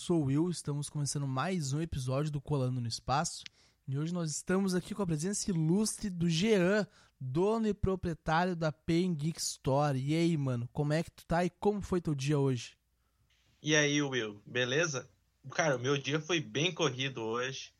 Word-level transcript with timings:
Sou 0.00 0.22
o 0.22 0.24
Will, 0.24 0.48
estamos 0.48 0.88
começando 0.88 1.26
mais 1.26 1.74
um 1.74 1.80
episódio 1.82 2.30
do 2.30 2.40
Colando 2.40 2.80
no 2.80 2.88
Espaço 2.88 3.44
e 3.86 3.98
hoje 3.98 4.14
nós 4.14 4.30
estamos 4.30 4.74
aqui 4.74 4.94
com 4.94 5.02
a 5.02 5.06
presença 5.06 5.50
ilustre 5.50 6.08
do 6.08 6.26
Jean, 6.26 6.86
dono 7.20 7.68
e 7.68 7.74
proprietário 7.74 8.56
da 8.56 8.72
Pain 8.72 9.14
Geek 9.14 9.38
Store. 9.38 9.98
E 9.98 10.14
aí, 10.14 10.38
mano, 10.38 10.66
como 10.72 10.94
é 10.94 11.02
que 11.02 11.10
tu 11.10 11.26
tá 11.26 11.44
e 11.44 11.50
como 11.50 11.82
foi 11.82 12.00
teu 12.00 12.14
dia 12.14 12.38
hoje? 12.38 12.78
E 13.62 13.76
aí, 13.76 14.00
Will, 14.00 14.40
beleza? 14.46 15.06
Cara, 15.50 15.76
o 15.76 15.78
meu 15.78 15.98
dia 15.98 16.18
foi 16.18 16.40
bem 16.40 16.72
corrido 16.72 17.20
hoje. 17.20 17.70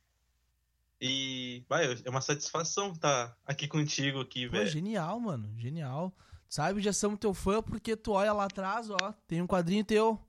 E, 1.01 1.65
vai, 1.71 1.87
é 2.05 2.11
uma 2.11 2.21
satisfação 2.21 2.93
estar 2.93 3.35
aqui 3.47 3.67
contigo 3.67 4.21
aqui, 4.21 4.47
velho. 4.47 4.67
genial, 4.67 5.19
mano, 5.19 5.51
genial. 5.57 6.15
Sabe, 6.51 6.83
já 6.83 6.93
somos 6.93 7.19
teu 7.19 7.33
fã 7.33 7.63
porque 7.63 7.97
tu 7.97 8.13
olha 8.13 8.35
lá 8.35 8.45
atrás, 8.45 8.91
ó, 8.91 9.15
tem 9.27 9.41
um 9.41 9.47
quadrinho 9.47 9.87
teu. 9.87 10.21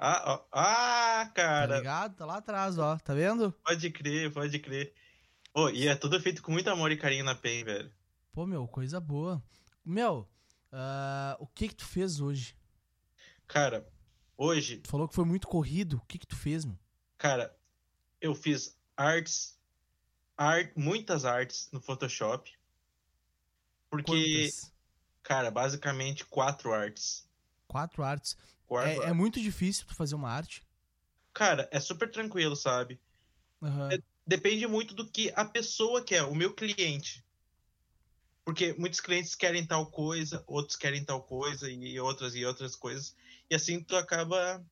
Ah, 0.00 0.22
ó, 0.32 0.44
ah, 0.52 1.24
Tá 1.26 1.32
cara, 1.34 1.76
ligado? 1.78 2.14
Tá 2.16 2.24
lá 2.24 2.36
atrás, 2.36 2.78
ó. 2.78 2.96
Tá 2.98 3.14
vendo? 3.14 3.52
pode 3.64 3.90
crer, 3.90 4.32
pode 4.32 4.58
crer. 4.60 4.94
Pô, 5.52 5.68
e 5.70 5.88
é 5.88 5.96
tudo 5.96 6.20
feito 6.20 6.40
com 6.42 6.52
muito 6.52 6.70
amor 6.70 6.92
e 6.92 6.96
carinho 6.96 7.24
na 7.24 7.34
PEN, 7.34 7.64
velho. 7.64 7.92
Pô, 8.32 8.46
meu, 8.46 8.68
coisa 8.68 9.00
boa. 9.00 9.42
Meu, 9.84 10.28
ah, 10.70 11.36
o 11.40 11.46
que 11.48 11.68
que 11.68 11.74
tu 11.74 11.84
fez 11.84 12.20
hoje? 12.20 12.56
Cara, 13.48 13.88
hoje, 14.36 14.78
Tu 14.78 14.88
falou 14.88 15.08
que 15.08 15.14
foi 15.14 15.24
muito 15.24 15.48
corrido. 15.48 15.96
O 15.96 16.06
que 16.06 16.18
que 16.18 16.26
tu 16.26 16.36
fez, 16.36 16.64
meu? 16.64 16.78
cara, 17.16 17.56
eu 18.20 18.34
fiz 18.34 18.78
artes, 18.96 19.58
art, 20.36 20.70
muitas 20.76 21.24
artes 21.24 21.68
no 21.72 21.80
Photoshop. 21.80 22.52
Porque, 23.90 24.12
Quantas? 24.12 24.72
cara, 25.22 25.50
basicamente 25.50 26.24
quatro 26.26 26.72
artes. 26.72 27.26
Quatro 27.66 28.02
artes. 28.04 28.36
É, 28.70 29.08
é 29.08 29.12
muito 29.12 29.40
difícil 29.40 29.86
tu 29.86 29.94
fazer 29.94 30.14
uma 30.14 30.30
arte. 30.30 30.62
Cara, 31.32 31.68
é 31.72 31.80
super 31.80 32.10
tranquilo, 32.10 32.56
sabe? 32.56 33.00
Aham. 33.62 33.92
É- 33.92 34.02
depende 34.26 34.66
muito 34.66 34.94
do 34.94 35.10
que 35.10 35.32
a 35.34 35.44
pessoa 35.44 36.04
quer, 36.04 36.22
o 36.24 36.34
meu 36.34 36.54
cliente. 36.54 37.24
Porque 38.44 38.72
muitos 38.74 39.00
clientes 39.00 39.34
querem 39.34 39.66
tal 39.66 39.90
coisa, 39.90 40.42
outros 40.46 40.76
querem 40.76 41.04
tal 41.04 41.22
coisa 41.22 41.70
e 41.70 42.00
outras 42.00 42.34
e 42.34 42.44
outras 42.44 42.74
coisas. 42.74 43.14
E 43.50 43.54
assim 43.54 43.82
tu 43.82 43.96
acaba 43.96 44.64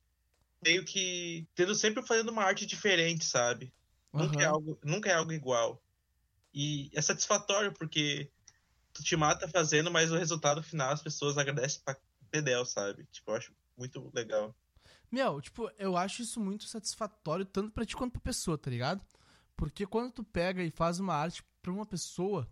meio 0.63 0.83
que 0.83 1.47
tendo 1.55 1.75
sempre 1.75 2.05
fazendo 2.05 2.29
uma 2.29 2.43
arte 2.43 2.65
diferente, 2.65 3.23
sabe? 3.25 3.73
Nunca, 4.11 4.41
é 4.41 4.45
algo, 4.45 4.79
nunca 4.83 5.09
é 5.09 5.13
algo 5.13 5.31
igual. 5.31 5.81
E 6.53 6.89
é 6.95 7.01
satisfatório 7.01 7.71
porque 7.71 8.31
tu 8.93 9.03
te 9.03 9.15
mata 9.15 9.47
fazendo, 9.47 9.91
mas 9.91 10.11
o 10.11 10.17
resultado 10.17 10.63
final 10.63 10.91
as 10.91 11.03
pessoas 11.03 11.37
agradecem 11.37 11.81
pra 11.85 11.95
pedel, 12.31 12.65
sabe? 12.65 13.05
Tipo, 13.11 13.31
eu 13.31 13.35
acho 13.35 13.53
muito 13.77 14.11
legal. 14.13 14.55
Meu, 15.11 15.39
tipo, 15.39 15.69
eu 15.77 15.95
acho 15.95 16.21
isso 16.21 16.39
muito 16.39 16.65
satisfatório 16.65 17.45
tanto 17.45 17.71
pra 17.71 17.85
ti 17.85 17.95
quanto 17.95 18.13
pra 18.13 18.21
pessoa, 18.21 18.57
tá 18.57 18.69
ligado? 18.69 19.01
Porque 19.55 19.85
quando 19.85 20.11
tu 20.11 20.23
pega 20.23 20.63
e 20.63 20.69
faz 20.69 20.99
uma 20.99 21.13
arte 21.13 21.43
pra 21.61 21.71
uma 21.71 21.85
pessoa, 21.85 22.47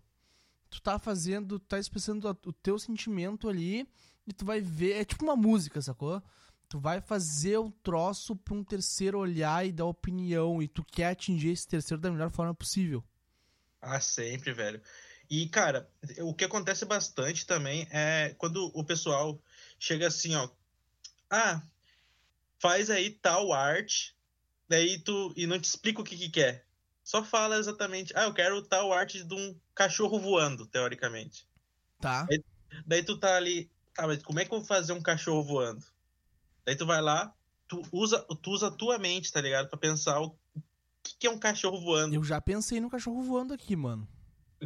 tu 0.70 0.80
tá 0.80 0.98
fazendo, 0.98 1.58
tá 1.58 1.78
expressando 1.78 2.28
o 2.28 2.52
teu 2.52 2.78
sentimento 2.78 3.48
ali 3.48 3.86
e 4.26 4.32
tu 4.32 4.44
vai 4.44 4.60
ver, 4.60 5.00
é 5.00 5.04
tipo 5.04 5.24
uma 5.24 5.36
música, 5.36 5.80
sacou? 5.82 6.22
Tu 6.68 6.80
vai 6.80 7.00
fazer 7.00 7.58
o 7.58 7.70
troço 7.70 8.34
pra 8.34 8.54
um 8.54 8.64
terceiro 8.64 9.18
olhar 9.18 9.64
e 9.64 9.70
dar 9.70 9.84
opinião 9.84 10.60
e 10.60 10.66
tu 10.66 10.84
quer 10.84 11.08
atingir 11.08 11.50
esse 11.50 11.68
terceiro 11.68 12.00
da 12.00 12.10
melhor 12.10 12.30
forma 12.30 12.54
possível. 12.54 13.04
Ah, 13.80 14.00
sempre, 14.00 14.52
velho. 14.52 14.82
E, 15.30 15.48
cara, 15.48 15.88
o 16.20 16.34
que 16.34 16.44
acontece 16.44 16.84
bastante 16.84 17.46
também 17.46 17.86
é 17.90 18.34
quando 18.38 18.70
o 18.74 18.84
pessoal 18.84 19.40
chega 19.78 20.08
assim, 20.08 20.34
ó. 20.34 20.48
Ah, 21.30 21.62
faz 22.58 22.90
aí 22.90 23.10
tal 23.10 23.52
arte, 23.52 24.14
daí 24.68 24.98
tu. 24.98 25.32
E 25.36 25.46
não 25.46 25.58
te 25.58 25.64
explica 25.64 26.00
o 26.00 26.04
que 26.04 26.16
que 26.16 26.28
quer. 26.28 26.66
Só 27.02 27.22
fala 27.22 27.56
exatamente. 27.56 28.12
Ah, 28.16 28.24
eu 28.24 28.34
quero 28.34 28.62
tal 28.62 28.92
arte 28.92 29.22
de 29.22 29.34
um 29.34 29.58
cachorro 29.74 30.18
voando, 30.18 30.66
teoricamente. 30.66 31.46
Tá? 32.00 32.26
Daí 32.86 33.02
tu 33.02 33.18
tá 33.18 33.36
ali. 33.36 33.70
Tá, 33.94 34.06
mas 34.06 34.22
como 34.22 34.40
é 34.40 34.44
que 34.44 34.52
eu 34.52 34.58
vou 34.58 34.66
fazer 34.66 34.92
um 34.92 35.02
cachorro 35.02 35.42
voando? 35.42 35.84
Daí 36.64 36.76
tu 36.76 36.84
vai 36.84 37.00
lá, 37.00 37.32
tu 37.68 37.80
usa, 37.92 38.24
tu 38.42 38.50
usa 38.50 38.68
a 38.68 38.72
tua 38.72 38.98
mente, 38.98 39.32
tá 39.32 39.40
ligado? 39.40 39.68
Pra 39.68 39.78
pensar 39.78 40.20
o 40.20 40.36
que 41.02 41.16
que 41.16 41.26
é 41.26 41.30
um 41.30 41.38
cachorro 41.38 41.80
voando. 41.80 42.14
Eu 42.14 42.24
já 42.24 42.40
pensei 42.40 42.80
no 42.80 42.90
cachorro 42.90 43.22
voando 43.22 43.54
aqui, 43.54 43.76
mano. 43.76 44.06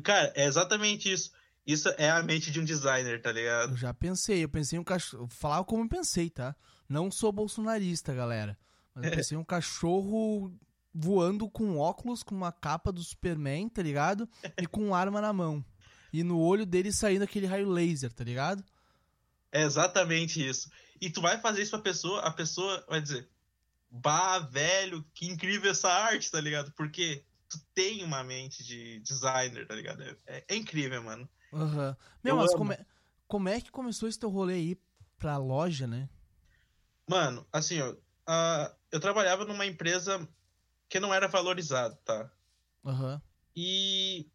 Cara, 0.03 0.32
é 0.34 0.47
exatamente 0.47 1.12
isso. 1.12 1.32
Isso 1.66 1.88
é 1.98 2.10
a 2.10 2.22
mente 2.22 2.50
de 2.50 2.60
um 2.60 2.65
designer, 2.65 3.21
tá 3.21 3.31
Eu 3.31 3.34
ligado? 3.34 3.76
já 3.76 3.93
pensei, 3.94 4.43
eu 4.44 4.48
pensei 4.48 4.76
em 4.76 4.81
um 4.81 4.84
cachorro. 4.84 5.28
Falar 5.28 5.62
como 5.65 5.84
eu 5.84 5.88
pensei, 5.88 6.28
tá? 6.31 6.56
Não 6.88 7.10
sou 7.10 7.31
bolsonarista, 7.32 8.15
galera. 8.15 8.59
Mas 8.94 9.04
eu 9.04 9.10
pensei 9.12 9.37
em 9.37 9.41
um 9.41 9.44
cachorro 9.44 10.53
voando 10.93 11.48
com 11.48 11.78
óculos, 11.78 12.22
com 12.22 12.34
uma 12.34 12.50
capa 12.50 12.91
do 12.91 13.03
Superman, 13.03 13.69
tá 13.69 13.82
ligado? 13.82 14.28
E 14.59 14.66
com 14.66 14.94
arma 14.94 15.21
na 15.21 15.32
mão. 15.32 15.65
E 16.12 16.25
no 16.25 16.41
olho 16.41 16.66
dele 16.66 16.91
saindo 16.93 17.22
aquele 17.22 17.47
raio 17.47 17.69
laser, 17.69 18.12
tá 18.12 18.25
ligado? 18.25 18.65
É 19.53 19.62
exatamente 19.62 20.44
isso. 20.44 20.71
E 21.00 21.09
tu 21.10 21.21
vai 21.21 21.41
fazer 21.41 21.62
isso 21.62 21.71
pra 21.71 21.81
pessoa, 21.81 22.21
a 22.22 22.31
pessoa 22.32 22.84
vai 22.88 23.00
dizer: 23.00 23.28
Bah, 23.91 24.38
velho, 24.41 25.04
que 25.15 25.27
incrível 25.27 25.71
essa 25.71 25.88
arte, 25.88 26.31
tá 26.31 26.41
ligado? 26.41 26.72
Porque 26.72 27.25
tu 27.48 27.59
tem 27.75 28.03
uma 28.03 28.22
mente 28.25 28.65
de 28.65 28.98
designer, 29.00 29.66
tá 29.66 29.75
ligado? 29.75 30.03
É, 30.27 30.44
é 30.48 30.56
incrível, 30.56 31.03
mano. 31.03 31.28
Aham. 31.52 31.96
Meu, 32.22 32.34
Eu 32.34 32.36
mas 32.36 32.54
amo. 32.54 32.58
como 32.58 32.72
é, 32.72 32.86
como 33.26 33.48
é 33.48 33.60
que 33.60 33.70
começou 33.70 34.08
esse 34.08 34.18
teu 34.18 34.30
rolê 34.30 34.54
aí 34.54 34.76
pra 35.18 35.36
loja, 35.36 35.86
né? 35.86 36.08
Mano, 37.08 37.46
assim, 37.52 37.80
ó, 37.80 37.94
ah, 38.26 38.74
eu 38.90 39.00
trabalhava 39.00 39.44
numa 39.44 39.66
empresa 39.66 40.26
que 40.88 41.00
não 41.00 41.12
era 41.14 41.28
valorizada, 41.28 41.96
tá? 42.04 42.32
Aham. 42.84 43.22
E 43.54 44.26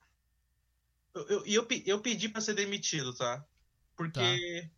eu, 1.13 1.27
eu, 1.27 1.45
eu, 1.45 1.65
pe- 1.65 1.83
eu 1.85 2.01
pedi 2.01 2.29
pra 2.29 2.41
ser 2.41 2.53
demitido, 2.53 3.13
tá? 3.13 3.45
Porque 3.95 4.69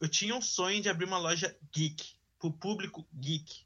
eu 0.00 0.08
tinha 0.08 0.34
um 0.34 0.42
sonho 0.42 0.80
de 0.82 0.88
abrir 0.88 1.04
uma 1.06 1.18
loja 1.18 1.56
geek, 1.72 2.14
pro 2.38 2.52
público 2.52 3.06
geek. 3.14 3.64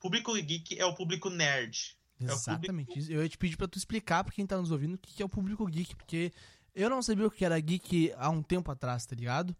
Público 0.00 0.34
geek 0.34 0.78
é 0.78 0.84
o 0.84 0.94
público 0.94 1.30
nerd. 1.30 1.96
É 2.20 2.24
o 2.26 2.34
Exatamente. 2.34 2.98
isso. 2.98 3.12
Eu 3.12 3.22
ia 3.22 3.28
te 3.28 3.38
pedir 3.38 3.56
pra 3.56 3.68
tu 3.68 3.78
explicar 3.78 4.24
pra 4.24 4.34
quem 4.34 4.46
tá 4.46 4.56
nos 4.58 4.70
ouvindo 4.70 4.94
o 4.94 4.98
que 4.98 5.22
é 5.22 5.24
o 5.26 5.28
público 5.28 5.66
geek, 5.66 5.96
porque 5.96 6.32
eu 6.78 6.88
não 6.88 7.02
sabia 7.02 7.26
o 7.26 7.30
que 7.30 7.44
era 7.44 7.58
geek 7.58 8.12
há 8.16 8.30
um 8.30 8.42
tempo 8.42 8.70
atrás, 8.70 9.04
tá 9.04 9.16
ligado? 9.16 9.54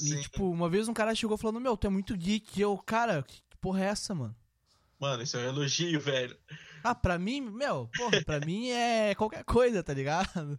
E, 0.00 0.08
Sim. 0.08 0.20
tipo, 0.20 0.48
uma 0.50 0.68
vez 0.68 0.88
um 0.88 0.94
cara 0.94 1.14
chegou 1.14 1.36
falando, 1.36 1.60
meu, 1.60 1.76
tu 1.76 1.86
é 1.86 1.90
muito 1.90 2.16
geek. 2.16 2.58
E 2.58 2.62
eu, 2.62 2.76
cara, 2.78 3.22
que 3.22 3.42
porra 3.60 3.84
é 3.84 3.88
essa, 3.88 4.14
mano? 4.14 4.34
Mano, 4.98 5.22
isso 5.22 5.36
é 5.36 5.40
um 5.40 5.48
elogio, 5.48 6.00
velho. 6.00 6.38
Ah, 6.82 6.94
pra 6.94 7.18
mim, 7.18 7.40
meu, 7.40 7.90
porra, 7.96 8.22
pra 8.22 8.40
mim 8.40 8.70
é 8.70 9.14
qualquer 9.14 9.44
coisa, 9.44 9.82
tá 9.82 9.92
ligado? 9.92 10.58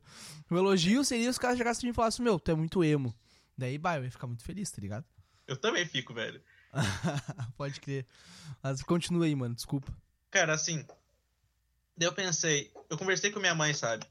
O 0.50 0.58
elogio 0.58 1.04
seria 1.04 1.30
os 1.30 1.38
caras 1.38 1.58
chegassem 1.58 1.90
e 1.90 1.94
falassem, 1.94 2.24
meu, 2.24 2.40
tu 2.40 2.52
é 2.52 2.56
muito 2.56 2.84
emo. 2.84 3.16
Daí, 3.58 3.78
bah, 3.78 3.98
eu 3.98 4.04
ia 4.04 4.12
ficar 4.12 4.28
muito 4.28 4.44
feliz, 4.44 4.70
tá 4.70 4.82
ligado? 4.82 5.06
Eu 5.48 5.58
também 5.58 5.86
fico, 5.86 6.14
velho. 6.14 6.42
Pode 7.58 7.80
crer. 7.80 8.06
Mas 8.62 8.84
continua 8.84 9.26
aí, 9.26 9.36
mano, 9.36 9.56
desculpa. 9.56 9.92
Cara, 10.30 10.54
assim, 10.54 10.86
daí 11.98 12.08
eu 12.08 12.14
pensei, 12.14 12.72
eu 12.90 12.98
conversei 12.98 13.32
com 13.32 13.40
minha 13.40 13.56
mãe, 13.56 13.74
sabe? 13.74 14.06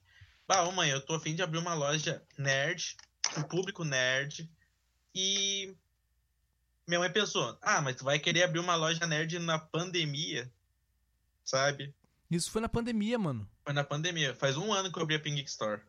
Bah, 0.46 0.62
ô 0.64 0.72
mãe, 0.72 0.90
eu 0.90 1.04
tô 1.04 1.14
afim 1.14 1.34
de 1.34 1.42
abrir 1.42 1.58
uma 1.58 1.74
loja 1.74 2.24
nerd, 2.38 2.96
pro 3.32 3.48
público 3.48 3.84
nerd, 3.84 4.48
e 5.14 5.76
minha 6.86 7.00
mãe 7.00 7.12
pensou, 7.12 7.58
ah, 7.62 7.80
mas 7.80 7.96
tu 7.96 8.04
vai 8.04 8.18
querer 8.18 8.44
abrir 8.44 8.60
uma 8.60 8.74
loja 8.76 9.06
nerd 9.06 9.38
na 9.38 9.58
pandemia, 9.58 10.52
sabe? 11.44 11.94
Isso 12.30 12.50
foi 12.50 12.60
na 12.60 12.68
pandemia, 12.68 13.18
mano. 13.18 13.48
Foi 13.64 13.72
na 13.74 13.84
pandemia, 13.84 14.34
faz 14.34 14.56
um 14.56 14.72
ano 14.72 14.90
que 14.90 14.98
eu 14.98 15.02
abri 15.02 15.16
a 15.16 15.20
Ping 15.20 15.38
Store. 15.44 15.82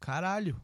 Caralho. 0.00 0.60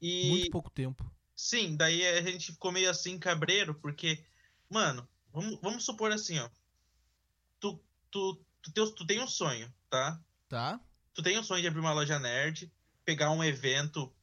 E 0.00 0.28
Muito 0.28 0.50
pouco 0.50 0.70
tempo. 0.70 1.04
sim, 1.36 1.76
daí 1.76 2.06
a 2.06 2.22
gente 2.22 2.52
ficou 2.52 2.72
meio 2.72 2.90
assim, 2.90 3.18
cabreiro, 3.18 3.74
porque, 3.80 4.24
mano, 4.70 5.08
vamos, 5.32 5.60
vamos 5.62 5.84
supor 5.84 6.12
assim, 6.12 6.38
ó. 6.38 6.50
Tu, 7.60 7.84
tu, 8.10 8.44
tu, 8.62 8.72
teu- 8.72 8.94
tu 8.94 9.06
tem 9.06 9.20
um 9.22 9.28
sonho, 9.28 9.72
tá? 9.90 10.24
Tá? 10.48 10.80
Tu 11.16 11.22
tem 11.22 11.38
o 11.38 11.42
sonho 11.42 11.62
de 11.62 11.68
abrir 11.68 11.80
uma 11.80 11.94
loja 11.94 12.18
nerd, 12.18 12.70
pegar 13.02 13.30
um 13.30 13.42
evento, 13.42 14.14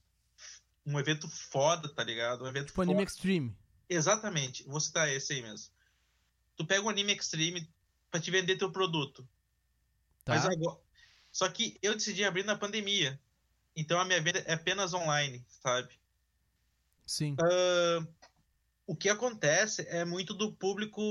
um 0.86 1.00
evento 1.00 1.28
foda, 1.28 1.90
tá 1.90 2.04
ligado? 2.04 2.44
Um 2.44 2.48
evento 2.48 2.68
Tipo 2.68 2.84
Anime 2.84 3.00
foda. 3.00 3.10
Extreme. 3.10 3.58
Exatamente, 3.90 4.64
vou 4.66 4.80
citar 4.80 5.10
esse 5.10 5.34
aí 5.34 5.42
mesmo. 5.42 5.74
Tu 6.56 6.64
pega 6.66 6.84
um 6.84 6.90
anime 6.90 7.14
extreme 7.14 7.68
pra 8.12 8.22
te 8.22 8.30
vender 8.30 8.58
teu 8.58 8.72
produto. 8.72 9.28
Tá? 10.24 10.36
Mas 10.36 10.46
agora. 10.46 10.80
Só 11.32 11.50
que 11.50 11.80
eu 11.82 11.96
decidi 11.96 12.24
abrir 12.24 12.46
na 12.46 12.56
pandemia. 12.56 13.20
Então 13.76 14.00
a 14.00 14.06
minha 14.06 14.22
venda 14.22 14.40
é 14.46 14.54
apenas 14.54 14.94
online, 14.94 15.44
sabe? 15.48 16.00
Sim. 17.08 17.36
Ah, 17.42 18.08
o 18.86 18.96
que 18.96 19.10
acontece 19.10 19.82
é 19.90 20.06
muito 20.06 20.32
do 20.36 20.54
público 20.54 21.02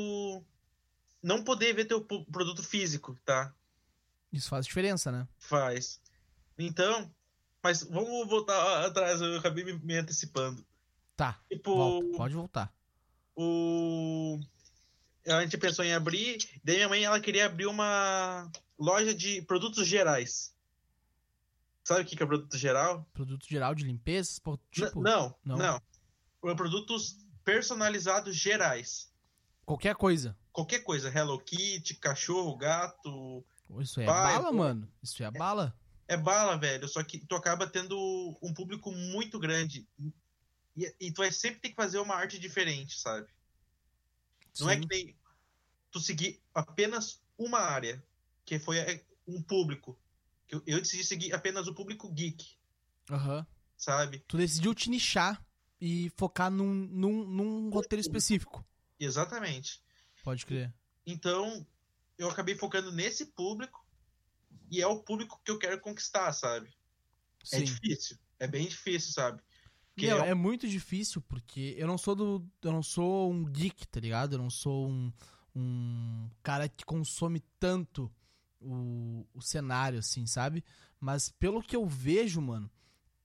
não 1.21 1.43
poder 1.43 1.75
ver 1.75 1.87
teu 1.87 2.01
produto 2.01 2.63
físico, 2.63 3.19
tá? 3.25 3.53
Isso 4.33 4.49
faz 4.49 4.67
diferença, 4.67 5.13
né? 5.13 5.29
Faz. 5.39 6.01
Então, 6.59 7.11
mas 7.63 7.83
vamos 7.83 8.29
voltar 8.29 8.87
atrás, 8.87 9.21
eu 9.21 9.39
acabei 9.39 9.65
me, 9.65 9.75
me 9.75 9.97
antecipando. 9.97 10.65
Tá. 11.17 11.39
Tipo, 11.51 11.75
Volta. 11.75 12.17
Pode 12.17 12.35
voltar. 12.35 12.73
o 13.37 14.41
a 15.27 15.41
gente 15.43 15.57
pensou 15.57 15.85
em 15.85 15.93
abrir, 15.95 16.39
daí 16.65 16.77
minha 16.77 16.89
mãe 16.89 17.05
ela 17.05 17.21
queria 17.21 17.47
abrir 17.47 17.67
uma 17.67 18.51
loja 18.79 19.15
de 19.15 19.43
produtos 19.43 19.87
gerais. 19.87 20.53
Sabe 21.85 22.03
o 22.03 22.05
que 22.05 22.21
é 22.21 22.27
produto 22.27 22.57
geral? 22.57 23.07
Produto 23.13 23.47
geral 23.49 23.75
de 23.75 23.85
limpeza, 23.85 24.41
tipo, 24.71 25.01
não, 25.01 25.35
não. 25.45 25.57
não, 25.57 25.81
É 26.51 26.55
Produtos 26.55 27.17
personalizados 27.45 28.37
gerais. 28.37 29.13
qualquer 29.65 29.95
coisa. 29.95 30.37
Qualquer 30.53 30.81
coisa, 30.81 31.09
Hello 31.09 31.39
Kitty, 31.41 31.95
cachorro, 31.95 32.57
gato, 32.57 33.45
Isso 33.81 34.01
é 34.01 34.07
Vai, 34.07 34.35
bala, 34.35 34.49
pô. 34.51 34.57
mano. 34.57 34.93
Isso 35.03 35.23
é 35.23 35.31
bala. 35.31 35.75
é 36.09 36.17
bala, 36.17 36.57
velho. 36.57 36.87
Só 36.89 37.03
que 37.03 37.19
tu 37.19 37.35
acaba 37.35 37.67
tendo 37.67 37.97
um 38.43 38.53
público 38.53 38.91
muito 38.93 39.39
grande. 39.39 39.87
E, 40.77 40.95
e 41.01 41.13
tu 41.13 41.19
vai 41.19 41.31
sempre 41.33 41.61
ter 41.61 41.69
que 41.71 41.75
fazer 41.77 41.99
uma 41.99 42.15
arte 42.15 42.39
diferente, 42.39 42.99
sabe? 42.99 43.29
Não 44.61 44.71
é 44.71 44.75
Sim. 44.75 44.81
que 44.83 44.87
nem 44.95 45.17
tu 45.91 46.01
seguir 46.01 46.41
apenas 46.55 47.23
uma 47.39 47.59
área, 47.61 48.03
que 48.45 48.59
foi 48.59 48.79
é, 48.79 49.05
um 49.27 49.43
público. 49.43 49.99
Que 50.47 50.55
Eu, 50.57 50.63
eu 50.67 50.79
decidi 50.81 51.05
seguir 51.05 51.33
apenas 51.33 51.67
o 51.67 51.75
público 51.75 52.11
geek, 52.13 52.57
Aham. 53.11 53.47
sabe? 53.77 54.21
Tu 54.29 54.37
decidiu 54.37 54.75
te 54.75 54.91
nichar 54.91 55.45
e 55.81 56.11
focar 56.17 56.51
num, 56.51 56.73
num, 56.73 57.27
num 57.27 57.71
roteiro 57.71 58.01
específico. 58.01 58.65
Exatamente. 58.99 59.83
Pode 60.23 60.47
crer. 60.47 60.73
Então, 61.05 61.67
eu 62.23 62.31
acabei 62.31 62.55
focando 62.57 62.93
nesse 62.93 63.27
público 63.27 63.85
e 64.71 64.81
é 64.81 64.87
o 64.87 65.03
público 65.03 65.41
que 65.45 65.51
eu 65.51 65.59
quero 65.59 65.81
conquistar, 65.81 66.33
sabe? 66.33 66.69
É 67.53 67.59
Sim. 67.59 67.65
difícil. 67.65 68.17
É 68.39 68.47
bem 68.47 68.67
difícil, 68.67 69.13
sabe? 69.13 69.43
Porque 69.95 70.07
Meu, 70.07 70.19
é 70.19 70.23
um- 70.23 70.25
é 70.27 70.35
muito 70.35 70.67
difícil 70.69 71.21
porque 71.23 71.75
eu 71.77 71.87
não 71.87 71.99
sou 71.99 72.15
do. 72.15 72.47
Eu 72.63 72.73
não 72.73 72.83
sou 72.83 73.31
um 73.31 73.45
geek, 73.45 73.87
tá 73.89 74.01
ligado? 74.01 74.35
Eu 74.35 74.39
não 74.39 74.51
sou 74.51 74.89
um, 74.89 75.13
um 75.55 76.31
cara 76.43 76.69
que 76.69 76.85
consome 76.85 77.41
tanto 77.61 78.11
o, 78.61 79.27
o 79.35 79.43
cenário, 79.43 79.99
assim, 79.99 80.27
sabe? 80.27 80.65
Mas 80.99 81.29
pelo 81.31 81.63
que 81.63 81.77
eu 81.77 81.85
vejo, 81.85 82.41
mano, 82.41 82.71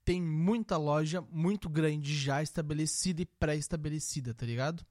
tem 0.04 0.22
muita 0.22 0.78
loja 0.78 1.22
muito 1.30 1.70
grande 1.70 2.18
já 2.18 2.42
estabelecida 2.42 3.22
e 3.22 3.26
pré-estabelecida, 3.26 4.34
tá 4.34 4.46
ligado? 4.46 4.86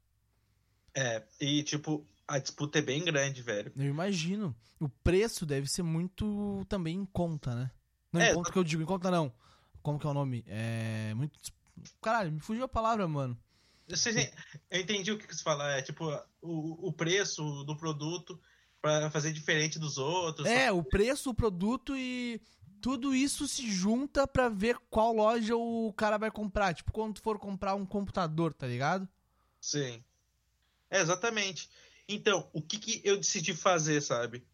É, 0.94 1.26
e 1.40 1.62
tipo, 1.62 2.06
a 2.28 2.38
disputa 2.38 2.78
é 2.78 2.82
bem 2.82 3.04
grande, 3.04 3.42
velho. 3.42 3.72
Eu 3.76 3.84
imagino. 3.86 4.54
O 4.80 4.88
preço 4.88 5.46
deve 5.46 5.68
ser 5.68 5.82
muito 5.82 6.64
também 6.68 6.96
em 6.96 7.06
conta, 7.06 7.54
né? 7.54 7.70
Não 8.12 8.20
É, 8.20 8.30
em 8.30 8.34
conta 8.34 8.52
que 8.52 8.58
eu 8.58 8.64
digo, 8.64 8.82
em 8.82 8.86
conta 8.86 9.10
não. 9.10 9.32
Como 9.82 9.98
que 9.98 10.06
é 10.06 10.10
o 10.10 10.14
nome? 10.14 10.44
É. 10.46 11.12
Muito. 11.14 11.38
Caralho, 12.02 12.32
me 12.32 12.40
fugiu 12.40 12.64
a 12.64 12.68
palavra, 12.68 13.06
mano. 13.06 13.38
Eu, 13.88 13.96
sei- 13.96 14.32
eu 14.70 14.80
entendi 14.80 15.12
o 15.12 15.18
que 15.18 15.32
você 15.32 15.42
fala, 15.42 15.72
é 15.76 15.82
tipo, 15.82 16.06
o, 16.42 16.88
o 16.88 16.92
preço 16.92 17.62
do 17.64 17.76
produto 17.76 18.40
pra 18.82 19.10
fazer 19.10 19.32
diferente 19.32 19.78
dos 19.78 19.96
outros. 19.96 20.46
É, 20.46 20.72
o 20.72 20.82
preço, 20.82 21.30
o 21.30 21.34
produto 21.34 21.96
e 21.96 22.40
tudo 22.80 23.14
isso 23.14 23.46
se 23.46 23.70
junta 23.70 24.26
pra 24.26 24.48
ver 24.48 24.76
qual 24.90 25.12
loja 25.14 25.56
o 25.56 25.92
cara 25.96 26.16
vai 26.18 26.30
comprar. 26.30 26.74
Tipo, 26.74 26.92
quando 26.92 27.20
for 27.20 27.38
comprar 27.38 27.74
um 27.74 27.86
computador, 27.86 28.52
tá 28.52 28.66
ligado? 28.66 29.08
Sim. 29.60 30.02
É, 30.90 31.00
exatamente. 31.00 31.68
Então, 32.08 32.48
o 32.52 32.62
que, 32.62 32.78
que 32.78 33.00
eu 33.04 33.16
decidi 33.16 33.54
fazer, 33.54 34.00
sabe? 34.00 34.46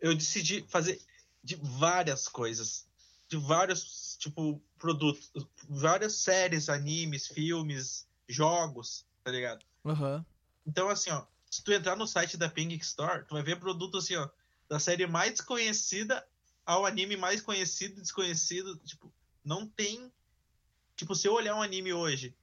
Eu 0.00 0.14
decidi 0.14 0.64
fazer 0.68 1.00
de 1.42 1.56
várias 1.56 2.28
coisas. 2.28 2.86
De 3.28 3.36
vários, 3.36 4.16
tipo, 4.18 4.62
produtos. 4.78 5.30
Várias 5.68 6.14
séries, 6.14 6.68
animes, 6.68 7.26
filmes, 7.26 8.08
jogos, 8.28 9.04
tá 9.24 9.30
ligado? 9.30 9.64
Aham. 9.84 10.24
Então, 10.66 10.88
assim, 10.88 11.10
ó. 11.10 11.26
Se 11.50 11.64
tu 11.64 11.72
entrar 11.72 11.96
no 11.96 12.06
site 12.06 12.36
da 12.36 12.48
Ping 12.48 12.72
Store, 12.76 13.24
tu 13.26 13.34
vai 13.34 13.42
ver 13.42 13.58
produto, 13.58 13.98
assim, 13.98 14.14
ó. 14.14 14.28
Da 14.68 14.78
série 14.78 15.06
mais 15.06 15.32
desconhecida 15.32 16.24
ao 16.64 16.86
anime 16.86 17.16
mais 17.16 17.40
conhecido 17.40 17.98
e 17.98 18.02
desconhecido. 18.02 18.76
Tipo, 18.84 19.12
não 19.44 19.66
tem... 19.66 20.12
Tipo, 20.94 21.14
se 21.14 21.26
eu 21.26 21.34
olhar 21.34 21.56
um 21.56 21.62
anime 21.62 21.92
hoje... 21.92 22.36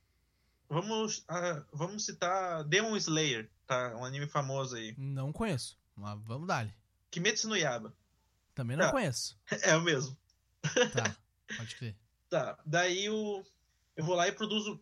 Vamos, 0.70 1.24
ah, 1.30 1.64
vamos 1.72 2.04
citar 2.04 2.62
Demon 2.66 2.98
Slayer, 2.98 3.50
tá? 3.68 3.96
Um 3.98 4.06
anime 4.06 4.28
famoso 4.28 4.76
aí. 4.76 4.96
Não 4.98 5.32
conheço. 5.32 5.78
Mas 5.96 6.20
vamos 6.24 6.48
dar 6.48 6.68
Kimetsu 7.12 7.48
no 7.50 7.56
Yaba. 7.56 7.94
Também 8.56 8.76
não 8.78 8.86
Tá. 8.86 8.92
conheço. 8.92 9.38
É 9.64 9.76
o 9.76 9.82
mesmo. 9.82 10.18
Tá, 10.94 11.16
pode 11.58 11.76
crer. 11.76 11.96
Tá, 12.30 12.58
daí 12.66 13.10
o, 13.10 13.44
eu 13.96 14.04
vou 14.04 14.16
lá 14.16 14.28
e 14.28 14.32
produzo 14.32 14.82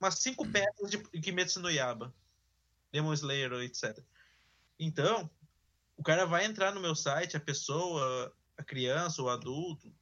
umas 0.00 0.16
cinco 0.18 0.46
peças 0.48 0.90
de 0.90 0.98
Kimetsu 0.98 1.60
no 1.60 1.70
Yaba. 1.70 2.12
Demon 2.92 3.12
Slayer, 3.14 3.52
etc. 3.62 3.98
Então, 4.78 5.28
o 5.96 6.02
cara 6.02 6.24
vai 6.26 6.44
entrar 6.44 6.72
no 6.72 6.80
meu 6.80 6.94
site, 6.94 7.36
a 7.36 7.40
pessoa, 7.40 8.32
a 8.56 8.62
criança, 8.62 9.20
o 9.22 9.28
adulto, 9.28 9.92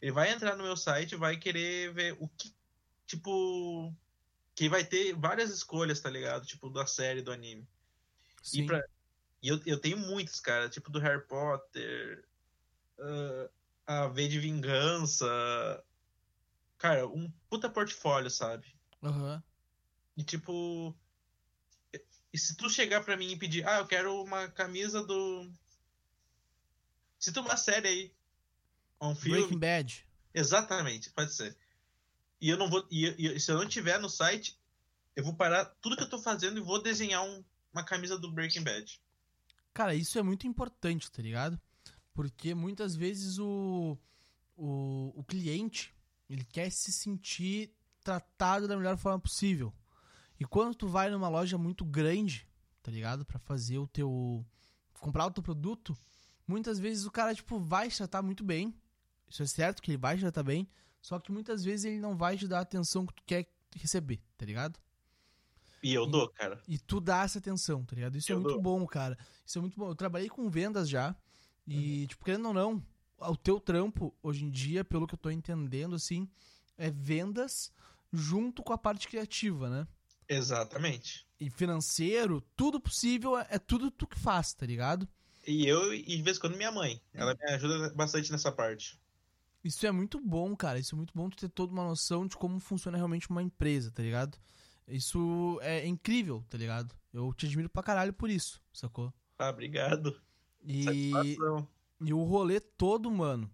ele 0.00 0.12
vai 0.12 0.30
entrar 0.30 0.56
no 0.56 0.62
meu 0.62 0.76
site 0.76 1.12
e 1.12 1.16
vai 1.16 1.36
querer 1.36 1.92
ver 1.92 2.16
o 2.20 2.28
que, 2.28 2.54
tipo, 3.06 3.92
que 4.54 4.68
vai 4.68 4.84
ter 4.84 5.14
várias 5.14 5.50
escolhas, 5.50 6.00
tá 6.00 6.10
ligado? 6.10 6.46
Tipo, 6.46 6.68
da 6.70 6.86
série, 6.86 7.22
do 7.22 7.32
anime. 7.32 7.68
Sim. 8.42 8.62
E, 8.62 8.66
pra- 8.66 8.84
e 9.42 9.48
eu, 9.48 9.60
eu 9.66 9.80
tenho 9.80 9.98
muitos, 9.98 10.40
cara, 10.40 10.68
tipo 10.68 10.90
do 10.90 11.00
Harry 11.00 11.26
Potter, 11.26 12.28
ah, 13.86 14.04
a 14.04 14.08
V 14.08 14.28
de 14.28 14.38
Vingança. 14.38 15.26
Cara, 16.78 17.06
um 17.06 17.30
puta 17.48 17.68
portfólio, 17.70 18.30
sabe? 18.30 18.74
Aham. 19.02 19.42
E 20.16 20.22
tipo. 20.22 20.94
E 22.32 22.38
se 22.38 22.56
tu 22.56 22.70
chegar 22.70 23.04
pra 23.04 23.16
mim 23.16 23.30
e 23.32 23.38
pedir, 23.38 23.66
ah, 23.68 23.78
eu 23.78 23.86
quero 23.86 24.22
uma 24.22 24.48
camisa 24.48 25.04
do. 25.04 25.50
Cita 27.18 27.40
uma 27.40 27.56
série 27.56 27.88
aí. 27.88 28.14
Um 29.00 29.14
filme. 29.14 29.38
Breaking 29.40 29.58
Bad. 29.58 30.06
Exatamente, 30.34 31.10
pode 31.10 31.32
ser. 31.34 31.56
E 32.42 32.48
eu 32.50 32.58
não 32.58 32.68
vou. 32.68 32.84
E, 32.90 33.06
e 33.18 33.38
se 33.40 33.52
eu 33.52 33.56
não 33.56 33.68
tiver 33.68 34.00
no 34.00 34.10
site, 34.10 34.58
eu 35.14 35.22
vou 35.22 35.32
parar 35.34 35.64
tudo 35.80 35.96
que 35.96 36.02
eu 36.02 36.08
tô 36.10 36.18
fazendo 36.18 36.58
e 36.58 36.60
vou 36.62 36.82
desenhar 36.82 37.22
um- 37.24 37.44
uma 37.72 37.84
camisa 37.84 38.18
do 38.18 38.30
Breaking 38.32 38.64
Bad. 38.64 39.00
Cara, 39.72 39.94
isso 39.94 40.18
é 40.18 40.22
muito 40.22 40.46
importante, 40.46 41.10
tá 41.10 41.22
ligado? 41.22 41.58
Porque 42.12 42.52
muitas 42.54 42.96
vezes 42.96 43.38
o, 43.38 43.96
o, 44.56 45.12
o 45.20 45.24
cliente, 45.24 45.94
ele 46.28 46.44
quer 46.44 46.70
se 46.70 46.92
sentir 46.92 47.72
tratado 48.02 48.66
da 48.66 48.76
melhor 48.76 48.98
forma 48.98 49.20
possível. 49.20 49.72
E 50.38 50.44
quando 50.44 50.74
tu 50.74 50.88
vai 50.88 51.08
numa 51.08 51.28
loja 51.28 51.56
muito 51.56 51.84
grande, 51.84 52.46
tá 52.82 52.90
ligado? 52.90 53.24
Pra 53.24 53.38
fazer 53.38 53.78
o 53.78 53.86
teu... 53.86 54.44
comprar 54.94 55.26
o 55.26 55.30
teu 55.30 55.42
produto, 55.42 55.96
muitas 56.46 56.78
vezes 56.80 57.06
o 57.06 57.10
cara, 57.10 57.32
tipo, 57.34 57.60
vai 57.60 57.88
tratar 57.88 58.20
muito 58.20 58.42
bem. 58.42 58.74
Isso 59.28 59.42
é 59.42 59.46
certo 59.46 59.80
que 59.80 59.92
ele 59.92 59.96
vai 59.98 60.18
tratar 60.18 60.42
bem, 60.42 60.68
só 61.02 61.18
que 61.18 61.30
muitas 61.30 61.62
vezes 61.62 61.84
ele 61.84 61.98
não 62.00 62.16
vai 62.16 62.36
te 62.38 62.48
dar 62.48 62.60
a 62.60 62.62
atenção 62.62 63.04
que 63.04 63.12
tu 63.12 63.22
quer 63.26 63.46
receber, 63.76 64.22
tá 64.38 64.46
ligado? 64.46 64.78
E 65.82 65.92
eu 65.92 66.06
E- 66.06 66.10
dou, 66.10 66.28
cara. 66.30 66.62
E 66.68 66.78
tu 66.78 67.00
dá 67.00 67.24
essa 67.24 67.38
atenção, 67.38 67.84
tá 67.84 67.94
ligado? 67.96 68.16
Isso 68.16 68.30
é 68.32 68.34
Eu 68.34 68.40
muito 68.40 68.54
dou. 68.54 68.62
bom, 68.62 68.86
cara. 68.86 69.18
Isso 69.44 69.58
é 69.58 69.60
muito 69.60 69.76
bom. 69.76 69.88
Eu 69.90 69.94
trabalhei 69.96 70.28
com 70.28 70.48
vendas 70.48 70.88
já. 70.88 71.14
E, 71.66 72.06
tipo, 72.06 72.24
querendo 72.24 72.48
ou 72.48 72.54
não, 72.54 72.82
o 73.18 73.36
teu 73.36 73.58
trampo, 73.60 74.14
hoje 74.22 74.44
em 74.44 74.50
dia, 74.50 74.84
pelo 74.84 75.06
que 75.06 75.14
eu 75.14 75.18
tô 75.18 75.28
entendendo, 75.30 75.94
assim, 75.96 76.28
é 76.78 76.90
vendas 76.90 77.72
junto 78.12 78.62
com 78.62 78.72
a 78.72 78.78
parte 78.78 79.08
criativa, 79.08 79.68
né? 79.68 79.86
Exatamente. 80.28 81.26
E 81.40 81.50
financeiro, 81.50 82.40
tudo 82.56 82.80
possível, 82.80 83.36
é 83.38 83.46
é 83.50 83.58
tudo 83.58 83.90
tu 83.90 84.06
que 84.06 84.18
faz, 84.18 84.54
tá 84.54 84.64
ligado? 84.64 85.08
E 85.46 85.66
eu, 85.66 85.92
e 85.92 86.02
de 86.02 86.22
vez 86.22 86.36
em 86.36 86.40
quando, 86.40 86.56
minha 86.56 86.70
mãe. 86.70 87.00
Ela 87.12 87.34
me 87.34 87.44
ajuda 87.50 87.92
bastante 87.94 88.30
nessa 88.30 88.52
parte. 88.52 89.00
Isso 89.64 89.86
é 89.86 89.92
muito 89.92 90.20
bom, 90.20 90.56
cara. 90.56 90.78
Isso 90.78 90.94
é 90.94 90.96
muito 90.96 91.12
bom 91.14 91.30
tu 91.30 91.36
ter 91.36 91.48
toda 91.48 91.72
uma 91.72 91.84
noção 91.84 92.26
de 92.26 92.36
como 92.36 92.58
funciona 92.58 92.96
realmente 92.96 93.30
uma 93.30 93.42
empresa, 93.42 93.90
tá 93.90 94.02
ligado? 94.02 94.36
Isso 94.88 95.58
é 95.62 95.86
incrível, 95.86 96.44
tá 96.48 96.58
ligado? 96.58 96.94
Eu 97.12 97.32
te 97.32 97.46
admiro 97.46 97.68
pra 97.68 97.82
caralho 97.82 98.12
por 98.12 98.28
isso, 98.28 98.60
sacou? 98.72 99.12
Ah, 99.38 99.50
obrigado. 99.50 100.20
E, 100.64 100.84
Satisfação. 100.84 101.68
E 102.00 102.12
o 102.12 102.24
rolê 102.24 102.58
todo, 102.58 103.10
mano, 103.10 103.50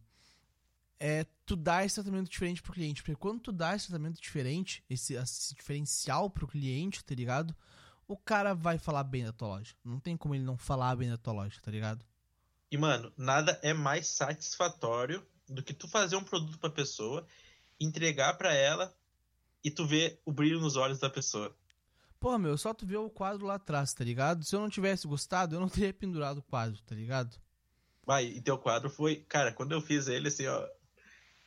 é 0.99 1.27
tu 1.45 1.55
dar 1.55 1.85
esse 1.85 1.97
tratamento 1.97 2.31
diferente 2.31 2.63
pro 2.63 2.73
cliente. 2.73 3.03
Porque 3.03 3.17
quando 3.17 3.41
tu 3.41 3.53
dá 3.53 3.77
esse 3.77 3.89
tratamento 3.89 4.21
diferente, 4.21 4.83
esse, 4.89 5.15
esse 5.15 5.55
diferencial 5.55 6.31
pro 6.31 6.49
cliente, 6.49 7.05
tá 7.05 7.15
ligado? 7.15 7.55
O 8.07 8.17
cara 8.17 8.55
vai 8.55 8.79
falar 8.79 9.05
bem 9.05 9.25
da 9.25 9.33
tua 9.33 9.49
loja. 9.49 9.75
Não 9.85 10.01
tem 10.01 10.17
como 10.17 10.35
ele 10.35 10.45
não 10.45 10.57
falar 10.57 10.97
bem 10.97 11.11
da 11.11 11.19
tua 11.19 11.35
loja, 11.35 11.61
tá 11.63 11.71
ligado? 11.71 12.05
E, 12.71 12.79
mano, 12.79 13.13
nada 13.17 13.59
é 13.63 13.75
mais 13.75 14.07
satisfatório 14.09 15.25
do 15.49 15.63
que 15.63 15.73
tu 15.73 15.89
fazer 15.89 16.17
um 16.17 16.25
produto 16.25 16.59
pra 16.59 16.71
pessoa, 16.71 17.27
entregar 17.81 18.35
pra 18.35 18.53
ela 18.53 18.95
e 19.65 19.71
tu 19.71 19.87
ver 19.87 20.21
o 20.25 20.33
brilho 20.33 20.61
nos 20.61 20.77
olhos 20.77 20.99
da 20.99 21.11
pessoa. 21.11 21.55
Porra, 22.21 22.39
meu, 22.39 22.59
só 22.59 22.75
tu 22.75 22.85
ver 22.85 22.97
o 22.97 23.11
quadro 23.11 23.47
lá 23.47 23.55
atrás, 23.55 23.93
tá 23.93 24.03
ligado? 24.03 24.45
Se 24.45 24.55
eu 24.55 24.61
não 24.61 24.69
tivesse 24.69 25.07
gostado, 25.07 25.55
eu 25.55 25.61
não 25.61 25.69
teria 25.71 25.93
pendurado 25.93 26.39
o 26.39 26.43
quadro, 26.43 26.81
tá 26.83 26.95
ligado? 26.95 27.37
Vai, 28.05 28.25
e 28.25 28.41
teu 28.41 28.59
quadro 28.59 28.89
foi. 28.89 29.17
Cara, 29.29 29.53
quando 29.53 29.73
eu 29.73 29.81
fiz 29.81 30.09
ele, 30.09 30.29
assim, 30.29 30.47
ó. 30.47 30.67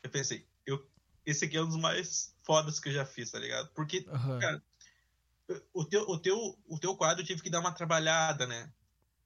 Eu 0.04 0.10
pensei, 0.10 0.46
eu, 0.66 0.88
esse 1.26 1.46
aqui 1.46 1.58
é 1.58 1.62
um 1.62 1.68
dos 1.68 1.78
mais 1.78 2.36
fodas 2.44 2.80
que 2.80 2.90
eu 2.90 2.94
já 2.94 3.06
fiz, 3.06 3.32
tá 3.32 3.40
ligado? 3.40 3.70
Porque, 3.74 4.06
Aham. 4.08 4.40
cara, 4.40 4.64
o 5.74 5.86
teu, 5.86 6.02
o, 6.04 6.18
teu, 6.18 6.60
o 6.68 6.80
teu 6.80 6.96
quadro 6.96 7.22
eu 7.22 7.26
tive 7.26 7.42
que 7.42 7.50
dar 7.50 7.60
uma 7.60 7.72
trabalhada, 7.74 8.48
né? 8.48 8.72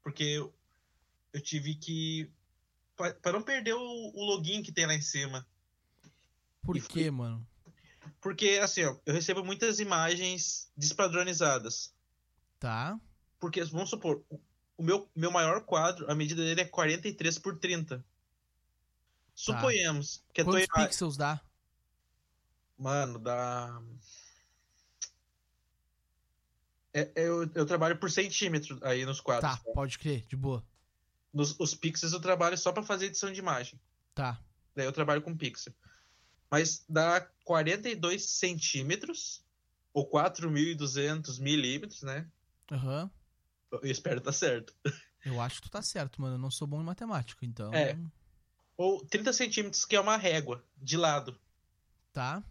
Porque 0.01 0.23
eu, 0.23 0.53
eu 1.33 1.41
tive 1.41 1.75
que. 1.75 2.31
Pra 2.95 3.33
não 3.33 3.41
perder 3.41 3.73
o, 3.73 3.79
o 3.81 4.23
login 4.23 4.63
que 4.63 4.71
tem 4.71 4.85
lá 4.85 4.93
em 4.93 5.01
cima. 5.01 5.45
Por 6.61 6.79
quê, 6.87 7.11
mano? 7.11 7.45
Porque, 8.21 8.59
assim, 8.61 8.83
ó, 8.85 8.95
eu 9.05 9.13
recebo 9.13 9.43
muitas 9.43 9.79
imagens 9.79 10.71
despadronizadas. 10.75 11.93
Tá. 12.59 12.99
Porque, 13.39 13.63
vamos 13.65 13.89
supor, 13.89 14.23
o- 14.29 14.39
meu, 14.81 15.09
meu 15.15 15.29
maior 15.31 15.61
quadro, 15.65 16.09
a 16.09 16.15
medida 16.15 16.43
dele 16.43 16.61
é 16.61 16.65
43 16.65 17.37
por 17.37 17.57
30. 17.59 18.03
Suponhamos 19.35 20.23
que 20.33 20.41
a 20.41 20.43
tua 20.45 20.53
Quantos 20.53 20.67
imagem. 20.69 20.87
pixels 20.89 21.17
dá? 21.17 21.41
Mano, 22.77 23.19
dá. 23.19 23.81
É- 26.93 27.11
é, 27.15 27.27
eu, 27.27 27.49
eu 27.53 27.65
trabalho 27.65 27.97
por 27.99 28.09
centímetro 28.09 28.79
aí 28.81 29.05
nos 29.05 29.19
quadros. 29.19 29.51
Tá, 29.51 29.57
tá? 29.57 29.71
pode 29.73 29.99
crer, 29.99 30.25
de 30.27 30.35
boa. 30.35 30.65
Nos, 31.35 31.53
os 31.59 31.75
pixels 31.75 32.13
eu 32.13 32.21
trabalho 32.21 32.57
só 32.57 32.71
pra 32.71 32.81
fazer 32.81 33.07
edição 33.07 33.29
de 33.29 33.39
imagem. 33.39 33.77
Tá. 34.13 34.41
Daí 34.73 34.85
eu 34.85 34.93
trabalho 34.93 35.21
com 35.21 35.35
pixel. 35.35 35.73
Mas 36.49 36.85
dá 36.87 37.19
42 37.43 38.23
centímetros, 38.29 39.43
ou 39.93 40.09
4.200 40.09 41.39
milímetros, 41.41 42.01
né? 42.03 42.25
Aham. 42.71 43.11
Eu 43.69 43.81
espero 43.91 44.19
estar 44.19 44.31
certo. 44.31 44.73
Eu 45.25 45.41
acho 45.41 45.55
que 45.55 45.63
tu 45.67 45.71
tá 45.71 45.81
certo, 45.81 46.21
mano. 46.21 46.35
Eu 46.35 46.39
não 46.39 46.51
sou 46.51 46.67
bom 46.67 46.79
em 46.79 46.83
matemática, 46.85 47.43
então. 47.45 47.73
É. 47.73 47.97
Ou 48.77 49.03
30 49.03 49.33
centímetros, 49.33 49.83
que 49.83 49.95
é 49.95 49.99
uma 49.99 50.17
régua, 50.17 50.63
de 50.77 50.95
lado. 50.97 51.35
Tá. 52.13 52.43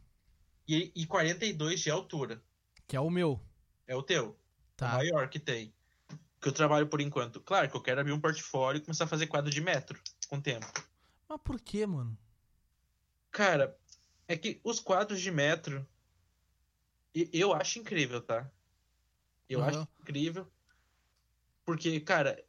E, 0.66 0.90
e 0.94 1.06
42 1.06 1.80
de 1.80 1.90
altura. 1.90 2.42
Que 2.88 2.96
é 2.96 3.00
o 3.00 3.08
meu. 3.10 3.40
É 3.86 3.94
o 3.94 4.02
teu. 4.02 4.30
O 4.30 4.36
Tá. 4.76 4.94
maior 4.94 5.28
que 5.28 5.38
tem. 5.38 5.72
Que 6.44 6.48
eu 6.48 6.52
trabalho 6.52 6.86
por 6.86 7.00
enquanto. 7.00 7.40
Claro 7.40 7.70
que 7.70 7.74
eu 7.74 7.80
quero 7.80 8.02
abrir 8.02 8.12
um 8.12 8.20
portfólio 8.20 8.78
e 8.78 8.84
começar 8.84 9.04
a 9.04 9.06
fazer 9.08 9.28
quadro 9.28 9.50
de 9.50 9.62
metro 9.62 9.98
com 10.28 10.36
o 10.36 10.42
tempo. 10.42 10.70
Mas 11.26 11.40
por 11.42 11.58
quê, 11.58 11.86
mano? 11.86 12.18
Cara, 13.30 13.74
é 14.28 14.36
que 14.36 14.60
os 14.62 14.78
quadros 14.78 15.22
de 15.22 15.30
metro. 15.30 15.88
Eu 17.14 17.54
acho 17.54 17.78
incrível, 17.78 18.20
tá? 18.20 18.52
Eu 19.48 19.62
Aham. 19.62 19.70
acho 19.70 19.88
incrível. 20.02 20.46
Porque, 21.64 21.98
cara, 22.00 22.44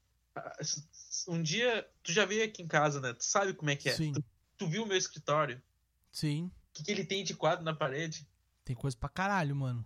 um 1.29 1.41
dia. 1.41 1.89
Tu 2.03 2.11
já 2.11 2.25
veio 2.25 2.43
aqui 2.43 2.61
em 2.61 2.67
casa, 2.67 2.99
né? 2.99 3.13
Tu 3.13 3.23
sabe 3.23 3.53
como 3.53 3.69
é 3.69 3.77
que 3.77 3.87
é. 3.87 3.93
Sim. 3.93 4.11
Tu, 4.11 4.21
tu 4.57 4.67
viu 4.67 4.83
o 4.83 4.85
meu 4.85 4.97
escritório? 4.97 5.63
Sim. 6.11 6.47
O 6.47 6.73
que, 6.73 6.83
que 6.83 6.91
ele 6.91 7.05
tem 7.05 7.23
de 7.23 7.33
quadro 7.33 7.63
na 7.63 7.73
parede? 7.73 8.27
Tem 8.65 8.75
coisa 8.75 8.97
pra 8.97 9.07
caralho, 9.07 9.55
mano. 9.55 9.85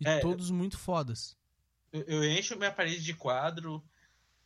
E 0.00 0.08
É. 0.08 0.20
todos 0.20 0.50
muito 0.50 0.78
fodas. 0.78 1.36
Eu, 1.92 2.02
eu 2.02 2.24
encho 2.24 2.56
minha 2.56 2.72
parede 2.72 3.02
de 3.02 3.14
quadro. 3.14 3.82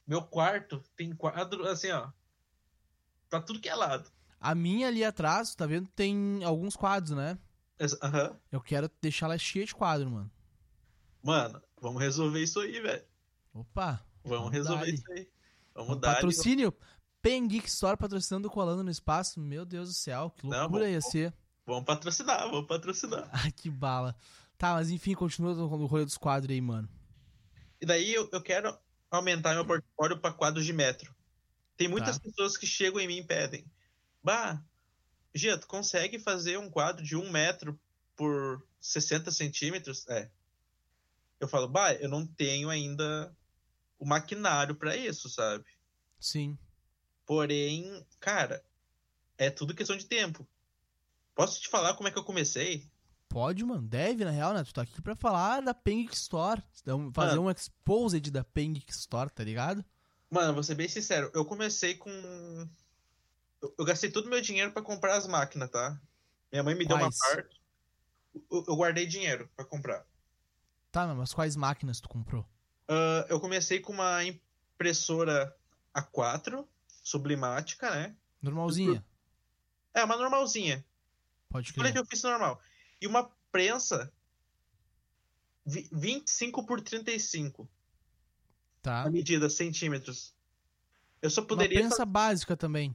Meu 0.06 0.22
quarto 0.22 0.82
tem 0.96 1.12
quadro, 1.14 1.66
assim, 1.66 1.90
ó. 1.90 2.08
Pra 3.28 3.40
tudo 3.40 3.60
que 3.60 3.68
é 3.68 3.74
lado. 3.74 4.10
A 4.40 4.54
minha 4.54 4.88
ali 4.88 5.04
atrás, 5.04 5.54
tá 5.54 5.66
vendo? 5.66 5.88
Tem 5.88 6.42
alguns 6.44 6.76
quadros, 6.76 7.12
né? 7.16 7.38
Aham. 8.02 8.36
Eu 8.50 8.60
quero 8.60 8.90
deixar 9.00 9.26
ela 9.26 9.38
cheia 9.38 9.66
de 9.66 9.74
quadro, 9.74 10.10
mano. 10.10 10.30
Mano, 11.22 11.60
vamos 11.80 12.00
resolver 12.00 12.40
isso 12.42 12.60
aí, 12.60 12.80
velho. 12.80 13.04
Opa. 13.52 14.04
Vamos 14.24 14.38
Vamos 14.38 14.52
resolver 14.52 14.90
isso 14.90 15.10
aí. 15.12 15.28
Vamos 15.74 15.96
Um 15.96 16.00
dar. 16.00 16.14
patrocínio. 16.14 16.72
Pen 17.20 17.48
Geek 17.48 17.66
Store 17.68 17.96
patrocinando 17.96 18.46
o 18.46 18.50
Colando 18.50 18.84
no 18.84 18.90
Espaço. 18.90 19.40
Meu 19.40 19.64
Deus 19.64 19.88
do 19.88 19.94
céu, 19.94 20.30
que 20.30 20.46
Não, 20.46 20.60
loucura 20.60 20.84
vamos- 20.84 20.94
ia 20.94 21.00
ser. 21.00 21.34
Vamos 21.66 21.84
patrocinar, 21.84 22.48
vamos 22.48 22.66
patrocinar. 22.66 23.28
Ai, 23.32 23.50
que 23.52 23.68
bala. 23.68 24.14
Tá, 24.56 24.74
mas 24.74 24.90
enfim, 24.90 25.14
continua 25.14 25.52
no 25.54 25.66
rolê 25.86 26.04
dos 26.04 26.16
quadros 26.16 26.52
aí, 26.52 26.60
mano. 26.60 26.88
E 27.80 27.86
daí 27.86 28.12
eu, 28.14 28.28
eu 28.32 28.42
quero 28.42 28.78
aumentar 29.10 29.54
meu 29.54 29.66
portfólio 29.66 30.20
para 30.20 30.34
quadros 30.34 30.64
de 30.64 30.72
metro. 30.72 31.14
Tem 31.76 31.88
muitas 31.88 32.18
Tá. 32.18 32.24
pessoas 32.24 32.56
que 32.56 32.66
chegam 32.66 33.00
em 33.00 33.06
mim 33.06 33.18
e 33.18 33.24
pedem. 33.24 33.70
Bah, 34.22 34.62
Gia, 35.34 35.58
tu 35.58 35.66
consegue 35.66 36.18
fazer 36.18 36.58
um 36.58 36.70
quadro 36.70 37.04
de 37.04 37.16
um 37.16 37.30
metro 37.30 37.78
por 38.16 38.66
60 38.80 39.30
centímetros? 39.30 40.06
É. 40.08 40.30
Eu 41.38 41.48
falo, 41.48 41.68
bah, 41.68 41.92
eu 41.94 42.08
não 42.08 42.26
tenho 42.26 42.70
ainda 42.70 43.36
o 43.98 44.06
maquinário 44.06 44.74
para 44.76 44.96
isso, 44.96 45.28
sabe? 45.28 45.64
Sim. 46.18 46.58
Porém, 47.26 48.06
cara, 48.20 48.64
é 49.38 49.50
tudo 49.50 49.74
questão 49.74 49.96
de 49.96 50.06
tempo. 50.06 50.48
Posso 51.34 51.60
te 51.60 51.68
falar 51.68 51.94
como 51.94 52.08
é 52.08 52.12
que 52.12 52.18
eu 52.18 52.24
comecei? 52.24 52.90
Pode, 53.28 53.64
mano. 53.64 53.82
Deve, 53.86 54.24
na 54.24 54.30
real, 54.30 54.54
né? 54.54 54.64
Tu 54.64 54.72
tá 54.72 54.82
aqui 54.82 55.00
pra 55.02 55.16
falar 55.16 55.60
da 55.60 55.74
Pen 55.74 56.02
Geek 56.02 56.14
Store. 56.14 56.62
Então, 56.80 57.12
Fazer 57.12 57.38
um 57.38 57.50
exposed 57.50 58.30
da 58.30 58.44
Pen 58.44 58.72
Geek 58.72 58.92
Store, 58.92 59.30
tá 59.30 59.44
ligado? 59.44 59.84
Mano, 60.30 60.54
vou 60.54 60.62
ser 60.62 60.74
bem 60.74 60.88
sincero, 60.88 61.30
eu 61.34 61.44
comecei 61.44 61.94
com. 61.94 62.10
Eu, 63.62 63.74
eu 63.78 63.84
gastei 63.84 64.10
todo 64.10 64.26
o 64.26 64.30
meu 64.30 64.40
dinheiro 64.40 64.72
pra 64.72 64.82
comprar 64.82 65.16
as 65.16 65.26
máquinas, 65.26 65.70
tá? 65.70 66.00
Minha 66.50 66.62
mãe 66.62 66.74
me 66.74 66.86
deu 66.86 66.96
uma 66.96 67.10
Quais? 67.10 67.18
parte. 67.18 67.60
Eu, 68.50 68.64
eu 68.68 68.76
guardei 68.76 69.06
dinheiro 69.06 69.48
pra 69.54 69.64
comprar. 69.64 70.04
Tá, 70.90 71.06
mas 71.14 71.32
quais 71.32 71.56
máquinas 71.56 72.00
tu 72.00 72.08
comprou? 72.08 72.46
Ah, 72.88 73.26
eu 73.28 73.40
comecei 73.40 73.80
com 73.80 73.92
uma 73.92 74.22
impressora 74.24 75.54
A4, 75.94 76.66
sublimática, 77.02 77.90
né? 77.90 78.16
Normalzinha. 78.42 79.04
É, 79.94 80.04
uma 80.04 80.16
normalzinha. 80.16 80.84
Pode 81.48 81.72
Olha 81.78 81.88
que 81.88 81.92
crer. 81.92 82.02
eu 82.02 82.06
fiz 82.06 82.22
normal. 82.22 82.60
E 83.00 83.06
uma 83.06 83.30
prensa 83.52 84.12
vi- 85.64 85.88
25 85.92 86.64
por 86.66 86.80
35, 86.80 87.68
Tá. 88.82 89.02
a 89.02 89.10
medida 89.10 89.48
centímetros. 89.50 90.34
Eu 91.20 91.30
só 91.30 91.40
Uma 91.40 91.48
poderia 91.48 91.80
prensa 91.80 92.04
básica 92.04 92.56
também. 92.56 92.94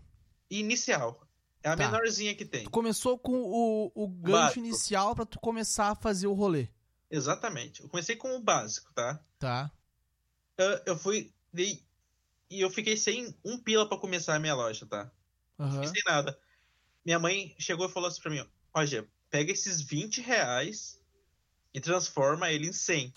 inicial. 0.49 1.27
É 1.63 1.69
a 1.69 1.77
Tá. 1.77 1.85
menorzinha 1.91 2.33
que 2.35 2.45
tem. 2.45 2.63
Tu 2.63 2.69
começou 2.71 3.19
com 3.19 3.33
o, 3.33 3.91
o 3.93 4.07
gancho 4.07 4.31
Básico. 4.31 4.59
inicial 4.59 5.15
pra 5.15 5.25
tu 5.25 5.39
começar 5.39 5.89
a 5.91 5.95
fazer 5.95 6.25
o 6.27 6.33
rolê. 6.33 6.67
Exatamente. 7.09 7.81
Eu 7.83 7.89
comecei 7.89 8.15
com 8.15 8.35
o 8.35 8.41
básico, 8.41 8.91
tá? 8.93 9.23
Tá. 9.37 9.71
Eu, 10.57 10.81
eu 10.87 10.97
fui. 10.97 11.31
dei- 11.53 11.85
e 12.49 12.61
eu 12.61 12.69
fiquei 12.69 12.95
sem 12.97 13.37
um 13.45 13.57
pila 13.59 13.87
pra 13.87 13.97
começar 13.97 14.35
a 14.35 14.39
minha 14.39 14.55
loja, 14.55 14.85
tá? 14.85 15.11
Aham. 15.59 15.75
Não 15.81 15.87
sem 15.87 16.01
nada. 16.05 16.39
Minha 17.05 17.19
mãe 17.19 17.53
chegou 17.59 17.87
e 17.87 17.91
falou 17.91 18.07
assim 18.07 18.21
pra 18.21 18.31
mim: 18.31 18.49
Gê, 18.85 19.05
pega 19.31 19.51
esses 19.51 19.81
20 19.81 20.21
reais 20.21 21.01
e 21.73 21.79
transforma 21.79 22.51
ele 22.51 22.67
em 22.67 22.73
100. 22.73 23.13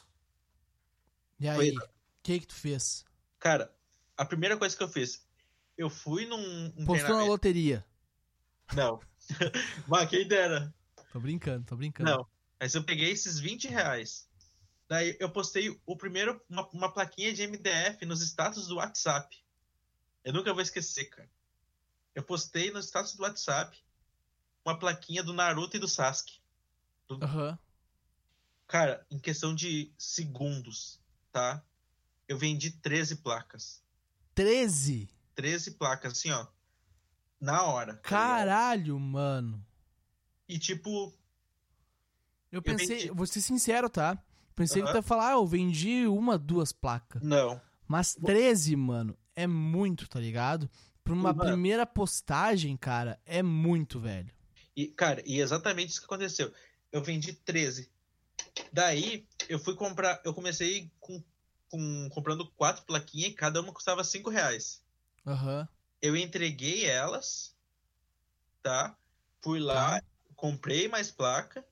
E 1.40 1.48
aí, 1.48 1.76
o 1.76 1.88
que 2.22 2.40
que 2.40 2.46
tu 2.46 2.54
fez? 2.54 3.04
Cara, 3.40 3.74
a 4.16 4.24
primeira 4.24 4.56
coisa 4.56 4.74
que 4.74 4.82
eu 4.82 4.88
fiz, 4.88 5.26
eu 5.76 5.90
fui 5.90 6.24
num. 6.24 6.72
um 6.76 6.86
Postou 6.86 7.16
na 7.16 7.24
loteria. 7.24 7.84
Não. 8.74 9.00
Mas 9.88 10.08
quem 10.08 10.26
dera. 10.26 10.72
Tô 11.12 11.20
brincando, 11.20 11.66
tô 11.66 11.76
brincando. 11.76 12.10
Não. 12.10 12.26
Mas 12.58 12.74
eu 12.74 12.84
peguei 12.84 13.10
esses 13.10 13.38
20 13.38 13.68
reais. 13.68 14.28
Daí 14.88 15.16
eu 15.18 15.28
postei 15.30 15.76
o 15.84 15.96
primeiro, 15.96 16.40
uma, 16.48 16.68
uma 16.70 16.92
plaquinha 16.92 17.32
de 17.32 17.46
MDF 17.46 18.04
nos 18.06 18.22
status 18.22 18.68
do 18.68 18.76
WhatsApp. 18.76 19.36
Eu 20.24 20.32
nunca 20.32 20.52
vou 20.52 20.62
esquecer, 20.62 21.06
cara. 21.06 21.30
Eu 22.14 22.22
postei 22.22 22.70
no 22.70 22.78
status 22.78 23.16
do 23.16 23.22
WhatsApp 23.22 23.83
uma 24.64 24.78
plaquinha 24.78 25.22
do 25.22 25.32
Naruto 25.32 25.76
e 25.76 25.80
do 25.80 25.88
Sasuke. 25.88 26.38
Aham. 27.10 27.58
Cara, 28.66 29.06
em 29.10 29.18
questão 29.18 29.54
de 29.54 29.92
segundos, 29.98 31.00
tá? 31.30 31.62
Eu 32.26 32.38
vendi 32.38 32.70
13 32.70 33.16
placas. 33.16 33.82
13? 34.34 35.08
13 35.34 35.72
placas, 35.72 36.12
assim, 36.12 36.30
ó. 36.30 36.46
Na 37.40 37.62
hora. 37.64 37.94
tá? 37.94 38.00
Caralho, 38.08 38.98
mano. 38.98 39.64
E 40.48 40.58
tipo, 40.58 41.12
Eu 42.50 42.62
pensei, 42.62 42.98
vendi. 43.00 43.10
vou 43.10 43.26
ser 43.26 43.40
sincero, 43.42 43.90
tá? 43.90 44.16
Pensei 44.54 44.80
que 44.80 44.88
Aham. 44.88 44.92
tu 44.92 44.98
ia 44.98 45.02
falar, 45.02 45.28
ah, 45.30 45.32
eu 45.32 45.46
vendi 45.46 46.06
uma, 46.06 46.38
duas 46.38 46.72
placas. 46.72 47.22
não. 47.22 47.60
Mas 47.86 48.14
13, 48.14 48.74
mano, 48.76 49.14
é 49.36 49.46
muito, 49.46 50.08
tá 50.08 50.18
ligado? 50.18 50.70
Pra 51.04 51.12
uma 51.12 51.34
Mano. 51.34 51.50
primeira 51.50 51.84
postagem, 51.84 52.74
cara, 52.78 53.20
é 53.26 53.42
muito, 53.42 54.00
velho. 54.00 54.32
E, 54.76 54.88
cara, 54.88 55.22
e 55.24 55.40
exatamente 55.40 55.90
isso 55.90 56.00
que 56.00 56.06
aconteceu. 56.06 56.52
Eu 56.90 57.02
vendi 57.02 57.32
13. 57.32 57.90
Daí, 58.72 59.26
eu 59.48 59.58
fui 59.58 59.74
comprar. 59.74 60.20
Eu 60.24 60.34
comecei 60.34 60.90
com, 61.00 61.22
com- 61.68 62.08
comprando 62.10 62.50
quatro 62.52 62.84
plaquinhas 62.84 63.30
e 63.30 63.34
cada 63.34 63.60
uma 63.60 63.72
custava 63.72 64.02
5 64.04 64.30
reais. 64.30 64.82
Aham. 65.26 65.68
Eu 66.02 66.16
entreguei 66.16 66.84
elas, 66.84 67.56
tá? 68.62 68.96
Fui 69.42 69.58
lá, 69.58 70.02
comprei 70.36 70.88
mais 70.88 71.10
placa. 71.10 71.64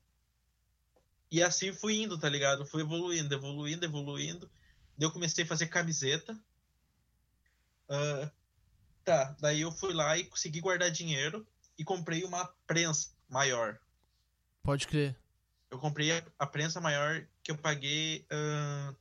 E 1.31 1.43
assim 1.43 1.73
fui 1.73 2.03
indo, 2.03 2.19
tá 2.19 2.29
ligado? 2.29 2.67
Fui 2.67 2.83
evoluindo, 2.83 3.35
evoluindo, 3.35 3.85
evoluindo. 3.85 4.51
Daí 4.97 5.09
eu 5.09 5.13
comecei 5.13 5.45
a 5.45 5.47
fazer 5.47 5.67
camiseta. 5.69 6.39
Ah, 7.89 8.31
tá, 9.05 9.37
daí 9.41 9.61
eu 9.63 9.73
fui 9.73 9.93
lá 9.93 10.17
e 10.17 10.25
consegui 10.25 10.61
guardar 10.61 10.91
dinheiro 10.91 11.47
e 11.79 11.85
comprei 11.85 12.25
uma 12.25 12.47
prensa 12.67 13.09
maior. 13.29 13.79
Pode 14.63 14.87
crer. 14.87 15.19
Eu 15.71 15.79
comprei 15.79 16.13
a, 16.13 16.23
a 16.39 16.47
prensa 16.47 16.81
maior 16.81 17.27
que 17.43 17.51
eu 17.51 17.59
paguei. 17.59 18.27
ah, 18.31 18.95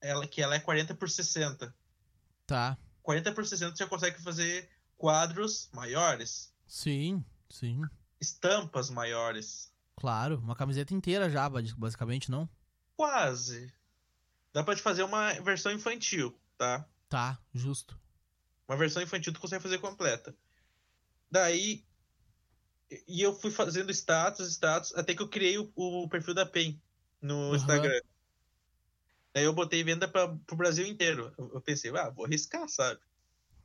ela, 0.00 0.26
que 0.26 0.40
ela 0.42 0.54
é 0.54 0.60
40 0.60 0.94
por 0.94 1.08
60. 1.10 1.74
Tá. 2.46 2.76
40 3.02 3.32
por 3.32 3.46
60 3.46 3.72
você 3.76 3.84
já 3.84 3.88
consegue 3.88 4.20
fazer 4.22 4.68
quadros 4.96 5.68
maiores, 5.72 6.52
Sim, 6.66 7.24
sim. 7.48 7.80
estampas 8.20 8.90
maiores. 8.90 9.72
Claro. 9.96 10.38
Uma 10.38 10.54
camiseta 10.56 10.92
inteira 10.94 11.30
já, 11.30 11.48
basi- 11.48 11.74
basicamente, 11.74 12.30
não? 12.30 12.48
Quase. 12.96 13.72
Dá 14.52 14.62
pra 14.62 14.74
te 14.76 14.82
fazer 14.82 15.02
uma 15.04 15.32
versão 15.40 15.72
infantil, 15.72 16.38
tá? 16.56 16.84
Tá, 17.08 17.38
justo. 17.54 17.98
Uma 18.68 18.76
versão 18.76 19.02
infantil 19.02 19.32
tu 19.32 19.40
consegue 19.40 19.62
fazer 19.62 19.78
completa. 19.78 20.34
Daí. 21.30 21.84
E 23.06 23.20
eu 23.20 23.34
fui 23.34 23.50
fazendo 23.50 23.90
status, 23.92 24.48
status, 24.50 24.94
até 24.94 25.14
que 25.14 25.20
eu 25.20 25.28
criei 25.28 25.58
o, 25.58 25.70
o 25.76 26.08
perfil 26.08 26.32
da 26.32 26.46
PEN 26.46 26.80
no 27.20 27.48
Aham. 27.48 27.56
Instagram. 27.56 28.00
Daí 29.34 29.44
eu 29.44 29.52
botei 29.52 29.84
venda 29.84 30.08
pra, 30.08 30.28
pro 30.46 30.56
Brasil 30.56 30.86
inteiro. 30.86 31.32
Eu, 31.38 31.60
pensei, 31.60 31.90
ah, 31.96 32.10
vou 32.10 32.24
arriscar, 32.24 32.66
sabe? 32.68 32.98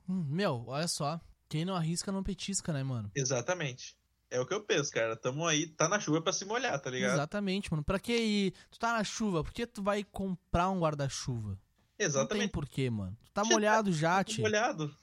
Hum, 0.08 0.24
meu, 0.28 0.64
olha 0.66 0.86
só. 0.86 1.20
Quem 1.48 1.64
não 1.64 1.74
arrisca 1.74 2.12
não 2.12 2.22
petisca, 2.22 2.72
né, 2.72 2.82
mano? 2.82 3.10
Exatamente. 3.14 3.96
É 4.30 4.40
o 4.40 4.46
que 4.46 4.52
eu 4.52 4.62
penso, 4.62 4.90
cara. 4.90 5.16
Tamo 5.16 5.46
aí, 5.46 5.68
tá 5.68 5.88
na 5.88 6.00
chuva 6.00 6.20
pra 6.20 6.32
se 6.32 6.44
molhar, 6.44 6.78
tá 6.80 6.90
ligado? 6.90 7.14
Exatamente, 7.14 7.70
mano. 7.70 7.84
Pra 7.84 7.98
que 7.98 8.16
ir? 8.16 8.54
Tu 8.70 8.78
tá 8.78 8.92
na 8.92 9.04
chuva, 9.04 9.42
por 9.42 9.52
que 9.52 9.66
tu 9.66 9.82
vai 9.82 10.04
comprar 10.04 10.70
um 10.70 10.80
guarda-chuva? 10.80 11.50
Não 11.50 11.58
tem 11.96 12.06
Exatamente. 12.06 12.50
porquê, 12.50 12.90
mano. 12.90 13.16
Tu 13.24 13.32
tá 13.32 13.44
molhado 13.44 13.92
já, 13.92 14.22
tio. 14.24 14.42
molhado. 14.42 14.94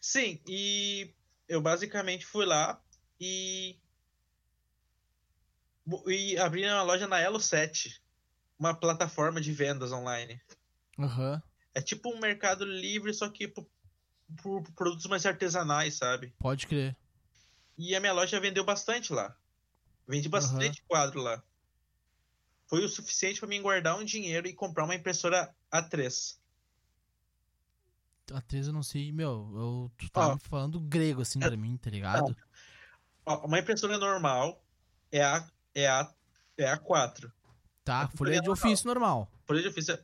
Sim, 0.00 0.40
e 0.46 1.12
eu 1.48 1.60
basicamente 1.60 2.26
fui 2.26 2.44
lá 2.44 2.80
e. 3.20 3.78
E 6.06 6.38
abri 6.38 6.64
uma 6.64 6.82
loja 6.82 7.06
na 7.06 7.20
Elo 7.20 7.38
7, 7.38 8.02
uma 8.58 8.74
plataforma 8.74 9.40
de 9.40 9.52
vendas 9.52 9.92
online. 9.92 10.40
Aham. 10.98 11.42
É 11.74 11.82
tipo 11.82 12.08
um 12.08 12.18
mercado 12.18 12.64
livre, 12.64 13.12
só 13.12 13.28
que 13.28 13.46
por, 13.46 13.68
por 14.42 14.62
produtos 14.72 15.06
mais 15.06 15.26
artesanais, 15.26 15.96
sabe? 15.96 16.34
Pode 16.38 16.66
crer. 16.66 16.96
E 17.76 17.94
a 17.94 18.00
minha 18.00 18.12
loja 18.12 18.40
vendeu 18.40 18.64
bastante 18.64 19.12
lá. 19.12 19.36
Vendi 20.06 20.28
bastante 20.28 20.82
quadro 20.88 21.20
lá. 21.20 21.42
Foi 22.66 22.84
o 22.84 22.88
suficiente 22.88 23.40
pra 23.40 23.48
mim 23.48 23.60
guardar 23.60 23.98
um 23.98 24.04
dinheiro 24.04 24.46
e 24.46 24.54
comprar 24.54 24.84
uma 24.84 24.94
impressora 24.94 25.54
A3. 25.72 26.38
A 28.32 28.40
13 28.40 28.68
eu 28.68 28.72
não 28.72 28.82
sei, 28.82 29.12
meu, 29.12 29.50
eu, 29.54 29.92
tu 29.98 30.10
tá 30.10 30.34
me 30.34 30.40
falando 30.40 30.80
grego 30.80 31.20
assim 31.20 31.38
pra 31.38 31.56
mim, 31.56 31.76
tá 31.76 31.90
ligado? 31.90 32.34
Ó, 33.26 33.46
uma 33.46 33.58
impressora 33.58 33.98
normal 33.98 34.64
é 35.12 35.22
a 35.22 35.46
é 35.74 35.86
a 35.86 36.10
é 36.56 36.68
a 36.68 36.78
4. 36.78 37.32
Tá, 37.84 38.08
é 38.12 38.16
folha 38.16 38.40
de 38.40 38.48
ofício 38.48 38.86
normal. 38.86 39.30
Folha 39.46 39.60
de 39.60 39.68
ofício. 39.68 39.98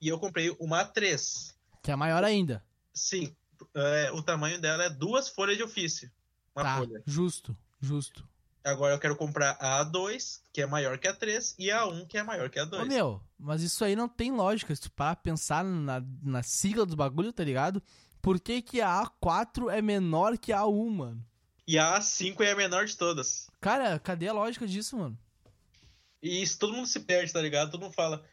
E 0.00 0.08
eu 0.08 0.18
comprei 0.18 0.54
uma 0.60 0.84
A3. 0.84 1.54
Que 1.82 1.90
é 1.90 1.96
maior 1.96 2.22
ainda. 2.22 2.64
Sim, 2.92 3.34
é, 3.74 4.12
o 4.12 4.22
tamanho 4.22 4.60
dela 4.60 4.84
é 4.84 4.90
duas 4.90 5.28
folhas 5.28 5.56
de 5.56 5.62
ofício. 5.62 6.10
Uma 6.54 6.64
tá, 6.64 6.76
folha. 6.78 7.02
justo, 7.06 7.56
justo. 7.80 8.28
Agora 8.64 8.94
eu 8.94 8.98
quero 8.98 9.14
comprar 9.14 9.58
a 9.60 9.84
A2, 9.84 10.40
que 10.50 10.62
é 10.62 10.66
maior 10.66 10.96
que 10.96 11.06
a 11.06 11.12
3, 11.12 11.54
e 11.58 11.70
a 11.70 11.82
A1, 11.82 12.06
que 12.06 12.16
é 12.16 12.22
maior 12.22 12.48
que 12.48 12.58
a 12.58 12.62
Ô, 12.62 12.66
2. 12.66 12.88
meu, 12.88 13.20
mas 13.38 13.62
isso 13.62 13.84
aí 13.84 13.94
não 13.94 14.08
tem 14.08 14.32
lógica. 14.32 14.74
Se 14.74 14.80
tu 14.80 14.90
parar 14.90 15.16
pra 15.16 15.22
pensar 15.22 15.62
na, 15.62 16.02
na 16.22 16.42
sigla 16.42 16.86
do 16.86 16.96
bagulho, 16.96 17.30
tá 17.30 17.44
ligado? 17.44 17.82
Por 18.22 18.40
que, 18.40 18.62
que 18.62 18.80
a 18.80 19.04
A4 19.04 19.70
é 19.70 19.82
menor 19.82 20.38
que 20.38 20.50
a 20.50 20.60
A1, 20.60 20.90
mano? 20.90 21.26
E 21.66 21.78
a 21.78 21.98
A5 21.98 22.40
é 22.40 22.52
a 22.52 22.56
menor 22.56 22.86
de 22.86 22.96
todas. 22.96 23.50
Cara, 23.60 23.98
cadê 23.98 24.28
a 24.28 24.32
lógica 24.32 24.66
disso, 24.66 24.96
mano? 24.96 25.18
E 26.22 26.42
isso 26.42 26.58
todo 26.58 26.72
mundo 26.72 26.86
se 26.86 27.00
perde, 27.00 27.34
tá 27.34 27.42
ligado? 27.42 27.70
Todo 27.70 27.82
mundo 27.82 27.92
fala. 27.92 28.24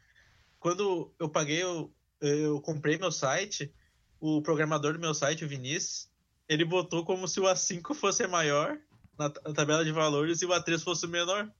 Quando 0.62 1.14
eu 1.20 1.28
paguei, 1.28 1.62
eu, 1.62 1.94
eu 2.22 2.62
comprei 2.62 2.98
meu 2.98 3.12
site, 3.12 3.70
o 4.18 4.42
programador 4.42 4.94
do 4.94 5.00
meu 5.00 5.14
site, 5.14 5.44
o 5.44 5.48
Vinícius, 5.48 6.10
ele 6.48 6.64
botou 6.64 7.04
como 7.04 7.28
se 7.28 7.42
o 7.42 7.44
A5 7.44 7.94
fosse 7.94 8.26
maior 8.28 8.80
na, 9.22 9.28
na 9.46 9.54
tabela 9.54 9.84
de 9.84 9.92
valores 9.92 10.42
e 10.42 10.46
o 10.46 10.50
A3 10.50 10.84
fosse 10.84 11.06
o 11.06 11.10
menor. 11.10 11.52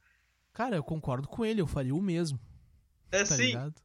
Cara, 0.54 0.76
eu 0.76 0.84
concordo 0.84 1.28
com 1.28 1.46
ele, 1.46 1.62
eu 1.62 1.68
faria 1.68 1.96
o 1.96 2.02
mesmo, 2.02 2.40
É 3.12 3.20
tá 3.20 3.36
sim. 3.36 3.48
ligado? 3.48 3.76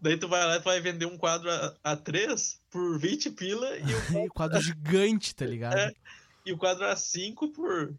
Daí 0.00 0.18
tu 0.18 0.26
vai 0.28 0.44
lá 0.44 0.56
e 0.56 0.60
tu 0.60 0.64
vai 0.64 0.80
vender 0.80 1.06
um 1.06 1.16
quadro 1.16 1.50
a, 1.50 1.96
A3 1.96 2.58
por 2.70 2.98
20 2.98 3.30
pila 3.30 3.76
e 3.78 3.82
o, 3.84 4.24
E 4.26 4.28
quadro 4.28 4.60
gigante, 4.60 5.34
tá 5.34 5.46
ligado? 5.46 5.76
É. 5.76 5.94
e 6.44 6.52
o 6.52 6.58
quadro 6.58 6.84
A5 6.84 7.52
por 7.52 7.94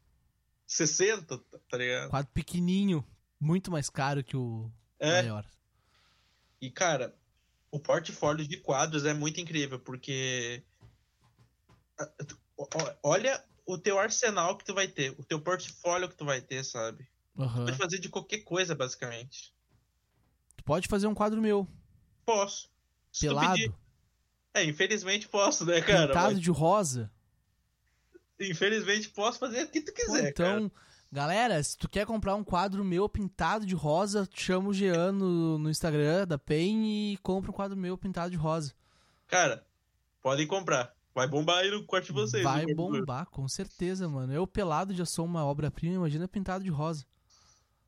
60, 0.67 1.37
tá 1.69 1.77
ligado? 1.77 2.09
Quadro 2.09 2.31
pequenininho, 2.33 3.05
muito 3.39 3.71
mais 3.71 3.89
caro 3.89 4.23
que 4.23 4.35
o 4.35 4.71
É, 4.99 5.21
maior. 5.21 5.45
E, 6.61 6.69
cara, 6.69 7.15
o 7.71 7.79
portfólio 7.79 8.45
de 8.47 8.57
quadros 8.57 9.05
é 9.05 9.13
muito 9.13 9.39
incrível, 9.39 9.79
porque. 9.79 10.61
Olha 13.03 13.43
o 13.71 13.77
teu 13.77 13.99
arsenal 13.99 14.57
que 14.57 14.65
tu 14.65 14.73
vai 14.73 14.87
ter, 14.87 15.11
o 15.19 15.23
teu 15.23 15.39
portfólio 15.39 16.09
que 16.09 16.15
tu 16.15 16.25
vai 16.25 16.41
ter, 16.41 16.63
sabe? 16.63 17.07
Aham. 17.37 17.65
Pode 17.65 17.77
fazer 17.77 17.99
de 17.99 18.09
qualquer 18.09 18.39
coisa, 18.39 18.73
basicamente. 18.73 19.53
Tu 20.57 20.63
pode 20.63 20.87
fazer 20.87 21.07
um 21.07 21.13
quadro 21.13 21.41
meu, 21.41 21.67
Posso. 22.25 22.69
Se 23.11 23.25
tu 23.27 23.29
pelado, 23.29 23.53
pedir- 23.53 23.73
É, 24.53 24.63
infelizmente 24.63 25.27
posso, 25.27 25.65
né, 25.65 25.81
cara? 25.81 26.07
pintado 26.07 26.33
Mas, 26.33 26.41
de 26.41 26.49
rosa. 26.51 27.11
infelizmente 28.39 29.09
posso 29.09 29.39
fazer 29.39 29.63
o 29.63 29.67
que 29.69 29.81
tu 29.81 29.91
Pô, 29.93 30.01
quiser, 30.01 30.33
cara. 30.33 30.49
então, 30.61 30.71
galera, 31.11 31.61
se 31.61 31.77
tu 31.77 31.87
quer 31.89 32.05
comprar 32.05 32.35
um 32.35 32.43
quadro 32.43 32.83
meu 32.83 33.07
pintado 33.09 33.65
de 33.65 33.75
rosa, 33.75 34.27
chama 34.33 34.69
o 34.69 34.73
Jean 34.73 35.11
no, 35.11 35.57
no 35.59 35.69
Instagram 35.69 36.25
da 36.27 36.37
PEN 36.37 37.13
e 37.13 37.17
compra 37.17 37.51
um 37.51 37.53
quadro 37.53 37.77
meu 37.77 37.97
pintado 37.97 38.31
de 38.31 38.37
rosa. 38.37 38.73
Cara, 39.27 39.65
podem 40.21 40.47
comprar. 40.47 40.95
Vai 41.19 41.27
bombar 41.27 41.57
aí 41.57 41.69
no 41.69 41.83
corte 41.83 42.05
de 42.05 42.13
vocês. 42.13 42.41
Vai 42.41 42.65
bombar, 42.73 43.25
com 43.25 43.45
certeza, 43.45 44.07
mano. 44.07 44.31
Eu 44.31 44.47
pelado 44.47 44.95
já 44.95 45.03
sou 45.03 45.25
uma 45.25 45.43
obra-prima, 45.43 45.95
imagina 45.95 46.29
pintado 46.29 46.63
de 46.63 46.69
rosa. 46.69 47.05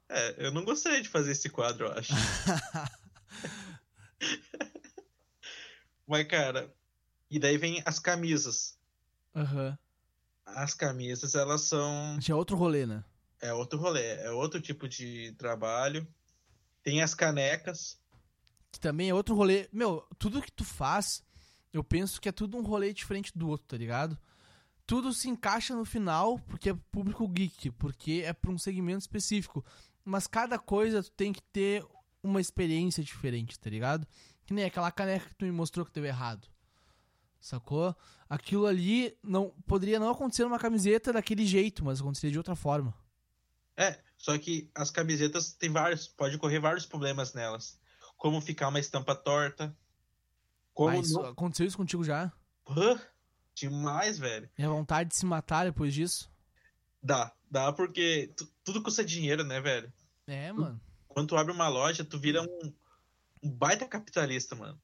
É, 0.09 0.47
eu 0.47 0.51
não 0.51 0.65
gostaria 0.65 1.01
de 1.01 1.07
fazer 1.07 1.31
esse 1.31 1.49
quadro, 1.49 1.85
eu 1.85 1.93
acho. 1.93 2.11
Mas, 6.05 6.27
cara, 6.27 6.69
e 7.29 7.39
daí 7.39 7.57
vem 7.57 7.81
as 7.85 7.99
camisas. 7.99 8.77
Aham. 9.33 9.79
As 10.45 10.73
camisas, 10.73 11.33
elas 11.33 11.61
são. 11.61 12.19
Já 12.19 12.33
é 12.33 12.35
outro 12.35 12.57
rolê, 12.57 12.85
né? 12.85 13.01
É 13.39 13.53
outro 13.53 13.79
rolê, 13.79 14.15
é 14.15 14.31
outro 14.31 14.59
tipo 14.59 14.89
de 14.89 15.33
trabalho. 15.37 16.05
Tem 16.83 17.01
as 17.01 17.15
canecas. 17.15 17.97
Que 18.73 18.79
também 18.81 19.09
é 19.09 19.13
outro 19.13 19.35
rolê. 19.35 19.69
Meu, 19.71 20.05
tudo 20.19 20.41
que 20.41 20.51
tu 20.51 20.65
faz, 20.65 21.23
eu 21.73 21.83
penso 21.83 22.19
que 22.19 22.29
é 22.29 22.31
tudo 22.31 22.57
um 22.57 22.63
rolê 22.63 22.93
diferente 22.93 23.31
do 23.35 23.47
outro, 23.47 23.67
tá 23.67 23.77
ligado? 23.77 24.17
Tudo 24.85 25.13
se 25.13 25.29
encaixa 25.29 25.75
no 25.75 25.85
final 25.85 26.39
porque 26.39 26.69
é 26.69 26.73
público 26.91 27.27
geek, 27.27 27.71
porque 27.71 28.23
é 28.25 28.33
pra 28.33 28.51
um 28.51 28.57
segmento 28.57 29.01
específico. 29.01 29.63
Mas 30.03 30.27
cada 30.27 30.57
coisa 30.57 31.03
tu 31.03 31.11
tem 31.11 31.31
que 31.31 31.41
ter 31.41 31.85
uma 32.23 32.41
experiência 32.41 33.03
diferente, 33.03 33.59
tá 33.59 33.69
ligado? 33.69 34.07
Que 34.45 34.53
nem 34.53 34.65
aquela 34.65 34.91
caneca 34.91 35.29
que 35.29 35.35
tu 35.35 35.45
me 35.45 35.51
mostrou 35.51 35.85
que 35.85 35.93
deu 35.93 36.05
errado. 36.05 36.47
Sacou? 37.39 37.95
Aquilo 38.29 38.67
ali 38.67 39.17
não 39.23 39.49
poderia 39.65 39.99
não 39.99 40.09
acontecer 40.09 40.43
numa 40.43 40.59
camiseta 40.59 41.11
daquele 41.11 41.45
jeito, 41.45 41.83
mas 41.83 41.99
aconteceria 41.99 42.31
de 42.31 42.37
outra 42.37 42.55
forma. 42.55 42.93
É, 43.75 43.99
só 44.17 44.37
que 44.37 44.69
as 44.75 44.91
camisetas 44.91 45.53
tem 45.53 45.71
vários, 45.71 46.07
pode 46.07 46.35
ocorrer 46.35 46.61
vários 46.61 46.85
problemas 46.85 47.33
nelas. 47.33 47.79
Como 48.15 48.39
ficar 48.39 48.67
uma 48.67 48.79
estampa 48.79 49.15
torta. 49.15 49.75
Como 50.85 50.97
Mas 50.97 51.11
não... 51.11 51.25
aconteceu 51.27 51.65
isso 51.67 51.77
contigo 51.77 52.03
já? 52.03 52.31
Hã? 52.67 52.99
Demais, 53.53 54.17
velho. 54.17 54.49
E 54.57 54.63
a 54.63 54.69
vontade 54.69 55.09
de 55.09 55.15
se 55.15 55.25
matar 55.25 55.65
depois 55.65 55.93
disso? 55.93 56.31
Dá, 57.03 57.31
dá 57.49 57.71
porque 57.71 58.31
tu- 58.35 58.51
tudo 58.63 58.81
custa 58.81 59.03
dinheiro, 59.03 59.43
né, 59.43 59.59
velho? 59.61 59.91
É, 60.25 60.51
mano. 60.51 60.79
Quando 61.07 61.27
tu 61.29 61.37
abre 61.37 61.51
uma 61.53 61.67
loja, 61.67 62.03
tu 62.05 62.17
vira 62.17 62.41
um, 62.41 62.73
um 63.43 63.49
baita 63.51 63.85
capitalista, 63.87 64.55
mano. 64.55 64.79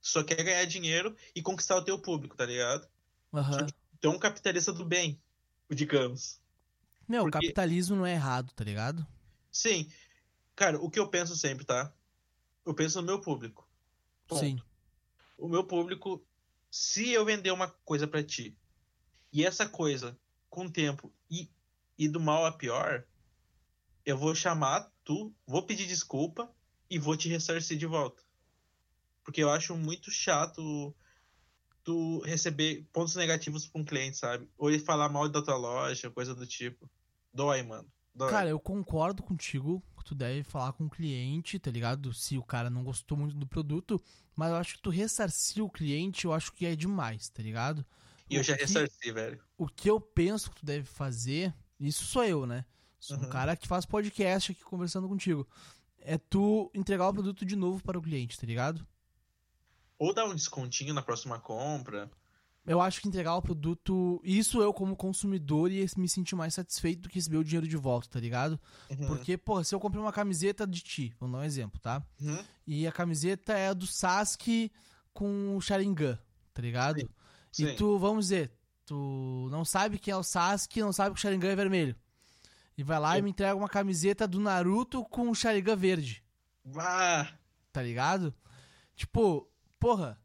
Tu 0.00 0.08
só 0.08 0.22
quer 0.24 0.42
ganhar 0.42 0.64
dinheiro 0.64 1.14
e 1.34 1.42
conquistar 1.42 1.76
o 1.76 1.84
teu 1.84 1.98
público, 1.98 2.36
tá 2.36 2.46
ligado? 2.46 2.88
Aham. 3.34 3.66
Tu 4.00 4.08
é 4.08 4.10
um 4.10 4.18
capitalista 4.18 4.72
do 4.72 4.84
bem, 4.84 5.20
digamos. 5.70 6.40
Meu, 7.08 7.24
Porque- 7.24 7.38
capitalismo 7.40 7.96
não 7.96 8.06
é 8.06 8.12
errado, 8.12 8.52
tá 8.54 8.64
ligado? 8.64 9.06
Sim. 9.52 9.90
Cara, 10.54 10.78
o 10.80 10.88
que 10.90 10.98
eu 10.98 11.08
penso 11.08 11.36
sempre, 11.36 11.64
tá? 11.66 11.92
Eu 12.64 12.72
penso 12.74 13.00
no 13.00 13.06
meu 13.06 13.20
público. 13.20 13.68
Ponto. 14.26 14.40
Sim. 14.40 14.58
O 15.36 15.48
meu 15.48 15.64
público, 15.64 16.24
se 16.70 17.10
eu 17.10 17.24
vender 17.24 17.50
uma 17.50 17.68
coisa 17.68 18.06
pra 18.06 18.22
ti, 18.22 18.56
e 19.32 19.44
essa 19.44 19.68
coisa, 19.68 20.18
com 20.48 20.66
o 20.66 20.70
tempo, 20.70 21.12
e, 21.30 21.50
e 21.98 22.08
do 22.08 22.20
mal 22.20 22.46
a 22.46 22.52
pior, 22.52 23.06
eu 24.04 24.16
vou 24.16 24.34
chamar 24.34 24.92
tu, 25.04 25.34
vou 25.46 25.62
pedir 25.62 25.86
desculpa 25.86 26.50
e 26.88 26.98
vou 26.98 27.16
te 27.16 27.28
ressarcir 27.28 27.76
de 27.76 27.86
volta. 27.86 28.22
Porque 29.24 29.42
eu 29.42 29.50
acho 29.50 29.76
muito 29.76 30.10
chato 30.10 30.94
tu 31.82 32.20
receber 32.20 32.86
pontos 32.92 33.14
negativos 33.14 33.66
pra 33.66 33.80
um 33.80 33.84
cliente, 33.84 34.16
sabe? 34.16 34.48
Ou 34.56 34.70
ele 34.70 34.78
falar 34.78 35.08
mal 35.08 35.28
da 35.28 35.42
tua 35.42 35.56
loja, 35.56 36.10
coisa 36.10 36.34
do 36.34 36.46
tipo. 36.46 36.90
Dói, 37.32 37.62
mano. 37.62 37.90
Dói. 38.16 38.30
Cara, 38.30 38.48
eu 38.48 38.58
concordo 38.58 39.22
contigo 39.22 39.82
que 39.98 40.04
tu 40.04 40.14
deve 40.14 40.42
falar 40.42 40.72
com 40.72 40.86
o 40.86 40.90
cliente, 40.90 41.58
tá 41.58 41.70
ligado? 41.70 42.12
Se 42.14 42.38
o 42.38 42.42
cara 42.42 42.70
não 42.70 42.82
gostou 42.82 43.16
muito 43.18 43.36
do 43.36 43.46
produto, 43.46 44.00
mas 44.34 44.50
eu 44.50 44.56
acho 44.56 44.74
que 44.76 44.82
tu 44.82 44.88
ressarcir 44.90 45.62
o 45.62 45.68
cliente, 45.70 46.24
eu 46.24 46.32
acho 46.32 46.52
que 46.52 46.64
é 46.64 46.74
demais, 46.74 47.28
tá 47.28 47.42
ligado? 47.42 47.84
e 48.28 48.34
eu 48.34 48.40
o 48.40 48.44
já 48.44 48.56
que- 48.56 48.62
ressarci, 48.62 49.12
velho. 49.12 49.40
O 49.56 49.68
que 49.68 49.88
eu 49.88 50.00
penso 50.00 50.50
que 50.50 50.56
tu 50.56 50.66
deve 50.66 50.84
fazer, 50.84 51.54
isso 51.78 52.04
sou 52.06 52.24
eu, 52.24 52.44
né? 52.46 52.64
Sou 52.98 53.16
um 53.16 53.20
Uhum. 53.22 53.28
cara 53.28 53.54
que 53.54 53.68
faz 53.68 53.84
podcast 53.86 54.50
aqui 54.50 54.64
conversando 54.64 55.06
contigo. 55.08 55.46
É 56.00 56.18
tu 56.18 56.68
entregar 56.74 57.08
o 57.08 57.12
produto 57.12 57.44
de 57.44 57.54
novo 57.54 57.80
para 57.84 57.96
o 57.98 58.02
cliente, 58.02 58.36
tá 58.40 58.44
ligado? 58.46 58.84
Ou 59.98 60.12
dar 60.12 60.24
um 60.24 60.34
descontinho 60.34 60.92
na 60.92 61.02
próxima 61.02 61.38
compra. 61.38 62.10
Eu 62.66 62.80
acho 62.80 63.00
que 63.00 63.06
entregar 63.08 63.36
o 63.36 63.42
produto. 63.42 64.20
Isso 64.24 64.60
eu, 64.60 64.72
como 64.74 64.96
consumidor, 64.96 65.70
ia 65.70 65.86
me 65.96 66.08
sentir 66.08 66.34
mais 66.34 66.54
satisfeito 66.54 67.02
do 67.02 67.08
que 67.08 67.14
receber 67.14 67.36
o 67.36 67.44
dinheiro 67.44 67.68
de 67.68 67.76
volta, 67.76 68.08
tá 68.08 68.18
ligado? 68.20 68.58
Uhum. 68.90 69.06
Porque, 69.06 69.36
pô, 69.36 69.62
se 69.62 69.74
eu 69.74 69.78
comprei 69.80 70.02
uma 70.02 70.12
camiseta 70.12 70.66
de 70.66 70.80
ti, 70.80 71.14
vamos 71.20 71.34
dar 71.36 71.42
um 71.42 71.44
exemplo, 71.46 71.80
tá? 71.80 72.04
Uhum. 72.20 72.42
E 72.66 72.86
a 72.86 72.92
camiseta 72.92 73.52
é 73.52 73.72
do 73.72 73.86
Sasuke 73.86 74.72
com 75.12 75.56
o 75.56 75.60
Sharingan, 75.60 76.18
tá 76.52 76.60
ligado? 76.60 76.98
Sim, 77.52 77.66
E 77.66 77.70
sim. 77.70 77.76
tu, 77.76 77.98
vamos 77.98 78.26
dizer, 78.26 78.52
tu 78.84 79.48
não 79.50 79.64
sabe 79.64 79.98
quem 79.98 80.12
é 80.12 80.16
o 80.16 80.22
Sasuke, 80.22 80.80
não 80.80 80.92
sabe 80.92 81.14
que 81.14 81.18
o 81.18 81.22
Sharingan 81.22 81.48
é 81.52 81.56
vermelho. 81.56 81.96
E 82.76 82.82
vai 82.82 82.98
lá 83.00 83.14
e 83.14 83.20
Sim. 83.20 83.22
me 83.24 83.30
entrega 83.30 83.54
uma 83.54 83.68
camiseta 83.70 84.28
do 84.28 84.38
Naruto 84.38 85.02
com 85.04 85.30
o 85.30 85.34
Sharingan 85.34 85.76
verde, 85.76 86.22
Ah, 86.76 87.26
tá 87.72 87.80
ligado? 87.82 88.34
Tipo, 88.94 89.48
porra, 89.78 90.20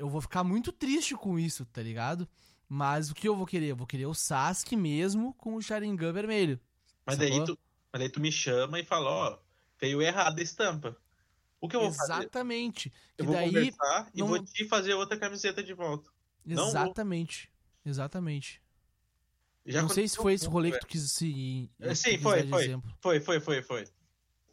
eu 0.00 0.08
vou 0.08 0.20
ficar 0.22 0.42
muito 0.42 0.72
triste 0.72 1.14
com 1.14 1.38
isso, 1.38 1.66
tá 1.66 1.82
ligado? 1.82 2.26
Mas 2.66 3.10
o 3.10 3.14
que 3.14 3.28
eu 3.28 3.36
vou 3.36 3.46
querer? 3.46 3.66
Eu 3.66 3.76
vou 3.76 3.86
querer 3.86 4.06
o 4.06 4.14
Sasuke 4.14 4.74
mesmo 4.74 5.34
com 5.34 5.54
o 5.56 5.62
Sharingan 5.62 6.10
vermelho. 6.12 6.58
mas 7.04 7.18
daí, 7.18 7.44
tu, 7.44 7.58
mas 7.92 8.00
daí 8.00 8.08
tu 8.08 8.18
me 8.18 8.32
chama 8.32 8.80
e 8.80 8.84
fala, 8.84 9.10
ó, 9.10 9.38
veio 9.78 10.00
errado 10.00 10.38
a 10.38 10.42
estampa. 10.42 10.96
O 11.60 11.68
que 11.68 11.76
eu 11.76 11.80
vou 11.80 11.92
fazer? 11.92 12.14
Exatamente. 12.14 12.90
Eu 13.18 13.26
vou 13.26 13.34
daí, 13.34 13.48
conversar 13.52 14.10
e 14.14 14.20
não- 14.20 14.28
vou 14.28 14.42
te 14.42 14.66
fazer 14.66 14.94
outra 14.94 15.18
camiseta 15.18 15.62
de 15.62 15.74
volta. 15.74 16.10
vou. 16.46 16.68
exatamente. 16.68 17.52
Exatamente. 17.84 18.62
Já 19.66 19.82
não 19.82 19.90
sei 19.90 20.08
se 20.08 20.16
foi 20.16 20.32
esse 20.32 20.46
rolê 20.46 20.70
velho. 20.70 20.80
que 20.80 20.86
tu 20.86 20.90
quis 20.90 21.12
se. 21.12 21.70
Que 21.78 21.94
sim, 21.94 22.16
foi, 22.18 22.46
foi. 22.48 22.80
Foi, 23.02 23.20
foi, 23.20 23.40
foi, 23.40 23.62
foi. 23.62 23.84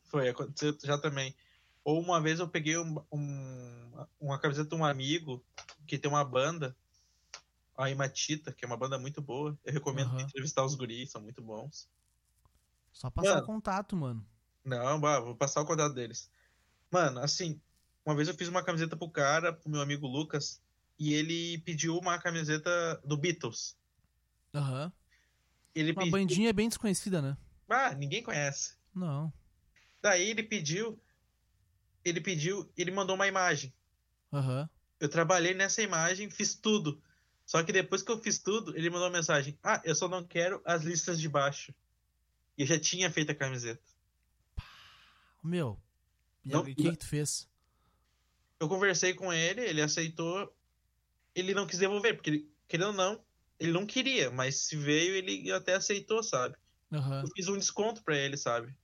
Foi, 0.03 0.29
aconteceu 0.29 0.77
já 0.83 0.97
também. 0.97 1.33
Ou 1.87 2.01
uma 2.01 2.19
vez 2.19 2.41
eu 2.41 2.49
peguei 2.49 2.77
um, 2.77 3.01
um- 3.09 4.05
uma 4.19 4.37
camiseta 4.37 4.67
de 4.67 4.75
um 4.75 4.83
amigo 4.83 5.41
que 5.87 5.97
tem 5.97 6.11
uma 6.11 6.25
banda, 6.25 6.75
a 7.77 7.89
Imatita, 7.89 8.51
que 8.51 8.65
é 8.65 8.67
uma 8.67 8.75
banda 8.75 8.99
muito 8.99 9.21
boa. 9.21 9.57
Eu 9.63 9.71
recomendo 9.71 10.09
Aham. 10.09 10.19
entrevistar 10.19 10.65
os 10.65 10.75
guris, 10.75 11.09
são 11.09 11.21
muito 11.21 11.41
bons. 11.41 11.87
Só 12.91 13.09
passar 13.09 13.35
Mano. 13.35 13.43
o 13.43 13.45
contato, 13.45 13.95
mano. 13.95 14.27
Não, 14.65 14.99
vou 14.99 15.33
passar 15.37 15.61
o 15.61 15.65
contato 15.65 15.93
deles. 15.93 16.29
Mano, 16.91 17.21
assim, 17.21 17.57
uma 18.05 18.13
vez 18.17 18.27
eu 18.27 18.35
fiz 18.35 18.49
uma 18.49 18.61
camiseta 18.61 18.97
pro 18.97 19.09
cara, 19.09 19.53
pro 19.53 19.69
meu 19.69 19.79
amigo 19.79 20.07
Lucas, 20.07 20.61
e 20.99 21.13
ele 21.13 21.59
pediu 21.59 21.97
uma 21.97 22.19
camiseta 22.19 22.99
do 23.05 23.15
Beatles. 23.15 23.77
Aham. 24.53 24.91
Ele 25.73 25.93
Uma 25.93 25.99
pediu. 26.01 26.11
bandinha 26.11 26.51
bem 26.51 26.67
desconhecida, 26.67 27.21
né? 27.21 27.37
Ah, 27.69 27.93
ninguém 27.93 28.21
conhece. 28.21 28.75
Não. 28.93 29.31
Daí 30.01 30.29
ele 30.31 30.43
pediu. 30.43 30.99
Ele 32.09 32.21
pediu, 32.21 32.71
ele 32.77 32.91
mandou 32.91 33.15
uma 33.15 33.27
imagem. 33.27 33.73
Aham. 34.31 34.69
Eu 34.99 35.09
trabalhei 35.09 35.53
nessa 35.53 35.81
imagem, 35.81 36.29
fiz 36.29 36.55
tudo. 36.55 37.01
Só 37.45 37.63
que 37.63 37.71
depois 37.71 38.01
que 38.01 38.11
eu 38.11 38.19
fiz 38.21 38.39
tudo, 38.39 38.75
ele 38.75 38.89
mandou 38.89 39.07
uma 39.07 39.17
mensagem: 39.17 39.57
Ah, 39.63 39.81
eu 39.85 39.95
só 39.95 40.07
não 40.07 40.23
quero 40.23 40.61
as 40.65 40.83
listas 40.83 41.19
de 41.19 41.29
baixo. 41.29 41.73
E 42.57 42.63
eu 42.63 42.67
já 42.67 42.79
tinha 42.79 43.11
feito 43.11 43.31
a 43.31 43.35
camiseta. 43.35 43.83
Meu. 45.43 45.79
E 46.43 46.49
Não- 46.49 46.61
o 46.61 46.65
que, 46.65 46.75
que 46.75 46.97
tu 46.97 47.07
fez? 47.07 47.47
Eu 48.59 48.67
conversei 48.67 49.13
com 49.13 49.31
ele, 49.31 49.61
ele 49.61 49.81
aceitou. 49.81 50.53
Ele 51.35 51.53
não 51.53 51.67
quis 51.67 51.77
devolver, 51.77 52.15
porque, 52.15 52.29
ele, 52.31 52.51
querendo 52.67 52.87
ou 52.87 52.93
não, 52.93 53.23
ele 53.59 53.71
não 53.71 53.85
queria, 53.85 54.31
mas 54.31 54.55
se 54.55 54.75
veio, 54.75 55.13
ele 55.15 55.51
até 55.51 55.75
aceitou, 55.75 56.23
sabe? 56.23 56.55
Aham. 56.91 57.21
Eu 57.21 57.27
fiz 57.35 57.47
um 57.47 57.57
desconto 57.57 58.03
pra 58.03 58.17
ele, 58.17 58.35
sabe? 58.35 58.75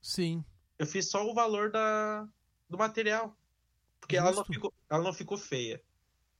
Sim. 0.00 0.42
Eu 0.78 0.86
fiz 0.86 1.10
só 1.10 1.28
o 1.28 1.34
valor 1.34 1.70
da, 1.70 2.26
do 2.68 2.78
material. 2.78 3.36
Porque 4.00 4.16
ela 4.16 4.32
não, 4.32 4.44
ficou, 4.44 4.72
ela 4.88 5.02
não 5.02 5.12
ficou 5.12 5.36
feia. 5.36 5.82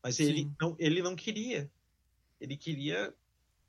Mas 0.02 0.20
ele 0.20 0.50
não, 0.60 0.76
ele 0.78 1.02
não 1.02 1.16
queria. 1.16 1.70
Ele 2.40 2.56
queria 2.56 3.14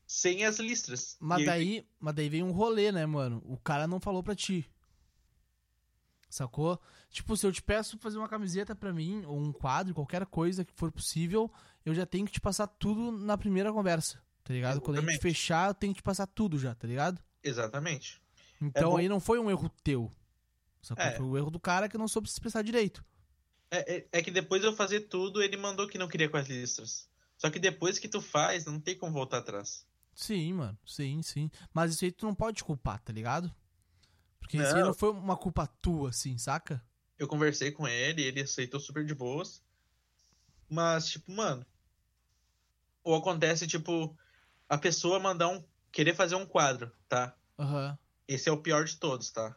sem 0.06 0.46
as 0.46 0.60
listras. 0.60 1.18
Mas 1.20 1.46
daí, 1.46 1.88
mas 2.00 2.16
daí 2.16 2.30
veio 2.30 2.46
um 2.46 2.52
rolê, 2.52 2.92
né, 2.92 3.06
mano? 3.06 3.42
O 3.46 3.58
cara 3.58 3.88
não 3.88 4.00
falou 4.00 4.24
pra 4.24 4.36
ti. 4.36 4.70
Sacou? 6.30 6.80
Tipo, 7.10 7.36
se 7.36 7.46
eu 7.46 7.52
te 7.52 7.62
peço 7.62 7.98
fazer 7.98 8.18
uma 8.20 8.30
camiseta 8.30 8.76
pra 8.76 8.94
mim, 8.94 9.24
ou 9.26 9.38
um 9.40 9.52
quadro, 9.52 9.96
qualquer 9.96 10.26
coisa 10.28 10.64
que 10.64 10.74
for 10.74 10.92
possível, 10.92 11.52
eu 11.84 11.94
já 11.94 12.06
tenho 12.06 12.26
que 12.26 12.32
te 12.32 12.40
passar 12.42 12.68
tudo 12.68 13.12
na 13.12 13.36
primeira 13.36 13.74
conversa, 13.74 14.22
tá 14.44 14.54
ligado? 14.54 14.80
Quando 14.80 14.98
a 14.98 15.02
gente 15.02 15.10
Exatamente. 15.10 15.36
fechar, 15.36 15.70
eu 15.70 15.74
tenho 15.74 15.94
que 15.94 16.02
te 16.02 16.04
passar 16.04 16.28
tudo 16.28 16.60
já, 16.60 16.76
tá 16.76 16.88
ligado? 16.88 17.20
Exatamente. 17.44 18.22
Então 18.62 18.92
bom- 18.92 18.98
aí 18.98 19.10
não 19.10 19.20
foi 19.20 19.40
um 19.40 19.50
erro 19.50 19.70
teu. 19.84 20.12
Sacou? 20.82 21.04
É. 21.04 21.16
Foi 21.16 21.26
o 21.26 21.38
erro 21.38 21.52
do 21.52 21.60
cara 21.60 21.90
que 21.90 21.98
não 21.98 22.08
soube 22.08 22.28
se 22.28 22.34
expressar 22.34 22.64
direito. 22.64 23.04
É, 23.72 23.98
é, 23.98 24.08
é 24.12 24.22
que 24.24 24.32
depois 24.32 24.62
de 24.62 24.68
eu 24.68 24.76
fazer 24.76 25.02
tudo, 25.02 25.42
ele 25.42 25.58
mandou 25.58 25.88
que 25.88 25.98
não 25.98 26.08
queria 26.08 26.30
com 26.30 26.38
as 26.38 26.48
listras. 26.48 27.08
Só 27.38 27.50
que 27.50 27.60
depois 27.60 28.00
que 28.00 28.08
tu 28.08 28.22
faz, 28.22 28.66
não 28.66 28.80
tem 28.80 28.98
como 28.98 29.14
voltar 29.14 29.38
atrás. 29.40 29.86
Sim, 30.14 30.54
mano. 30.54 30.78
Sim, 30.86 31.22
sim. 31.22 31.50
Mas 31.74 31.94
isso 31.94 32.04
aí 32.04 32.12
tu 32.12 32.26
não 32.26 32.36
pode 32.36 32.64
culpar, 32.64 33.00
tá 33.00 33.14
ligado? 33.14 33.54
Porque 34.40 34.58
isso 34.58 34.76
aí 34.76 34.82
Não. 34.82 34.88
não 34.88 34.94
foi 34.94 35.12
uma 35.12 35.38
culpa 35.38 35.68
tua, 35.82 36.10
assim, 36.10 36.38
saca? 36.38 36.84
Eu 37.18 37.28
conversei 37.28 37.72
com 37.72 37.88
ele, 37.88 38.24
ele 38.24 38.42
aceitou 38.42 38.80
super 38.80 39.06
de 39.06 39.14
boas. 39.14 39.64
Mas, 40.68 41.08
tipo, 41.08 41.32
mano. 41.32 41.66
Ou 43.04 43.16
acontece, 43.16 43.68
tipo, 43.68 44.18
a 44.68 44.78
pessoa 44.78 45.20
mandar 45.20 45.50
um. 45.50 45.64
Querer 45.92 46.16
fazer 46.16 46.36
um 46.36 46.46
quadro, 46.46 46.92
tá? 47.08 47.36
Aham. 47.58 47.98
Esse 48.28 48.50
é 48.50 48.52
o 48.52 48.62
pior 48.62 48.86
de 48.86 48.98
todos, 48.98 49.32
tá? 49.32 49.56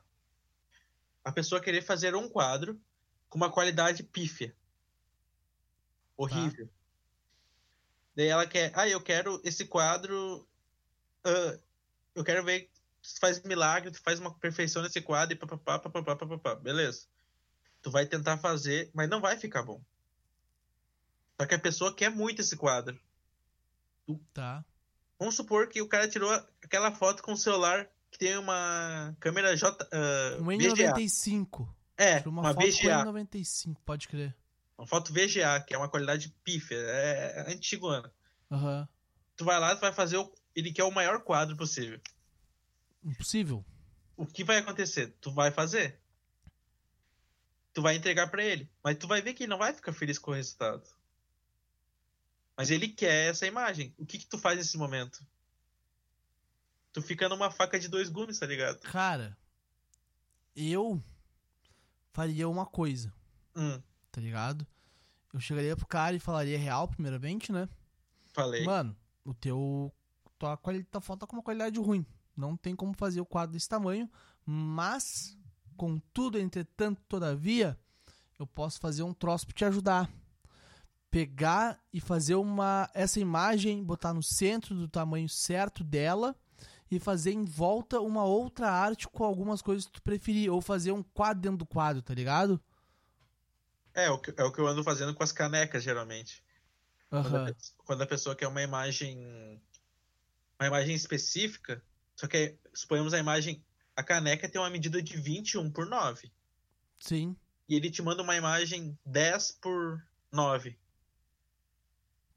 A 1.24 1.30
pessoa 1.30 1.60
querer 1.60 1.82
fazer 1.82 2.14
um 2.14 2.28
quadro 2.28 2.80
com 3.28 3.38
uma 3.38 3.50
qualidade 3.50 4.02
pífia. 4.02 4.54
Horrível. 6.16 6.68
Daí 8.14 8.28
ela 8.28 8.46
quer. 8.46 8.72
Ah, 8.74 8.88
eu 8.88 9.00
quero 9.00 9.40
esse 9.44 9.64
quadro. 9.64 10.46
ah, 11.24 11.58
eu 12.14 12.24
quero 12.24 12.44
ver 12.44 12.70
se 13.02 13.18
faz 13.18 13.42
milagre, 13.42 13.90
tu 13.90 14.00
faz 14.00 14.20
uma 14.20 14.32
perfeição 14.34 14.82
nesse 14.82 15.00
quadro 15.00 15.34
e 15.34 15.38
papapá, 15.38 15.78
papapá, 15.78 16.14
papapá. 16.14 16.54
Beleza. 16.54 17.06
Tu 17.82 17.90
vai 17.90 18.06
tentar 18.06 18.38
fazer, 18.38 18.90
mas 18.94 19.08
não 19.08 19.20
vai 19.20 19.36
ficar 19.36 19.62
bom. 19.62 19.82
Só 21.40 21.46
que 21.46 21.54
a 21.54 21.58
pessoa 21.58 21.94
quer 21.94 22.10
muito 22.10 22.40
esse 22.40 22.56
quadro. 22.56 22.98
Tá. 24.32 24.64
Vamos 25.18 25.34
supor 25.34 25.68
que 25.68 25.82
o 25.82 25.88
cara 25.88 26.08
tirou 26.08 26.30
aquela 26.62 26.92
foto 26.92 27.22
com 27.22 27.32
o 27.32 27.36
celular 27.36 27.88
que 28.12 28.18
tem 28.18 28.36
uma 28.36 29.16
câmera 29.18 29.56
J. 29.56 29.88
ah, 29.90 30.36
Um 30.38 30.44
VGA. 30.44 30.92
N95. 30.94 31.66
É, 31.96 32.18
Tirou 32.18 32.32
uma, 32.32 32.42
uma, 32.42 32.54
foto 32.54 32.66
VGA. 32.66 33.04
com 33.04 33.12
N95, 33.12 33.76
pode 33.84 34.06
crer. 34.08 34.36
Uma 34.76 34.86
foto 34.86 35.12
VGA, 35.12 35.60
que 35.66 35.74
é 35.74 35.78
uma 35.78 35.88
qualidade 35.88 36.28
pífia. 36.44 36.76
É 36.76 37.52
antigona. 37.52 38.12
Aham. 38.50 38.86
Tu 39.36 39.44
vai 39.44 39.58
lá, 39.58 39.74
tu 39.74 39.80
vai 39.80 39.92
fazer 39.92 40.18
o. 40.18 40.32
Ele 40.54 40.70
quer 40.72 40.84
o 40.84 40.90
maior 40.90 41.22
quadro 41.22 41.56
possível. 41.56 41.98
Impossível. 43.02 43.64
O 44.16 44.26
que 44.26 44.44
vai 44.44 44.58
acontecer? 44.58 45.16
Tu 45.20 45.32
vai 45.32 45.50
fazer. 45.50 45.98
Tu 47.72 47.80
vai 47.80 47.96
entregar 47.96 48.28
pra 48.30 48.44
ele. 48.44 48.70
Mas 48.84 48.98
tu 48.98 49.08
vai 49.08 49.22
ver 49.22 49.32
que 49.32 49.44
ele 49.44 49.50
não 49.50 49.58
vai 49.58 49.72
ficar 49.72 49.92
feliz 49.94 50.18
com 50.18 50.30
o 50.30 50.34
resultado. 50.34 50.86
Mas 52.56 52.70
ele 52.70 52.88
quer 52.88 53.30
essa 53.30 53.46
imagem. 53.46 53.94
O 53.96 54.04
que 54.04 54.18
que 54.18 54.26
tu 54.26 54.38
faz 54.38 54.58
nesse 54.58 54.76
momento? 54.76 55.24
Tu 56.92 57.00
fica 57.02 57.28
numa 57.28 57.50
faca 57.50 57.78
de 57.78 57.88
dois 57.88 58.08
gumes, 58.08 58.38
tá 58.38 58.46
ligado? 58.46 58.80
Cara, 58.80 59.36
eu 60.54 61.02
faria 62.12 62.48
uma 62.48 62.66
coisa, 62.66 63.12
Hum, 63.56 63.80
tá 64.10 64.20
ligado? 64.20 64.66
Eu 65.32 65.40
chegaria 65.40 65.74
pro 65.76 65.86
cara 65.86 66.14
e 66.14 66.20
falaria 66.20 66.58
real, 66.58 66.86
primeiramente, 66.88 67.50
né? 67.52 67.68
Falei. 68.34 68.64
Mano, 68.64 68.94
o 69.24 69.32
teu. 69.32 69.90
Tua, 70.38 70.56
quali- 70.56 70.84
tua 70.84 71.00
foto 71.00 71.20
tá 71.20 71.26
com 71.26 71.36
uma 71.36 71.42
qualidade 71.42 71.78
ruim. 71.78 72.04
Não 72.36 72.56
tem 72.56 72.74
como 72.76 72.92
fazer 72.94 73.20
o 73.20 73.26
quadro 73.26 73.52
desse 73.52 73.68
tamanho. 73.68 74.10
Mas, 74.44 75.36
contudo, 75.76 76.38
entretanto, 76.38 77.00
todavia, 77.08 77.78
eu 78.38 78.46
posso 78.46 78.78
fazer 78.80 79.02
um 79.02 79.14
troço 79.14 79.46
pra 79.46 79.54
te 79.54 79.64
ajudar. 79.64 80.10
Pegar 81.10 81.78
e 81.92 82.00
fazer 82.00 82.34
uma. 82.34 82.90
Essa 82.94 83.20
imagem, 83.20 83.82
botar 83.84 84.12
no 84.14 84.22
centro 84.22 84.74
do 84.74 84.88
tamanho 84.88 85.28
certo 85.28 85.84
dela 85.84 86.34
e 86.92 87.00
fazer 87.00 87.32
em 87.32 87.42
volta 87.42 88.00
uma 88.00 88.22
outra 88.22 88.70
arte 88.70 89.08
com 89.08 89.24
algumas 89.24 89.62
coisas 89.62 89.86
que 89.86 89.92
tu 89.92 90.02
preferir. 90.02 90.52
Ou 90.52 90.60
fazer 90.60 90.92
um 90.92 91.02
quadro 91.02 91.42
dentro 91.42 91.56
do 91.56 91.66
quadro, 91.66 92.02
tá 92.02 92.12
ligado? 92.12 92.62
É, 93.94 94.10
o 94.10 94.18
que, 94.18 94.34
é 94.36 94.44
o 94.44 94.52
que 94.52 94.58
eu 94.58 94.66
ando 94.66 94.84
fazendo 94.84 95.14
com 95.14 95.22
as 95.22 95.32
canecas, 95.32 95.82
geralmente. 95.82 96.44
Quando, 97.08 97.34
a, 97.34 97.54
quando 97.78 98.02
a 98.02 98.06
pessoa 98.06 98.36
quer 98.36 98.46
uma 98.46 98.60
imagem. 98.60 99.58
Uma 100.60 100.66
imagem 100.66 100.94
específica. 100.94 101.82
Só 102.14 102.26
que, 102.26 102.58
suponhamos 102.74 103.14
a 103.14 103.18
imagem. 103.18 103.64
A 103.96 104.02
caneca 104.02 104.46
tem 104.46 104.60
uma 104.60 104.68
medida 104.68 105.02
de 105.02 105.16
21 105.16 105.70
por 105.70 105.86
9. 105.86 106.30
Sim. 107.00 107.34
E 107.66 107.74
ele 107.74 107.90
te 107.90 108.02
manda 108.02 108.22
uma 108.22 108.36
imagem 108.36 108.98
10 109.06 109.52
por 109.62 110.06
9. 110.30 110.78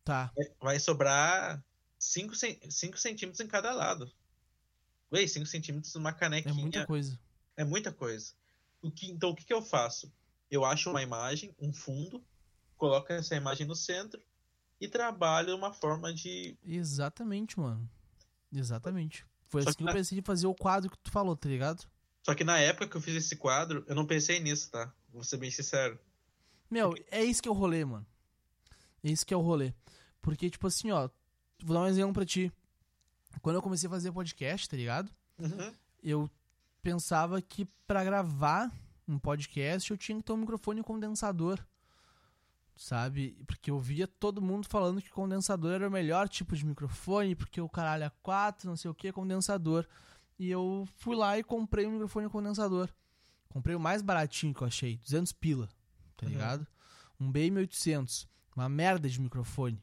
Tá. 0.06 0.32
Vai 0.62 0.80
sobrar 0.80 1.62
5, 2.00 2.36
centímetros 2.96 3.40
em 3.42 3.48
cada 3.48 3.74
lado. 3.74 4.10
Ué, 5.16 5.28
5 5.28 5.46
centímetros 5.46 5.94
numa 5.96 6.10
É 6.10 6.14
canequinha. 6.14 6.54
muita 6.54 6.86
coisa. 6.86 7.20
É 7.58 7.64
muita 7.64 7.92
coisa. 7.92 8.34
O 8.82 8.92
que, 8.92 9.10
então, 9.10 9.30
o 9.32 9.36
que, 9.36 9.46
que 9.46 9.54
eu 9.54 9.62
faço? 9.62 10.12
Eu 10.52 10.64
acho 10.66 10.90
uma 10.90 11.02
imagem, 11.02 11.54
um 11.60 11.74
fundo, 11.74 12.24
coloco 12.78 13.12
essa 13.12 13.36
imagem 13.36 13.66
no 13.66 13.76
centro 13.76 14.22
e 14.80 14.88
trabalho 14.88 15.56
uma 15.56 15.74
forma 15.74 16.14
de. 16.14 16.58
Exatamente, 16.64 17.60
mano. 17.60 17.90
Exatamente. 18.52 19.26
Foi 19.48 19.62
Só 19.64 19.70
assim 19.70 19.78
que 19.78 19.84
eu 19.84 19.88
na- 19.88 19.94
pensei 19.94 20.20
em 20.20 20.22
fazer 20.22 20.48
o 20.48 20.54
quadro 20.56 20.90
que 20.92 20.98
tu 21.00 21.12
falou, 21.12 21.36
tá 21.36 21.48
ligado? 21.50 21.86
Só 22.24 22.34
que 22.34 22.44
na 22.44 22.58
época 22.58 22.88
que 22.88 22.98
eu 22.98 23.02
fiz 23.02 23.16
esse 23.16 23.36
quadro, 23.36 23.84
eu 23.88 23.96
não 23.96 24.06
pensei 24.06 24.40
nisso, 24.40 24.70
tá? 24.72 24.94
Vou 25.10 25.24
ser 25.24 25.38
bem 25.38 25.52
sincero. 25.52 26.00
Meu, 26.70 26.94
é 27.12 27.24
isso 27.24 27.42
que 27.42 27.48
é 27.48 27.52
o 27.52 27.56
rolê, 27.56 27.86
mano. 27.86 28.06
É 29.04 29.10
isso 29.10 29.26
que 29.26 29.34
é 29.34 29.38
o 29.38 29.42
rolê. 29.42 29.74
Porque, 30.22 30.50
tipo 30.50 30.66
assim, 30.68 30.90
ó, 30.92 31.08
vou 31.64 31.76
dar 31.76 31.84
um 31.84 31.88
exemplo 31.88 32.14
pra 32.14 32.26
ti. 32.26 32.52
Quando 33.42 33.56
eu 33.58 33.62
comecei 33.62 33.88
a 33.88 33.92
fazer 33.92 34.12
podcast, 34.12 34.70
tá 34.70 34.76
ligado? 34.78 35.12
Uhum. 35.40 35.74
Eu 36.04 36.30
pensava 36.82 37.42
que 37.42 37.66
pra 37.88 38.04
gravar 38.04 38.72
um 39.08 39.18
podcast 39.20 39.92
eu 39.92 39.98
tinha 39.98 40.18
que 40.18 40.24
ter 40.24 40.34
um 40.34 40.38
microfone 40.38 40.82
condensador. 40.84 41.60
Sabe? 42.76 43.38
Porque 43.48 43.72
eu 43.72 43.80
via 43.80 44.06
todo 44.06 44.42
mundo 44.42 44.68
falando 44.68 45.02
que 45.02 45.10
condensador 45.10 45.72
era 45.74 45.88
o 45.88 45.92
melhor 45.92 46.28
tipo 46.28 46.56
de 46.56 46.66
microfone, 46.66 47.34
porque 47.34 47.62
o 47.62 47.70
caralho 47.70 48.04
é 48.04 48.12
4, 48.22 48.68
não 48.70 48.76
sei 48.76 48.92
o 48.92 48.94
que, 48.96 49.12
condensador. 49.14 49.88
E 50.38 50.50
eu 50.50 50.86
fui 50.98 51.16
lá 51.16 51.38
e 51.40 51.44
comprei 51.44 51.86
um 51.88 51.92
microfone 51.92 52.30
condensador. 52.30 52.90
Comprei 53.48 53.74
o 53.76 53.80
mais 53.80 54.02
baratinho 54.02 54.54
que 54.54 54.62
eu 54.62 54.68
achei, 54.68 54.98
200 54.98 55.32
pila, 55.32 55.70
tá 56.18 56.26
Uhum. 56.26 56.32
ligado? 56.34 56.68
Um 57.18 57.32
BM800, 57.32 58.28
uma 58.54 58.68
merda 58.68 59.08
de 59.10 59.22
microfone. 59.22 59.82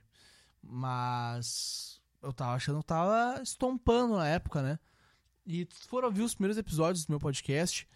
Mas 0.62 1.98
eu 2.22 2.32
tava 2.32 2.52
achando 2.52 2.80
que 2.80 2.86
tava 2.86 3.42
estompando 3.42 4.16
na 4.16 4.28
época, 4.28 4.62
né? 4.62 4.78
E 5.44 5.66
se 5.70 5.88
for 5.88 6.04
ouvir 6.04 6.22
os 6.22 6.34
primeiros 6.34 6.56
episódios 6.56 7.04
do 7.04 7.10
meu 7.10 7.18
podcast, 7.18 7.88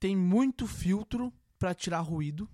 tem 0.00 0.16
muito 0.16 0.66
filtro 0.66 1.32
pra 1.58 1.74
tirar 1.74 2.00
ruído, 2.00 2.48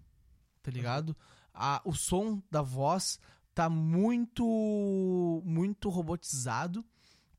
tá 0.62 0.70
ligado? 0.70 1.16
A, 1.54 1.80
o 1.84 1.94
som 1.94 2.42
da 2.50 2.62
voz 2.62 3.18
tá 3.54 3.68
muito 3.68 5.42
muito 5.44 5.88
robotizado, 5.88 6.84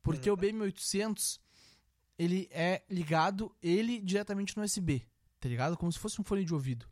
porque 0.02 0.30
o 0.30 0.38
BM800 0.38 1.40
ele 2.18 2.48
é 2.52 2.84
ligado 2.90 3.56
ele 3.62 4.00
diretamente 4.00 4.56
no 4.56 4.64
USB, 4.64 5.06
tá 5.40 5.50
ligado? 5.50 5.78
Como 5.78 5.92
se 5.92 6.00
fosse 6.00 6.22
um 6.22 6.24
fone 6.24 6.46
de 6.46 6.54
ouvido. 6.54 6.86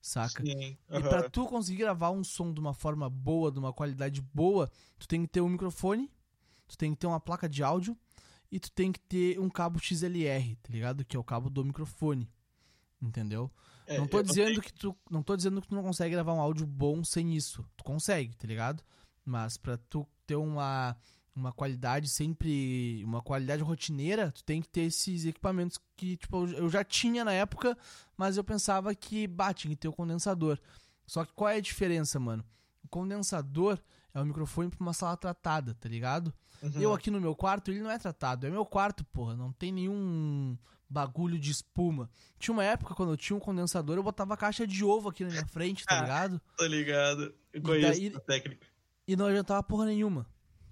Saca? 0.00 0.44
Sim. 0.44 0.78
E 0.88 0.96
aham. 0.96 1.08
pra 1.08 1.28
tu 1.28 1.46
conseguir 1.46 1.78
gravar 1.78 2.10
um 2.10 2.22
som 2.22 2.52
de 2.52 2.60
uma 2.60 2.72
forma 2.72 3.10
boa, 3.10 3.50
de 3.50 3.58
uma 3.58 3.72
qualidade 3.72 4.22
boa, 4.22 4.70
tu 4.98 5.08
tem 5.08 5.22
que 5.22 5.28
ter 5.28 5.40
um 5.40 5.48
microfone, 5.48 6.10
tu 6.66 6.76
tem 6.76 6.92
que 6.92 6.98
ter 7.00 7.06
uma 7.06 7.20
placa 7.20 7.48
de 7.48 7.62
áudio 7.62 7.96
e 8.50 8.58
tu 8.60 8.70
tem 8.70 8.92
que 8.92 9.00
ter 9.00 9.38
um 9.40 9.48
cabo 9.50 9.78
XLR, 9.78 10.56
tá 10.56 10.72
ligado? 10.72 11.04
Que 11.04 11.16
é 11.16 11.20
o 11.20 11.24
cabo 11.24 11.48
do 11.50 11.64
microfone. 11.64 12.28
Entendeu? 13.00 13.50
É, 13.86 13.98
não 13.98 14.06
tô 14.06 14.22
dizendo 14.22 14.60
que 14.62 14.72
tu 14.72 14.96
não 15.10 15.22
tô 15.22 15.36
dizendo 15.36 15.60
que 15.60 15.68
tu 15.68 15.74
não 15.74 15.82
consegue 15.82 16.12
gravar 16.14 16.32
um 16.32 16.40
áudio 16.40 16.66
bom 16.66 17.04
sem 17.04 17.36
isso. 17.36 17.64
Tu 17.76 17.84
consegue, 17.84 18.34
tá 18.36 18.46
ligado? 18.46 18.82
Mas 19.24 19.56
pra 19.56 19.76
tu 19.76 20.06
ter 20.26 20.36
uma 20.36 20.96
uma 21.34 21.52
qualidade 21.52 22.08
sempre, 22.08 23.02
uma 23.04 23.20
qualidade 23.20 23.62
rotineira, 23.62 24.32
tu 24.32 24.42
tem 24.42 24.62
que 24.62 24.68
ter 24.70 24.84
esses 24.84 25.26
equipamentos 25.26 25.78
que, 25.94 26.16
tipo, 26.16 26.46
eu- 26.46 26.70
já 26.70 26.82
tinha 26.82 27.26
na 27.26 27.32
época, 27.32 27.76
mas 28.16 28.38
eu 28.38 28.42
pensava 28.42 28.94
que, 28.94 29.26
bah, 29.26 29.52
tinha 29.52 29.68
que 29.74 29.76
ter 29.76 29.86
o 29.88 29.92
condensador. 29.92 30.58
Só 31.06 31.26
que 31.26 31.34
qual 31.34 31.50
é 31.50 31.56
a 31.56 31.60
diferença, 31.60 32.18
mano? 32.18 32.42
O 32.82 32.88
condensador 32.88 33.78
é 34.14 34.20
um 34.20 34.24
microfone 34.24 34.70
pra 34.70 34.80
uma 34.80 34.94
sala 34.94 35.14
tratada, 35.14 35.74
tá 35.74 35.86
ligado? 35.90 36.32
Uhum. 36.62 36.80
Eu 36.80 36.92
aqui 36.94 37.10
no 37.10 37.20
meu 37.20 37.34
quarto, 37.34 37.70
ele 37.70 37.80
não 37.80 37.90
é 37.90 37.98
tratado. 37.98 38.46
É 38.46 38.50
meu 38.50 38.64
quarto, 38.66 39.04
porra. 39.06 39.36
Não 39.36 39.52
tem 39.52 39.72
nenhum 39.72 40.56
bagulho 40.88 41.38
de 41.38 41.50
espuma. 41.50 42.08
Tinha 42.38 42.52
uma 42.52 42.64
época, 42.64 42.94
quando 42.94 43.12
eu 43.12 43.16
tinha 43.16 43.36
um 43.36 43.40
condensador, 43.40 43.96
eu 43.96 44.02
botava 44.02 44.36
caixa 44.36 44.66
de 44.66 44.84
ovo 44.84 45.08
aqui 45.08 45.24
na 45.24 45.30
minha 45.30 45.46
frente, 45.46 45.84
tá 45.84 46.00
ligado? 46.02 46.40
Tô 46.56 46.66
ligado. 46.66 47.34
Eu 47.52 47.60
E 47.60 47.60
conheço 47.60 47.92
daí- 48.00 48.08
essa 48.08 48.20
técnica. 48.20 48.66
E 49.08 49.16
não 49.16 49.26
adiantava 49.26 49.62
porra 49.62 49.86
nenhuma, 49.86 50.26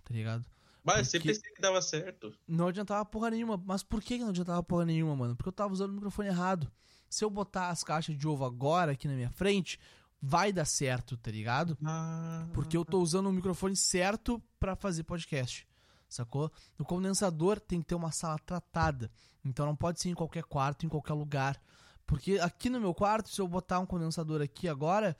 tá 0.04 0.12
ligado? 0.14 0.44
Mas 0.82 0.98
eu 0.98 1.04
sempre 1.06 1.28
Porque- 1.28 1.38
pensei 1.40 1.54
que 1.54 1.60
dava 1.62 1.80
certo. 1.80 2.32
Não 2.46 2.68
adiantava 2.68 3.04
porra 3.04 3.30
nenhuma. 3.30 3.56
Mas 3.64 3.82
por 3.82 4.02
que 4.02 4.18
não 4.18 4.28
adiantava 4.28 4.62
porra 4.62 4.84
nenhuma, 4.84 5.16
mano? 5.16 5.34
Porque 5.36 5.48
eu 5.48 5.52
tava 5.52 5.72
usando 5.72 5.90
o 5.90 5.94
microfone 5.94 6.28
errado. 6.28 6.70
Se 7.08 7.24
eu 7.24 7.30
botar 7.30 7.68
as 7.70 7.82
caixas 7.82 8.16
de 8.18 8.26
ovo 8.28 8.44
agora 8.44 8.92
aqui 8.92 9.08
na 9.08 9.14
minha 9.14 9.30
frente, 9.30 9.78
vai 10.20 10.52
dar 10.52 10.64
certo, 10.64 11.16
tá 11.16 11.30
ligado? 11.30 11.78
Ah, 11.84 12.46
Porque 12.52 12.76
eu 12.76 12.84
tô 12.84 13.00
usando 13.00 13.28
o 13.28 13.32
microfone 13.32 13.76
certo 13.76 14.42
pra 14.60 14.74
fazer 14.76 15.04
podcast. 15.04 15.66
Sacou? 16.14 16.48
O 16.78 16.84
condensador 16.84 17.58
tem 17.58 17.80
que 17.80 17.88
ter 17.88 17.94
uma 17.96 18.12
sala 18.12 18.38
tratada. 18.38 19.10
Então 19.44 19.66
não 19.66 19.74
pode 19.74 20.00
ser 20.00 20.10
em 20.10 20.14
qualquer 20.14 20.44
quarto, 20.44 20.86
em 20.86 20.88
qualquer 20.88 21.12
lugar. 21.14 21.60
Porque 22.06 22.38
aqui 22.38 22.70
no 22.70 22.80
meu 22.80 22.94
quarto, 22.94 23.28
se 23.28 23.40
eu 23.40 23.48
botar 23.48 23.80
um 23.80 23.86
condensador 23.86 24.40
aqui 24.40 24.68
agora, 24.68 25.16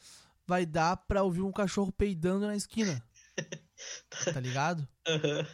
vai 0.46 0.64
dar 0.64 0.96
pra 0.96 1.22
ouvir 1.24 1.42
um 1.42 1.50
cachorro 1.50 1.90
peidando 1.90 2.46
na 2.46 2.54
esquina. 2.56 3.02
Tá 4.32 4.38
ligado? 4.38 4.86
aham. 5.08 5.46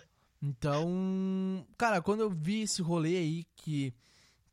Então, 0.43 1.67
cara, 1.79 2.03
quando 2.03 2.21
eu 2.21 2.31
vi 2.31 2.63
esse 2.63 2.83
rolê 2.83 3.17
aí 3.17 3.45
que, 3.57 3.95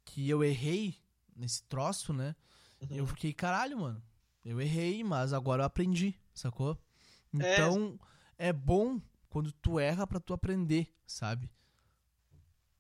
que 0.05 0.29
eu 0.29 0.41
errei 0.43 0.95
nesse 1.35 1.63
troço, 1.63 2.13
né? 2.13 2.35
Eu 2.89 3.03
Uhum. 3.03 3.07
fiquei, 3.07 3.33
caralho, 3.33 3.77
mano. 3.79 4.01
Eu 4.45 4.61
errei, 4.61 5.03
mas 5.03 5.33
agora 5.33 5.63
eu 5.63 5.65
aprendi, 5.67 6.15
sacou? 6.33 6.77
É. 7.39 7.53
Então, 7.53 7.99
é, 8.37 8.53
bom 8.53 9.01
quando 9.37 9.51
tu 9.51 9.79
erra 9.79 10.07
pra 10.07 10.19
tu 10.19 10.33
aprender, 10.33 10.91
sabe? 11.05 11.47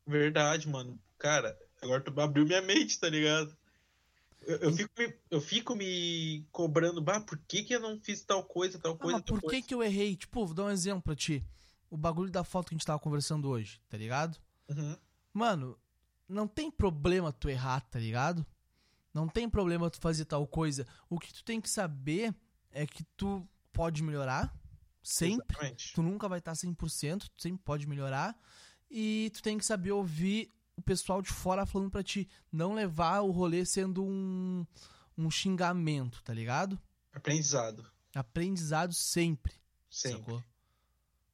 Verdade, 0.07 0.67
mano. 0.67 0.99
Cara, 1.19 1.55
agora 1.79 2.01
tu 2.03 2.19
abriu 2.19 2.47
minha 2.47 2.63
mente, 2.63 2.99
tá 2.99 3.07
ligado? 3.07 3.55
Eu, 4.41 4.57
eu 4.57 4.73
fico, 4.73 4.91
me, 4.97 5.13
eu 5.29 5.39
fico 5.41 5.75
me 5.75 6.47
cobrando, 6.51 6.99
bah, 6.99 7.21
por 7.21 7.37
que, 7.47 7.63
que 7.63 7.75
eu 7.75 7.79
não 7.79 7.99
fiz 7.99 8.23
tal 8.23 8.43
coisa, 8.43 8.79
tal 8.79 8.93
Ah, 8.93 8.97
coisa, 8.97 9.21
por 9.21 9.39
que 9.39 9.47
coisa? 9.47 9.67
que 9.67 9.73
eu 9.75 9.83
errei? 9.83 10.15
Tipo, 10.15 10.47
vou 10.47 10.55
dar 10.55 10.63
um 10.63 10.71
exemplo 10.71 11.03
pra 11.03 11.15
ti. 11.15 11.45
O 11.91 11.97
bagulho 11.97 12.31
da 12.31 12.43
foto 12.43 12.69
que 12.69 12.73
a 12.73 12.77
gente 12.77 12.85
tava 12.87 12.99
conversando 12.99 13.47
hoje, 13.49 13.79
tá 13.87 13.95
ligado? 13.97 14.39
Uhum. 14.69 14.97
Mano, 15.33 15.77
não 16.27 16.47
tem 16.47 16.71
problema 16.71 17.31
tu 17.31 17.49
errar, 17.49 17.81
tá 17.81 17.99
ligado? 17.99 18.43
Não 19.13 19.27
tem 19.27 19.47
problema 19.47 19.91
tu 19.91 19.99
fazer 20.01 20.25
tal 20.25 20.47
coisa. 20.47 20.87
O 21.07 21.19
que 21.19 21.31
tu 21.31 21.43
tem 21.43 21.61
que 21.61 21.69
saber 21.69 22.33
é 22.71 22.87
que 22.87 23.03
tu 23.15 23.47
pode 23.71 24.01
melhorar, 24.01 24.55
sempre. 25.07 25.45
Exatamente. 25.55 25.93
Tu 25.93 26.01
nunca 26.01 26.27
vai 26.27 26.39
estar 26.39 26.53
100%, 26.53 27.29
tu 27.35 27.41
sempre 27.41 27.61
pode 27.63 27.87
melhorar. 27.87 28.37
E 28.89 29.31
tu 29.33 29.41
tem 29.41 29.57
que 29.57 29.65
saber 29.65 29.91
ouvir 29.91 30.51
o 30.75 30.81
pessoal 30.81 31.21
de 31.21 31.29
fora 31.29 31.65
falando 31.65 31.89
pra 31.91 32.03
ti. 32.03 32.27
Não 32.51 32.73
levar 32.73 33.21
o 33.21 33.31
rolê 33.31 33.65
sendo 33.65 34.03
um, 34.03 34.65
um 35.17 35.29
xingamento, 35.31 36.21
tá 36.23 36.33
ligado? 36.33 36.79
Aprendizado. 37.13 37.85
Aprendizado 38.15 38.93
sempre, 38.93 39.53
Sempre. 39.89 40.19
sacou? 40.19 40.43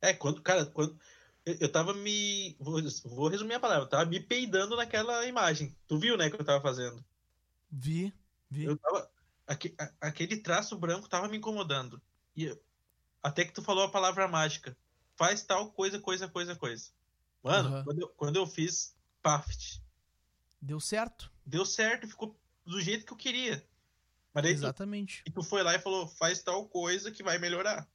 É, 0.01 0.13
quando, 0.13 0.41
cara, 0.41 0.65
quando. 0.65 0.97
Eu, 1.45 1.55
eu 1.61 1.71
tava 1.71 1.93
me. 1.93 2.55
Vou, 2.59 2.81
vou 3.05 3.27
resumir 3.27 3.53
a 3.53 3.59
palavra, 3.59 3.83
eu 3.85 3.89
tava 3.89 4.05
me 4.05 4.19
peidando 4.19 4.75
naquela 4.75 5.25
imagem. 5.25 5.75
Tu 5.87 5.97
viu, 5.97 6.17
né, 6.17 6.29
que 6.29 6.35
eu 6.39 6.43
tava 6.45 6.61
fazendo? 6.61 7.03
Vi, 7.71 8.13
vi. 8.49 8.65
Eu 8.65 8.77
tava. 8.77 9.09
aque- 9.47 9.75
a- 9.77 9.91
aquele 10.01 10.37
traço 10.37 10.77
branco 10.77 11.07
tava 11.09 11.27
me 11.27 11.37
incomodando. 11.37 12.01
E 12.35 12.45
eu- 12.45 12.59
até 13.23 13.45
que 13.45 13.53
tu 13.53 13.63
falou 13.63 13.85
a 13.85 13.89
palavra 13.89 14.27
mágica. 14.27 14.77
Faz 15.15 15.41
tal 15.43 15.71
coisa, 15.71 15.99
coisa, 15.99 16.27
coisa, 16.27 16.55
coisa. 16.55 16.89
Mano, 17.41 17.69
Aham. 17.69 17.83
quando, 17.83 18.01
eu, 18.01 18.07
quando 18.09 18.35
eu 18.35 18.45
fiz 18.45 18.95
Paft, 19.21 19.81
Deu 20.61 20.79
certo. 20.79 21.31
deu 21.45 21.65
certo, 21.65 22.07
ficou 22.07 22.37
do 22.65 22.79
jeito 22.81 23.05
que 23.05 23.13
eu 23.13 23.17
queria. 23.17 23.65
Mas 24.33 24.43
daí 24.43 24.53
tu, 24.53 24.59
Exatamente. 24.59 25.23
e 25.25 25.31
tu 25.31 25.43
foi 25.43 25.61
lá 25.61 25.75
e 25.75 25.79
falou, 25.79 26.07
faz 26.07 26.41
tal 26.41 26.67
coisa 26.67 27.11
que 27.11 27.21
vai 27.23 27.37
melhorar. 27.37 27.87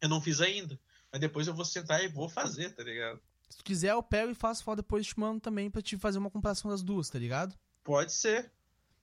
Eu 0.00 0.08
não 0.08 0.20
fiz 0.20 0.40
ainda. 0.40 0.78
mas 1.10 1.20
depois 1.20 1.46
eu 1.46 1.54
vou 1.54 1.64
sentar 1.64 2.02
e 2.04 2.08
vou 2.08 2.28
fazer, 2.28 2.70
tá 2.74 2.82
ligado? 2.82 3.20
Se 3.48 3.58
tu 3.58 3.64
quiser, 3.64 3.90
eu 3.92 4.02
pego 4.02 4.30
e 4.30 4.34
faço 4.34 4.62
foto 4.62 4.76
depois 4.76 5.06
te 5.06 5.18
mando 5.18 5.40
também 5.40 5.70
pra 5.70 5.82
te 5.82 5.96
fazer 5.96 6.18
uma 6.18 6.30
comparação 6.30 6.70
das 6.70 6.82
duas, 6.82 7.08
tá 7.10 7.18
ligado? 7.18 7.56
Pode 7.82 8.12
ser. 8.12 8.52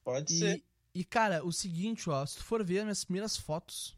Pode 0.03 0.33
e, 0.33 0.39
ser. 0.39 0.63
E, 0.93 1.03
cara, 1.03 1.43
o 1.45 1.51
seguinte, 1.51 2.09
ó, 2.09 2.25
se 2.25 2.37
tu 2.37 2.43
for 2.43 2.63
ver 2.63 2.79
as 2.79 2.83
minhas 2.83 3.03
primeiras 3.05 3.37
fotos 3.37 3.96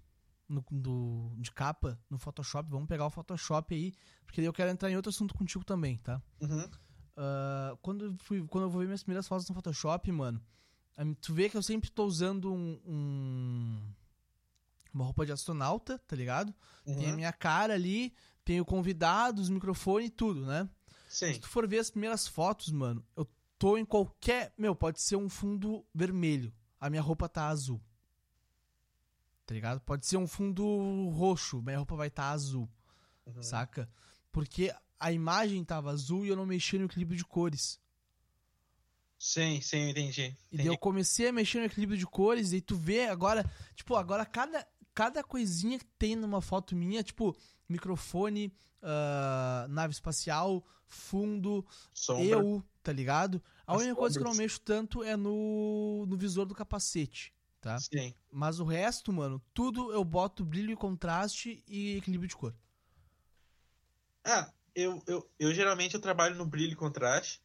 no, 0.50 0.66
do, 0.72 1.32
de 1.38 1.52
capa 1.52 2.00
no 2.10 2.18
Photoshop, 2.18 2.70
vamos 2.70 2.88
pegar 2.88 3.06
o 3.06 3.10
Photoshop 3.10 3.74
aí, 3.74 3.94
porque 4.26 4.42
eu 4.42 4.52
quero 4.52 4.72
entrar 4.72 4.90
em 4.90 4.96
outro 4.96 5.10
assunto 5.10 5.34
contigo 5.36 5.64
também, 5.64 5.98
tá? 5.98 6.22
Uhum. 6.42 6.64
Uh, 6.64 7.78
quando, 7.82 8.06
eu 8.06 8.16
fui, 8.18 8.46
quando 8.48 8.64
eu 8.64 8.70
vou 8.70 8.80
ver 8.80 8.88
minhas 8.88 9.04
primeiras 9.04 9.28
fotos 9.28 9.48
no 9.48 9.56
Photoshop, 9.56 10.12
mano, 10.12 10.42
tu 11.22 11.34
vê 11.34 11.50
que 11.50 11.56
eu 11.56 11.64
sempre 11.64 11.90
tô 11.92 12.06
usando 12.06 12.52
um, 12.52 12.82
um 12.86 13.94
uma 14.94 15.06
roupa 15.06 15.26
de 15.26 15.32
astronauta, 15.32 16.00
tá 16.08 16.16
ligado? 16.16 16.54
Uhum. 16.86 16.96
Tem 16.96 17.12
a 17.12 17.16
minha 17.16 17.32
cara 17.32 17.74
ali, 17.74 18.14
tem 18.44 18.60
o 18.60 18.66
convidado, 18.66 19.42
os 19.42 19.50
microfones 19.50 20.08
e 20.08 20.12
tudo, 20.12 20.46
né? 20.46 20.68
Sim. 21.08 21.34
Se 21.34 21.40
tu 21.40 21.48
for 21.48 21.68
ver 21.68 21.80
as 21.80 21.90
primeiras 21.90 22.28
fotos, 22.28 22.72
mano, 22.72 23.06
eu 23.16 23.28
tô 23.58 23.78
em 23.78 23.86
qualquer. 23.86 24.54
Meu, 24.58 24.76
pode 24.76 25.02
ser 25.02 25.16
um 25.16 25.30
fundo 25.30 25.86
vermelho. 25.94 26.54
A 26.80 26.90
minha 26.90 27.02
roupa 27.02 27.28
tá 27.28 27.48
azul. 27.48 27.82
Tá 29.50 29.56
ligado? 29.56 29.82
Pode 29.82 30.06
ser 30.06 30.18
um 30.18 30.28
fundo 30.28 31.10
roxo, 31.10 31.60
minha 31.64 31.78
roupa 31.78 31.96
vai 31.96 32.08
estar 32.08 32.22
tá 32.22 32.30
azul. 32.30 32.70
Uhum. 33.26 33.42
Saca? 33.42 33.90
Porque 34.32 34.72
a 35.00 35.12
imagem 35.12 35.66
tava 35.66 35.90
azul 35.90 36.24
e 36.24 36.30
eu 36.30 36.36
não 36.36 36.46
mexia 36.46 36.78
no 36.78 36.86
equilíbrio 36.86 37.18
de 37.18 37.26
cores. 37.26 37.80
Sim, 39.18 39.60
sim, 39.60 39.86
eu 39.86 39.90
entendi. 39.90 40.22
E 40.22 40.26
entendi. 40.26 40.58
daí 40.58 40.68
eu 40.68 40.78
comecei 40.78 41.30
a 41.30 41.34
mexer 41.34 41.58
no 41.58 41.66
equilíbrio 41.66 41.98
de 41.98 42.06
cores 42.06 42.54
e 42.54 42.62
tu 42.62 42.76
vê 42.76 43.08
agora, 43.08 43.44
tipo, 43.74 43.96
agora 43.96 44.24
cada, 44.24 44.68
cada 44.94 45.24
coisinha 45.24 45.80
que 45.80 45.86
tem 45.98 46.16
numa 46.16 46.42
foto 46.42 46.76
minha, 46.76 47.02
tipo, 47.02 47.36
microfone, 47.68 48.54
uh, 48.84 49.68
nave 49.68 49.94
espacial, 49.94 50.64
fundo, 50.86 51.66
Sombra. 51.92 52.24
eu, 52.24 52.64
tá 52.84 52.94
ligado? 52.94 53.42
A 53.66 53.74
As 53.74 53.82
única 53.82 53.96
coisa 53.96 54.20
que 54.20 54.24
eu 54.24 54.30
não 54.30 54.38
mexo 54.38 54.62
tanto 54.62 55.04
é 55.04 55.18
no, 55.18 56.06
no 56.06 56.16
visor 56.16 56.46
do 56.46 56.54
capacete, 56.54 57.34
tá? 57.60 57.78
Sim. 57.80 58.13
Mas 58.32 58.60
o 58.60 58.65
resto, 58.65 59.12
mano, 59.12 59.41
tudo 59.54 59.91
eu 59.91 60.04
boto 60.04 60.45
brilho 60.45 60.72
e 60.72 60.76
contraste 60.76 61.63
e 61.67 61.98
equilíbrio 61.98 62.28
de 62.28 62.36
cor. 62.36 62.56
Ah, 64.26 64.52
eu, 64.76 65.02
eu, 65.08 65.30
eu 65.39 65.54
geralmente 65.54 65.95
eu 65.95 66.02
trabalho 66.02 66.36
no 66.36 66.45
brilho 66.45 66.74
e 66.74 66.76
contraste. 66.76 67.41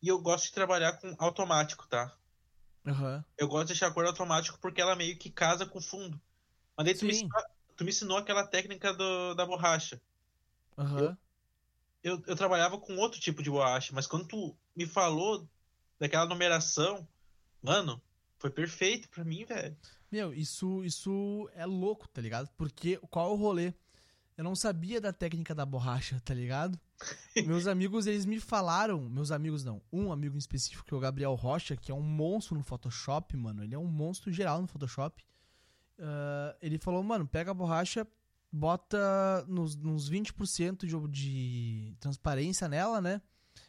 E 0.00 0.08
eu 0.08 0.20
gosto 0.20 0.46
de 0.46 0.52
trabalhar 0.52 0.92
com 0.92 1.14
automático, 1.18 1.86
tá? 1.88 2.16
Aham. 2.86 3.24
Eu 3.36 3.48
gosto 3.48 3.66
de 3.66 3.72
deixar 3.72 3.88
a 3.88 3.90
cor 3.90 4.06
automático 4.06 4.58
porque 4.60 4.80
ela 4.80 4.94
meio 4.94 5.18
que 5.18 5.30
casa 5.30 5.66
com 5.66 5.78
o 5.78 5.82
fundo. 5.82 6.20
Mas 6.76 6.86
daí 6.86 6.94
tu 6.94 7.04
me, 7.04 7.12
ensinou, 7.12 7.42
tu 7.76 7.84
me 7.84 7.90
ensinou 7.90 8.16
aquela 8.16 8.46
técnica 8.46 8.94
do, 8.94 9.34
da 9.34 9.44
borracha. 9.44 10.00
Aham. 10.76 11.18
Eu, 12.02 12.22
eu 12.26 12.36
trabalhava 12.36 12.78
com 12.78 12.96
outro 12.96 13.18
tipo 13.18 13.42
de 13.42 13.50
borracha, 13.50 13.92
mas 13.92 14.06
quando 14.06 14.28
tu 14.28 14.56
me 14.76 14.86
falou 14.86 15.48
daquela 15.98 16.26
numeração, 16.26 17.06
mano, 17.60 18.00
foi 18.38 18.50
perfeito 18.50 19.08
pra 19.08 19.24
mim, 19.24 19.44
velho. 19.44 19.76
Meu, 20.10 20.32
isso, 20.32 20.84
isso 20.84 21.50
é 21.54 21.66
louco, 21.66 22.08
tá 22.08 22.20
ligado? 22.20 22.48
Porque 22.56 22.98
qual 23.10 23.30
é 23.30 23.32
o 23.32 23.36
rolê? 23.36 23.74
Eu 24.36 24.44
não 24.44 24.54
sabia 24.54 25.00
da 25.00 25.12
técnica 25.12 25.54
da 25.54 25.66
borracha, 25.66 26.20
tá 26.24 26.32
ligado? 26.32 26.78
meus 27.46 27.66
amigos, 27.66 28.06
eles 28.06 28.24
me 28.24 28.40
falaram, 28.40 29.00
meus 29.08 29.30
amigos 29.30 29.64
não, 29.64 29.82
um 29.92 30.12
amigo 30.12 30.36
em 30.36 30.38
específico, 30.38 30.84
que 30.84 30.94
é 30.94 30.96
o 30.96 31.00
Gabriel 31.00 31.34
Rocha, 31.34 31.76
que 31.76 31.90
é 31.90 31.94
um 31.94 32.02
monstro 32.02 32.56
no 32.56 32.62
Photoshop, 32.62 33.36
mano. 33.36 33.62
Ele 33.62 33.74
é 33.74 33.78
um 33.78 33.86
monstro 33.86 34.32
geral 34.32 34.60
no 34.60 34.68
Photoshop. 34.68 35.22
Ah, 35.98 36.56
ele 36.62 36.78
falou, 36.78 37.02
mano, 37.02 37.26
pega 37.26 37.50
a 37.50 37.54
borracha, 37.54 38.06
bota 38.52 39.44
nos, 39.48 39.76
nos 39.76 40.10
20% 40.10 40.86
de, 40.86 41.08
de 41.08 41.96
transparência 41.98 42.68
nela, 42.68 43.00
né? 43.00 43.20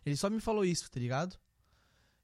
Ele 0.06 0.16
só 0.16 0.30
me 0.30 0.40
falou 0.40 0.64
isso, 0.64 0.90
tá 0.90 1.00
ligado? 1.00 1.38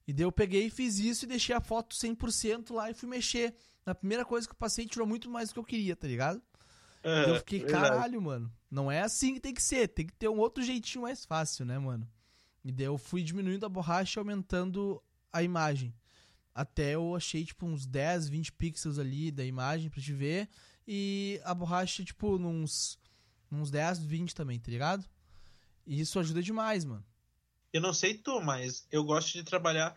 E 0.08 0.14
daí 0.14 0.24
eu 0.24 0.32
peguei 0.32 0.68
e 0.68 0.70
fiz 0.70 1.00
isso 1.00 1.26
e 1.26 1.28
deixei 1.28 1.56
a 1.56 1.62
foto 1.62 1.96
100% 1.96 2.74
lá 2.74 2.92
e 2.92 2.94
fui 2.94 3.10
mexer. 3.10 3.56
Na 3.86 3.96
primeira 3.96 4.24
coisa 4.24 4.48
que 4.48 4.54
eu 4.54 4.58
passei, 4.58 4.86
tirou 4.86 5.08
muito 5.08 5.30
mais 5.30 5.50
do 5.50 5.54
que 5.54 5.60
eu 5.60 5.64
queria, 5.64 5.96
tá 5.96 6.08
ligado? 6.08 6.42
É, 7.04 7.30
eu 7.30 7.36
fiquei, 7.38 7.62
caralho, 7.62 8.22
mano. 8.22 8.52
Não 8.70 8.92
é 8.92 9.02
assim 9.02 9.36
que 9.36 9.40
tem 9.40 9.54
que 9.54 9.62
ser. 9.62 9.88
Tem 9.88 10.06
que 10.06 10.14
ter 10.14 10.28
um 10.28 10.40
outro 10.40 10.64
jeitinho 10.64 11.04
mais 11.04 11.26
fácil, 11.26 11.66
né, 11.66 11.78
mano? 11.78 12.08
E 12.64 12.72
daí 12.72 12.88
eu 12.88 12.98
fui 12.98 13.24
diminuindo 13.24 13.66
a 13.66 13.70
borracha 13.70 14.20
e 14.20 14.22
aumentando 14.22 15.02
a 15.32 15.44
imagem. 15.44 15.94
Até 16.54 16.96
eu 16.96 17.16
achei, 17.16 17.46
tipo, 17.46 17.66
uns 17.66 17.86
10, 17.86 18.30
20 18.30 18.52
pixels 18.54 18.98
ali 18.98 19.30
da 19.30 19.46
imagem 19.46 19.90
pra 19.90 20.02
te 20.02 20.14
ver. 20.14 20.50
E 20.88 21.40
a 21.44 21.54
borracha, 21.54 22.04
tipo, 22.04 22.40
nos, 22.40 22.98
uns 23.52 23.70
10, 23.70 24.00
20 24.00 24.34
também, 24.34 24.60
tá 24.60 24.72
ligado? 24.72 25.06
E 25.86 26.00
isso 26.00 26.20
ajuda 26.20 26.42
demais, 26.42 26.86
mano. 26.86 27.06
Eu 27.76 27.82
não 27.82 27.94
sei 27.94 28.14
tu, 28.14 28.40
mas 28.40 28.88
eu 28.90 29.04
gosto 29.04 29.34
de 29.34 29.44
trabalhar. 29.44 29.94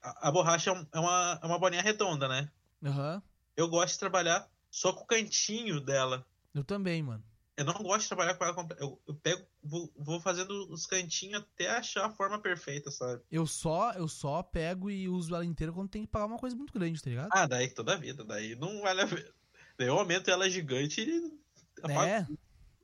A, 0.00 0.28
a 0.28 0.32
borracha 0.32 0.70
é, 0.70 0.86
é 0.90 0.98
uma, 0.98 1.38
é 1.42 1.46
uma 1.46 1.58
bolinha 1.58 1.82
redonda, 1.82 2.26
né? 2.26 2.50
Aham. 2.82 3.22
Eu 3.54 3.68
gosto 3.68 3.92
de 3.92 3.98
trabalhar 3.98 4.48
só 4.70 4.90
com 4.90 5.04
o 5.04 5.06
cantinho 5.06 5.82
dela. 5.82 6.26
Eu 6.54 6.64
também, 6.64 7.02
mano. 7.02 7.22
Eu 7.58 7.66
não 7.66 7.74
gosto 7.74 8.04
de 8.04 8.08
trabalhar 8.08 8.36
com 8.36 8.44
ela 8.44 8.54
completa. 8.54 8.82
Eu, 8.82 8.98
eu 9.06 9.14
pego, 9.16 9.44
vou, 9.62 9.92
vou 9.98 10.18
fazendo 10.18 10.72
os 10.72 10.86
cantinhos 10.86 11.42
até 11.42 11.68
achar 11.68 12.06
a 12.06 12.10
forma 12.10 12.38
perfeita, 12.38 12.90
sabe? 12.90 13.20
Eu 13.30 13.46
só, 13.46 13.92
eu 13.92 14.08
só 14.08 14.42
pego 14.42 14.90
e 14.90 15.06
uso 15.06 15.34
ela 15.34 15.44
inteira 15.44 15.74
quando 15.74 15.90
tem 15.90 16.06
que 16.06 16.10
pagar 16.10 16.24
uma 16.24 16.38
coisa 16.38 16.56
muito 16.56 16.72
grande, 16.72 17.02
tá 17.02 17.10
ligado? 17.10 17.28
Ah, 17.32 17.46
daí 17.46 17.68
toda 17.68 17.92
a 17.92 17.96
vida, 17.96 18.24
daí 18.24 18.54
não 18.54 18.80
vale 18.80 19.02
a 19.02 19.06
pena. 19.06 19.30
Daí 19.76 19.88
eu 19.88 19.98
aumento 19.98 20.30
ela 20.30 20.48
gigante 20.48 21.02
e. 21.02 21.38
É, 21.86 22.26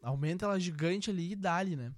aumenta 0.02 0.44
ela 0.44 0.60
gigante 0.60 1.08
ali 1.08 1.32
e 1.32 1.36
dá-lhe, 1.36 1.74
né? 1.74 1.90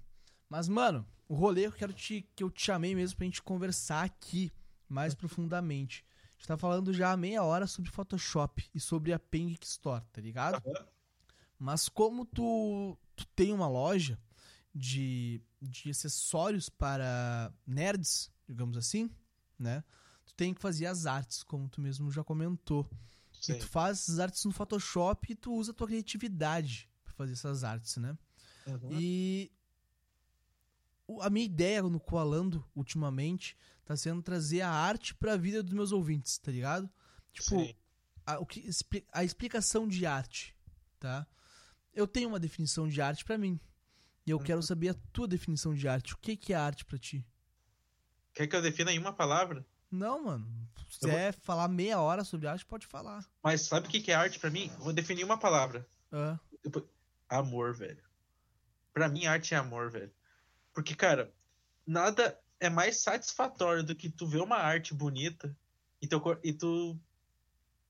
Mas, 0.49 0.69
mano, 0.69 1.05
o 1.29 1.35
rolê 1.35 1.61
que 1.61 1.67
eu 1.67 1.71
quero 1.73 1.93
te, 1.93 2.27
que 2.35 2.43
eu 2.43 2.49
te 2.49 2.65
chamei 2.65 2.95
mesmo 2.95 3.15
pra 3.15 3.25
gente 3.25 3.41
conversar 3.43 4.03
aqui 4.03 4.51
mais 4.89 5.13
profundamente. 5.13 6.03
A 6.23 6.31
gente 6.39 6.47
tá 6.47 6.57
falando 6.57 6.91
já 6.91 7.11
há 7.11 7.17
meia 7.17 7.43
hora 7.43 7.67
sobre 7.67 7.91
Photoshop 7.91 8.67
e 8.73 8.79
sobre 8.79 9.13
a 9.13 9.19
Peng 9.19 9.55
Store, 9.61 10.03
tá 10.11 10.19
ligado? 10.19 10.61
Mas 11.59 11.87
como 11.87 12.25
tu, 12.25 12.97
tu 13.15 13.27
tem 13.27 13.53
uma 13.53 13.67
loja 13.67 14.17
de, 14.73 15.39
de 15.61 15.91
acessórios 15.91 16.67
para 16.67 17.53
nerds, 17.67 18.31
digamos 18.47 18.75
assim, 18.75 19.07
né? 19.57 19.83
Tu 20.25 20.33
tem 20.33 20.53
que 20.53 20.61
fazer 20.61 20.87
as 20.87 21.05
artes, 21.05 21.43
como 21.43 21.69
tu 21.69 21.79
mesmo 21.79 22.09
já 22.11 22.23
comentou. 22.23 22.89
E 23.41 23.45
Sim. 23.45 23.59
tu 23.59 23.67
faz 23.67 23.99
essas 23.99 24.19
artes 24.19 24.43
no 24.45 24.51
Photoshop 24.51 25.31
e 25.31 25.35
tu 25.35 25.53
usa 25.53 25.71
a 25.71 25.75
tua 25.75 25.87
criatividade 25.87 26.89
pra 27.03 27.13
fazer 27.13 27.33
essas 27.33 27.63
artes, 27.63 27.97
né? 27.97 28.17
Uhum. 28.65 28.99
E 28.99 29.51
a 31.21 31.29
minha 31.29 31.45
ideia 31.45 31.81
no 31.83 31.99
Coalando, 31.99 32.65
ultimamente, 32.75 33.57
tá 33.85 33.95
sendo 33.97 34.21
trazer 34.21 34.61
a 34.61 34.69
arte 34.69 35.13
pra 35.15 35.35
vida 35.37 35.63
dos 35.63 35.73
meus 35.73 35.91
ouvintes, 35.91 36.37
tá 36.37 36.51
ligado? 36.51 36.89
Tipo, 37.33 37.73
a, 38.25 38.39
o 38.39 38.45
que, 38.45 38.69
a 39.11 39.23
explicação 39.23 39.87
de 39.87 40.05
arte, 40.05 40.55
tá? 40.99 41.25
Eu 41.93 42.07
tenho 42.07 42.29
uma 42.29 42.39
definição 42.39 42.87
de 42.87 43.01
arte 43.01 43.25
pra 43.25 43.37
mim. 43.37 43.59
E 44.25 44.29
eu 44.31 44.37
Uhum. 44.37 44.43
quero 44.43 44.61
saber 44.61 44.89
a 44.89 44.93
tua 45.11 45.27
definição 45.27 45.73
de 45.73 45.87
arte. 45.87 46.13
O 46.13 46.17
que, 46.17 46.37
que 46.37 46.53
é 46.53 46.55
arte 46.55 46.85
pra 46.85 46.97
ti? 46.99 47.25
Quer 48.33 48.45
que 48.47 48.55
eu 48.55 48.61
defina 48.61 48.91
em 48.91 48.99
uma 48.99 49.11
palavra? 49.11 49.65
Não, 49.89 50.23
mano. 50.23 50.45
Se 50.91 51.05
Eu 51.05 51.09
vou- 51.09 51.17
quiser 51.17 51.33
falar 51.41 51.67
meia 51.67 51.99
hora 51.99 52.23
sobre 52.23 52.47
arte, 52.47 52.63
pode 52.65 52.85
falar. 52.85 53.25
Mas 53.43 53.61
sabe 53.61 53.87
o 53.87 53.89
que 53.89 53.99
que 54.01 54.11
é 54.11 54.15
arte 54.15 54.39
pra 54.39 54.51
mim? 54.51 54.69
Vou 54.79 54.93
definir 54.93 55.23
uma 55.23 55.37
palavra. 55.37 55.87
Ah, 56.11 56.37
Amor, 57.27 57.73
velho. 57.75 58.03
Pra 58.93 59.07
mim, 59.09 59.25
arte 59.25 59.53
é 59.53 59.57
amor, 59.57 59.89
velho. 59.91 60.11
Porque, 60.79 60.95
cara, 60.95 61.33
nada 61.85 62.39
é 62.57 62.69
mais 62.69 63.01
satisfatório 63.01 63.83
do 63.83 63.93
que 63.93 64.09
tu 64.09 64.25
ver 64.25 64.41
uma 64.41 64.55
arte 64.55 64.93
bonita 64.93 65.53
e, 66.01 66.07
teu, 66.07 66.21
e 66.41 66.53
tu. 66.53 66.97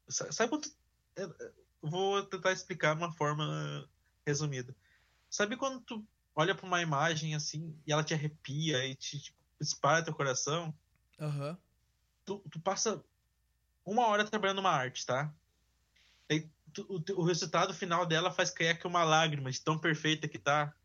sa- 0.08 0.32
Sabe 0.32 0.50
quando. 0.50 0.64
tu- 0.64 0.76
eu- 1.16 1.36
eu 1.40 1.54
Vou 1.82 2.24
tentar 2.26 2.52
explicar 2.52 2.96
de 2.96 3.02
uma 3.04 3.12
forma 3.14 3.88
resumida. 4.26 4.76
Sabe 5.30 5.56
quando 5.56 5.80
tu 5.82 6.04
olha 6.36 6.54
pra 6.56 6.66
uma 6.66 6.82
imagem 6.82 7.36
assim 7.36 7.80
e 7.86 7.94
ela 7.94 8.04
te 8.04 8.14
arrepia 8.14 8.86
e 8.86 8.96
te 8.96 9.20
tipo, 9.20 9.38
dispara 9.62 10.04
teu 10.04 10.14
coração? 10.14 10.74
Aham. 11.20 11.58
tu, 12.26 12.40
tu 12.52 12.60
passa 12.60 13.02
uma 13.86 14.08
hora 14.08 14.26
trabalhando 14.26 14.60
uma 14.60 14.72
arte, 14.72 15.06
tá? 15.06 15.32
Aí 16.30 16.50
tu- 16.74 16.86
o, 16.90 17.22
o 17.22 17.24
resultado 17.24 17.74
final 17.74 18.06
dela 18.06 18.32
faz 18.32 18.50
cair 18.50 18.70
aqui 18.70 18.86
uma 18.88 19.04
lágrima 19.04 19.52
de 19.52 19.62
tão 19.62 19.78
perfeita 19.78 20.28
que 20.28 20.40
tá. 20.40 20.76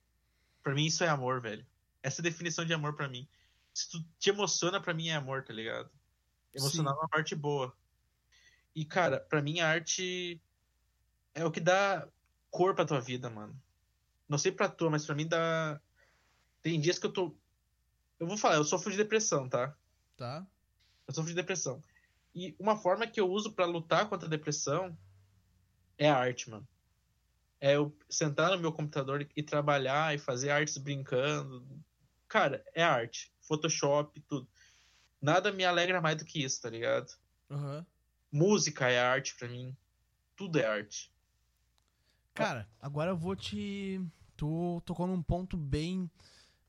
Pra 0.62 0.74
mim, 0.74 0.86
isso 0.86 1.02
é 1.02 1.08
amor, 1.08 1.40
velho. 1.40 1.66
Essa 2.04 2.20
definição 2.22 2.64
de 2.64 2.74
amor 2.74 2.94
pra 2.94 3.08
mim. 3.08 3.26
Se 3.72 3.88
tu 3.90 4.04
te 4.18 4.28
emociona, 4.28 4.80
pra 4.80 4.92
mim 4.92 5.08
é 5.08 5.14
amor, 5.14 5.42
tá 5.42 5.52
ligado? 5.52 5.90
Emocionar 6.52 6.92
é 6.94 6.96
uma 6.96 7.08
parte 7.08 7.34
boa. 7.34 7.74
E, 8.76 8.84
cara, 8.84 9.20
pra 9.20 9.40
mim 9.40 9.60
a 9.60 9.68
arte 9.68 10.38
é 11.34 11.44
o 11.44 11.50
que 11.50 11.60
dá 11.60 12.06
cor 12.50 12.74
pra 12.74 12.84
tua 12.84 13.00
vida, 13.00 13.30
mano. 13.30 13.58
Não 14.28 14.36
sei 14.38 14.52
pra 14.52 14.68
tua, 14.68 14.90
mas 14.90 15.06
pra 15.06 15.14
mim 15.14 15.26
dá. 15.26 15.80
Tem 16.62 16.78
dias 16.78 16.98
que 16.98 17.06
eu 17.06 17.12
tô. 17.12 17.34
Eu 18.20 18.26
vou 18.26 18.36
falar, 18.36 18.56
eu 18.56 18.64
sofro 18.64 18.90
de 18.90 18.96
depressão, 18.98 19.48
tá? 19.48 19.74
Tá. 20.16 20.46
Eu 21.08 21.14
sofro 21.14 21.30
de 21.30 21.36
depressão. 21.36 21.82
E 22.34 22.54
uma 22.58 22.76
forma 22.76 23.06
que 23.06 23.18
eu 23.20 23.30
uso 23.30 23.52
pra 23.52 23.64
lutar 23.64 24.08
contra 24.08 24.26
a 24.26 24.30
depressão 24.30 24.96
é 25.96 26.08
a 26.10 26.16
arte, 26.18 26.50
mano. 26.50 26.68
é 27.60 27.76
eu 27.76 27.96
sentar 28.10 28.50
no 28.50 28.58
meu 28.58 28.72
computador 28.72 29.26
e 29.34 29.42
trabalhar 29.42 30.14
e 30.14 30.18
fazer 30.18 30.50
artes 30.50 30.76
brincando. 30.76 31.66
Cara, 32.34 32.64
é 32.74 32.82
arte. 32.82 33.32
Photoshop, 33.42 34.20
tudo. 34.22 34.48
Nada 35.22 35.52
me 35.52 35.64
alegra 35.64 36.00
mais 36.00 36.16
do 36.16 36.24
que 36.24 36.42
isso, 36.42 36.60
tá 36.60 36.68
ligado? 36.68 37.06
Aham. 37.48 37.86
Música 38.32 38.88
é 38.90 38.98
arte 38.98 39.36
pra 39.36 39.46
mim. 39.46 39.72
Tudo 40.34 40.58
é 40.58 40.66
arte. 40.66 41.12
Cara, 42.34 42.68
agora 42.82 43.12
eu 43.12 43.16
vou 43.16 43.36
te. 43.36 44.00
Tu 44.36 44.82
tocou 44.84 45.06
num 45.06 45.22
ponto 45.22 45.56
bem. 45.56 46.10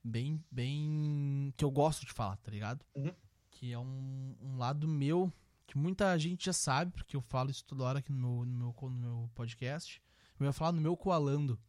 Bem. 0.04 0.40
Bem. 0.52 1.52
Que 1.58 1.66
eu 1.66 1.72
gosto 1.72 2.06
de 2.06 2.14
falar, 2.14 2.38
tá 2.38 2.52
ligado? 2.52 2.86
Uhum. 2.94 3.12
Que 3.50 3.74
é 3.74 3.80
um, 3.80 4.36
um 4.40 4.58
lado 4.58 4.88
meu. 4.88 5.34
Que 5.66 5.80
muita 5.80 6.16
gente 6.20 6.46
já 6.46 6.54
sabe, 6.54 6.92
porque 6.92 7.16
eu 7.16 7.22
falo 7.22 7.50
isso 7.50 7.66
toda 7.66 7.86
hora 7.86 7.98
aqui 7.98 8.12
no 8.12 8.20
meu, 8.20 8.46
no 8.46 8.56
meu, 8.56 8.90
no 8.92 8.92
meu 8.92 9.30
podcast. 9.34 10.00
Eu 10.40 10.46
ia 10.46 10.54
falar 10.54 10.74
no 10.74 10.82
meu 10.82 10.96
coalando. 10.96 11.60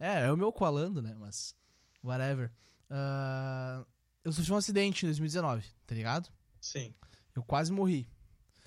É, 0.00 0.22
é 0.22 0.32
o 0.32 0.38
meu 0.38 0.50
coalando, 0.50 1.02
né? 1.02 1.14
Mas. 1.18 1.54
Whatever. 2.02 2.50
Ah, 2.94 3.84
eu 4.22 4.32
sofri 4.32 4.52
um 4.52 4.56
acidente 4.56 5.04
em 5.06 5.08
2019, 5.08 5.66
tá 5.86 5.94
ligado? 5.94 6.28
Sim, 6.60 6.94
Eu 7.34 7.42
quase 7.42 7.72
morri. 7.72 8.06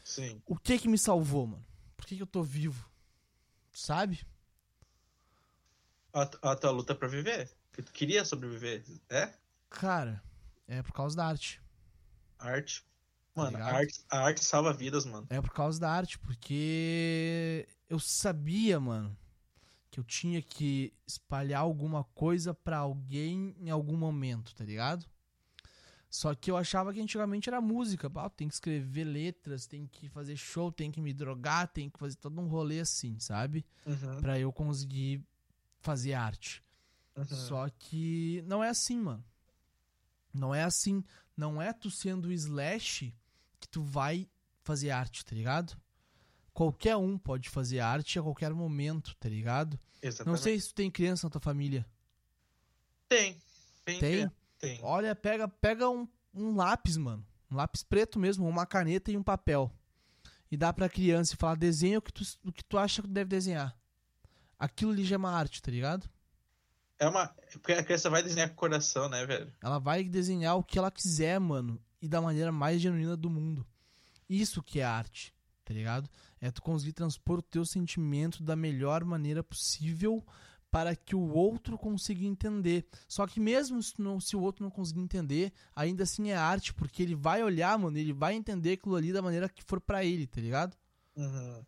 sim. 0.03 0.41
O 0.47 0.57
que 0.57 0.79
que 0.79 0.87
me 0.87 0.97
salvou, 0.97 1.45
mano? 1.45 1.63
Por 1.95 2.05
que, 2.07 2.15
que 2.15 2.21
eu 2.23 2.27
tô 2.27 2.41
vivo? 2.43 2.89
Tu 3.71 3.79
sabe? 3.79 4.25
A, 6.13 6.21
a 6.51 6.55
tua 6.55 6.71
luta 6.71 6.95
pra 6.95 7.07
viver. 7.07 7.49
Que 7.71 7.83
tu 7.83 7.91
queria 7.91 8.25
sobreviver. 8.25 8.83
É? 9.09 9.31
Cara, 9.69 10.23
é 10.67 10.81
por 10.81 10.93
causa 10.93 11.15
da 11.15 11.25
arte. 11.27 11.61
Arte. 12.39 12.83
Mano, 13.35 13.57
a 13.57 13.59
ligado? 13.59 13.75
arte, 13.75 14.05
a 14.09 14.19
arte 14.19 14.43
salva 14.43 14.73
vidas, 14.73 15.05
mano. 15.05 15.27
É 15.29 15.41
por 15.41 15.51
causa 15.53 15.79
da 15.79 15.91
arte, 15.91 16.17
porque 16.19 17.67
eu 17.89 17.99
sabia, 17.99 18.79
mano, 18.79 19.15
que 19.95 19.99
eu 20.01 20.03
tinha 20.03 20.41
que 20.41 20.91
espalhar 21.07 21.61
alguma 21.61 22.03
coisa 22.03 22.53
pra 22.53 22.79
alguém 22.79 23.55
em 23.57 23.69
algum 23.69 23.95
momento, 23.95 24.53
tá 24.53 24.65
ligado? 24.65 25.05
Só 26.09 26.35
que 26.35 26.51
eu 26.51 26.57
achava 26.57 26.93
que 26.93 26.99
antigamente 26.99 27.47
era 27.47 27.61
música. 27.61 28.11
Ah, 28.15 28.29
tem 28.29 28.49
que 28.49 28.53
escrever 28.55 29.05
letras, 29.05 29.65
tem 29.65 29.87
que 29.87 30.09
fazer 30.09 30.35
show, 30.35 30.69
tem 30.69 30.91
que 30.91 30.99
me 30.99 31.13
drogar, 31.13 31.69
tem 31.69 31.89
que 31.89 31.97
fazer 31.97 32.17
todo 32.17 32.39
um 32.41 32.47
rolê 32.47 32.81
assim, 32.81 33.17
sabe? 33.19 33.65
Uhum, 33.85 34.19
Pra 34.19 34.37
eu 34.37 34.51
conseguir 34.51 35.23
fazer 35.79 36.13
arte. 36.13 36.61
uhum. 37.15 37.23
Só 37.25 37.69
que 37.69 38.43
não 38.45 38.61
é 38.61 38.67
assim, 38.69 38.99
mano. 38.99 39.23
Não 40.33 40.53
é 40.53 40.63
assim. 40.63 41.05
Não 41.37 41.61
é 41.61 41.71
tu 41.71 41.89
sendo 41.89 42.33
slash 42.33 43.13
que 43.61 43.67
tu 43.69 43.81
vai 43.81 44.27
fazer 44.61 44.89
arte, 44.89 45.23
tá 45.23 45.33
ligado? 45.33 45.77
Qualquer 46.55 46.95
um 46.95 47.17
pode 47.17 47.49
fazer 47.49 47.81
arte 47.81 48.17
a 48.17 48.23
qualquer 48.23 48.53
momento, 48.53 49.13
tá 49.19 49.27
ligado? 49.27 49.77
Não 50.01 50.09
Exatamente. 50.09 50.41
sei 50.41 50.57
se 50.57 50.69
tu 50.69 50.75
tem 50.75 50.89
criança 50.89 51.27
na 51.27 51.29
tua 51.29 51.41
família. 51.41 51.85
Tem. 53.09 53.37
Tem? 53.83 53.99
Tem? 53.99 54.31
Tem. 54.57 54.79
Olha, 54.81 55.13
pega, 55.13 55.49
pega 55.49 55.89
um, 55.89 56.07
um 56.33 56.55
lápis, 56.55 56.95
mano. 56.95 57.27
Um 57.51 57.57
lápis 57.57 57.83
preto 57.83 58.17
mesmo, 58.17 58.47
uma 58.47 58.65
caneta 58.65 59.11
e 59.11 59.17
um 59.17 59.21
papel. 59.21 59.69
E 60.49 60.55
dá 60.55 60.71
pra 60.71 60.87
criança 60.87 61.33
e 61.33 61.37
falar, 61.37 61.55
desenha 61.55 61.99
o 61.99 62.01
que 62.01 62.13
tu, 62.13 62.23
o 62.45 62.53
que 62.53 62.63
tu 62.63 62.77
acha 62.77 63.01
que 63.01 63.07
tu 63.09 63.13
deve 63.13 63.31
desenhar. 63.31 63.77
Aquilo 64.57 64.91
ali 64.91 65.03
já 65.03 65.15
é 65.15 65.17
uma 65.17 65.31
arte, 65.31 65.61
tá 65.61 65.69
ligado? 65.69 66.09
É 66.97 67.05
uma. 67.05 67.27
Porque 67.51 67.73
a 67.73 67.83
criança 67.83 68.09
vai 68.09 68.23
desenhar 68.23 68.47
com 68.47 68.53
o 68.53 68.57
coração, 68.57 69.09
né, 69.09 69.25
velho? 69.25 69.53
Ela 69.61 69.77
vai 69.77 70.05
desenhar 70.05 70.55
o 70.55 70.63
que 70.63 70.79
ela 70.79 70.89
quiser, 70.89 71.37
mano. 71.37 71.77
E 72.01 72.07
da 72.07 72.21
maneira 72.21 72.49
mais 72.49 72.81
genuína 72.81 73.17
do 73.17 73.29
mundo. 73.29 73.67
Isso 74.29 74.63
que 74.63 74.79
é 74.79 74.85
arte, 74.85 75.33
tá 75.65 75.73
ligado? 75.73 76.09
É 76.45 76.51
tu 76.51 76.61
conseguir 76.61 76.93
transpor 76.93 77.39
o 77.39 77.41
teu 77.41 77.65
sentimento 77.65 78.43
da 78.43 78.55
melhor 78.55 79.03
maneira 79.03 79.43
possível 79.43 80.23
para 80.69 80.95
que 80.95 81.15
o 81.15 81.31
outro 81.33 81.77
consiga 81.77 82.25
entender. 82.25 82.85
Só 83.07 83.25
que 83.25 83.39
mesmo 83.39 83.81
se, 83.81 83.93
não- 83.97 84.19
se 84.19 84.35
o 84.35 84.41
outro 84.41 84.63
não 84.63 84.69
conseguir 84.69 84.99
entender, 84.99 85.53
ainda 85.75 86.03
assim 86.03 86.29
é 86.29 86.35
arte, 86.35 86.73
porque 86.73 87.01
ele 87.01 87.15
vai 87.15 87.41
olhar, 87.43 87.77
mano, 87.79 87.97
ele 87.97 88.11
vai 88.13 88.33
entender 88.35 88.73
aquilo 88.73 88.95
ali 88.95 89.13
da 89.13 89.21
maneira 89.21 89.47
que 89.49 89.63
for 89.63 89.79
pra 89.79 90.03
ele, 90.03 90.27
tá 90.27 90.41
ligado? 90.41 90.75
Uhum. 91.15 91.63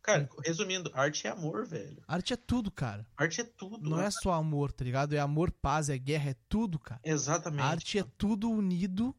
Cara, 0.00 0.28
resumindo, 0.44 0.90
arte 0.94 1.26
é 1.26 1.30
amor, 1.30 1.64
velho. 1.66 2.02
Arte 2.08 2.32
é 2.32 2.36
tudo, 2.36 2.70
cara. 2.72 3.06
Arte 3.16 3.40
é 3.40 3.44
tudo. 3.44 3.88
Não 3.88 4.00
é 4.00 4.10
só 4.10 4.32
amor, 4.32 4.72
tá 4.72 4.84
ligado? 4.84 5.12
É 5.14 5.18
amor, 5.20 5.50
paz, 5.52 5.88
é 5.88 5.96
guerra, 5.98 6.30
é 6.30 6.36
tudo, 6.48 6.78
cara. 6.78 7.00
Exatamente. 7.04 7.62
A 7.62 7.66
arte 7.66 7.98
é 7.98 8.04
tudo 8.18 8.50
unido. 8.50 9.14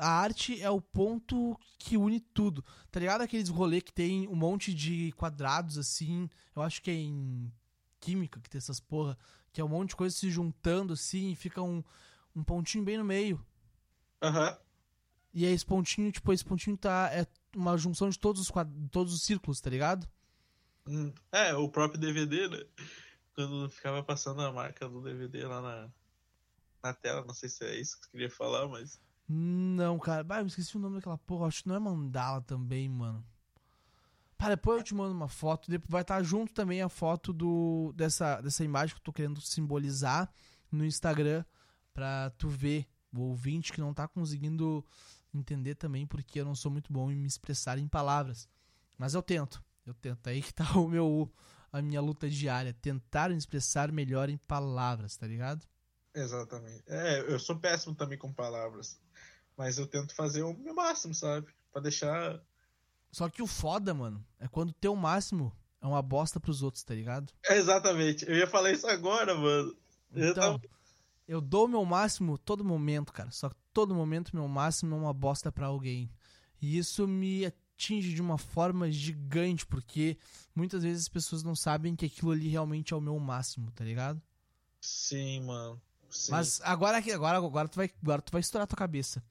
A 0.00 0.08
arte 0.08 0.60
é 0.60 0.70
o 0.70 0.80
ponto 0.80 1.58
que 1.78 1.96
une 1.96 2.20
tudo. 2.20 2.64
Tá 2.90 2.98
ligado 2.98 3.20
aqueles 3.20 3.48
rolê 3.48 3.80
que 3.80 3.92
tem 3.92 4.26
um 4.28 4.34
monte 4.34 4.72
de 4.74 5.12
quadrados 5.12 5.76
assim? 5.76 6.28
Eu 6.56 6.62
acho 6.62 6.80
que 6.82 6.90
é 6.90 6.94
em 6.94 7.52
química 8.00 8.40
que 8.40 8.48
tem 8.48 8.58
essas 8.58 8.80
porra. 8.80 9.16
Que 9.52 9.60
é 9.60 9.64
um 9.64 9.68
monte 9.68 9.90
de 9.90 9.96
coisa 9.96 10.16
se 10.16 10.30
juntando 10.30 10.94
assim 10.94 11.32
e 11.32 11.36
fica 11.36 11.60
um, 11.62 11.84
um 12.34 12.42
pontinho 12.42 12.84
bem 12.84 12.96
no 12.98 13.04
meio. 13.04 13.44
Aham. 14.22 14.56
E 15.32 15.46
aí 15.46 15.52
esse 15.52 15.64
pontinho, 15.64 16.10
tipo, 16.10 16.32
esse 16.32 16.44
pontinho 16.44 16.76
tá. 16.76 17.10
É 17.12 17.26
uma 17.54 17.76
junção 17.76 18.08
de 18.08 18.18
todos 18.18 18.40
os, 18.42 18.50
quad... 18.50 18.68
todos 18.90 19.12
os 19.12 19.22
círculos, 19.22 19.60
tá 19.60 19.70
ligado? 19.70 20.08
Hum, 20.86 21.12
É, 21.30 21.54
o 21.54 21.68
próprio 21.68 22.00
DVD, 22.00 22.48
né? 22.48 22.64
Quando 23.34 23.70
ficava 23.70 24.02
passando 24.02 24.42
a 24.42 24.52
marca 24.52 24.88
do 24.88 25.00
DVD 25.02 25.46
lá 25.46 25.60
na, 25.62 25.90
na 26.82 26.94
tela, 26.94 27.24
não 27.24 27.34
sei 27.34 27.48
se 27.48 27.64
é 27.64 27.78
isso 27.78 27.98
que 27.98 28.06
você 28.06 28.12
queria 28.12 28.30
falar, 28.30 28.66
mas. 28.68 29.00
Não, 29.32 29.96
cara. 29.96 30.24
Bah, 30.24 30.40
eu 30.40 30.46
esqueci 30.46 30.76
o 30.76 30.80
nome 30.80 30.96
daquela 30.96 31.16
porra. 31.16 31.46
Acho 31.46 31.62
que 31.62 31.68
não 31.68 31.76
é 31.76 31.78
mandala 31.78 32.40
também, 32.40 32.88
mano. 32.88 33.24
Pá, 34.36 34.48
depois 34.48 34.78
eu 34.78 34.84
te 34.84 34.92
mando 34.92 35.14
uma 35.14 35.28
foto. 35.28 35.70
Depois 35.70 35.88
vai 35.88 36.02
estar 36.02 36.20
junto 36.24 36.52
também 36.52 36.82
a 36.82 36.88
foto 36.88 37.32
do 37.32 37.92
dessa, 37.94 38.40
dessa 38.40 38.64
imagem 38.64 38.92
que 38.92 39.00
eu 39.00 39.04
tô 39.04 39.12
querendo 39.12 39.40
simbolizar 39.40 40.28
no 40.72 40.84
Instagram 40.84 41.44
pra 41.94 42.30
tu 42.30 42.48
ver. 42.48 42.88
O 43.14 43.20
ouvinte 43.20 43.72
que 43.72 43.80
não 43.80 43.94
tá 43.94 44.08
conseguindo 44.08 44.84
entender 45.32 45.76
também, 45.76 46.06
porque 46.08 46.40
eu 46.40 46.44
não 46.44 46.56
sou 46.56 46.70
muito 46.72 46.92
bom 46.92 47.08
em 47.08 47.16
me 47.16 47.28
expressar 47.28 47.78
em 47.78 47.86
palavras. 47.86 48.48
Mas 48.98 49.14
eu 49.14 49.22
tento. 49.22 49.62
Eu 49.86 49.94
tento. 49.94 50.26
Aí 50.26 50.42
que 50.42 50.52
tá 50.52 50.64
o 50.76 50.88
meu, 50.88 51.32
a 51.72 51.80
minha 51.80 52.00
luta 52.00 52.28
diária. 52.28 52.72
Tentar 52.72 53.30
me 53.30 53.36
expressar 53.36 53.92
melhor 53.92 54.28
em 54.28 54.36
palavras, 54.36 55.16
tá 55.16 55.24
ligado? 55.24 55.64
Exatamente. 56.22 56.82
É, 56.86 57.20
eu 57.20 57.38
sou 57.38 57.56
péssimo 57.58 57.94
também 57.94 58.18
com 58.18 58.32
palavras. 58.32 59.00
Mas 59.56 59.78
eu 59.78 59.86
tento 59.86 60.14
fazer 60.14 60.42
o 60.42 60.54
meu 60.56 60.74
máximo, 60.74 61.14
sabe? 61.14 61.46
Pra 61.72 61.80
deixar. 61.82 62.40
Só 63.12 63.28
que 63.28 63.42
o 63.42 63.46
foda, 63.46 63.92
mano, 63.92 64.24
é 64.38 64.46
quando 64.48 64.70
o 64.70 64.74
teu 64.74 64.94
máximo 64.96 65.54
é 65.80 65.86
uma 65.86 66.00
bosta 66.02 66.38
pros 66.38 66.62
outros, 66.62 66.82
tá 66.82 66.94
ligado? 66.94 67.32
É, 67.46 67.56
exatamente. 67.56 68.24
Eu 68.28 68.36
ia 68.36 68.46
falar 68.46 68.70
isso 68.70 68.86
agora, 68.86 69.34
mano. 69.34 69.76
Eu 70.12 70.30
Então, 70.30 70.58
tava- 70.58 70.74
eu 71.26 71.40
dou 71.40 71.64
o 71.64 71.68
meu 71.68 71.84
máximo 71.84 72.38
todo 72.38 72.64
momento, 72.64 73.12
cara. 73.12 73.30
Só 73.30 73.48
que 73.48 73.56
todo 73.72 73.94
momento 73.94 74.34
meu 74.34 74.48
máximo 74.48 74.94
é 74.94 74.98
uma 74.98 75.12
bosta 75.14 75.50
pra 75.52 75.66
alguém. 75.66 76.10
E 76.60 76.76
isso 76.78 77.06
me 77.06 77.46
atinge 77.46 78.12
de 78.14 78.20
uma 78.22 78.36
forma 78.38 78.90
gigante, 78.90 79.66
porque 79.66 80.18
muitas 80.54 80.82
vezes 80.82 81.02
as 81.04 81.08
pessoas 81.08 81.42
não 81.42 81.54
sabem 81.56 81.94
que 81.96 82.06
aquilo 82.06 82.30
ali 82.32 82.48
realmente 82.48 82.92
é 82.92 82.96
o 82.96 83.00
meu 83.00 83.18
máximo, 83.18 83.70
tá 83.72 83.84
ligado? 83.84 84.20
Sim, 84.80 85.40
mano. 85.44 85.80
Sim. 86.10 86.32
Mas 86.32 86.60
agora 86.62 87.00
que 87.00 87.12
agora, 87.12 87.38
agora 87.38 87.68
tu 87.68 87.76
vai 87.76 87.90
agora 88.02 88.20
tu 88.20 88.32
vai 88.32 88.40
estourar 88.40 88.66
tua 88.66 88.76
cabeça. 88.76 89.22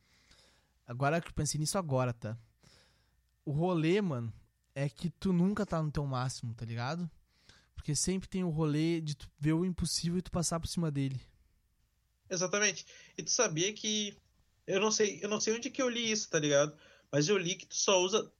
Agora 0.87 1.21
que 1.21 1.27
eu 1.27 1.33
pensei 1.33 1.59
nisso 1.59 1.77
agora, 1.77 2.13
tá? 2.13 2.37
O 3.45 3.51
rolê, 3.51 4.01
mano, 4.01 4.33
é 4.73 4.89
que 4.89 5.09
tu 5.09 5.33
nunca 5.33 5.65
tá 5.65 5.81
no 5.83 5.91
teu 5.91 6.05
máximo, 6.05 6.53
tá 6.53 6.65
ligado? 6.65 7.09
Porque 7.75 7.95
sempre 7.95 8.27
tem 8.27 8.43
o 8.43 8.49
rolê 8.49 9.01
de 9.01 9.15
tu 9.15 9.29
ver 9.39 9.53
o 9.53 9.65
impossível 9.65 10.17
e 10.17 10.21
tu 10.21 10.31
passar 10.31 10.59
por 10.59 10.67
cima 10.67 10.89
dele. 10.89 11.19
Exatamente. 12.29 12.85
E 13.17 13.23
tu 13.23 13.31
sabia 13.31 13.73
que. 13.73 14.17
Eu 14.65 14.79
não 14.79 14.91
sei, 14.91 15.19
eu 15.21 15.29
não 15.29 15.39
sei 15.41 15.55
onde 15.55 15.69
que 15.69 15.81
eu 15.81 15.89
li 15.89 16.11
isso, 16.11 16.29
tá 16.29 16.39
ligado? 16.39 16.77
Mas 17.11 17.27
eu 17.27 17.37
li 17.37 17.55
que 17.55 17.65
tu 17.65 17.75
só 17.75 17.99
usa 18.01 18.31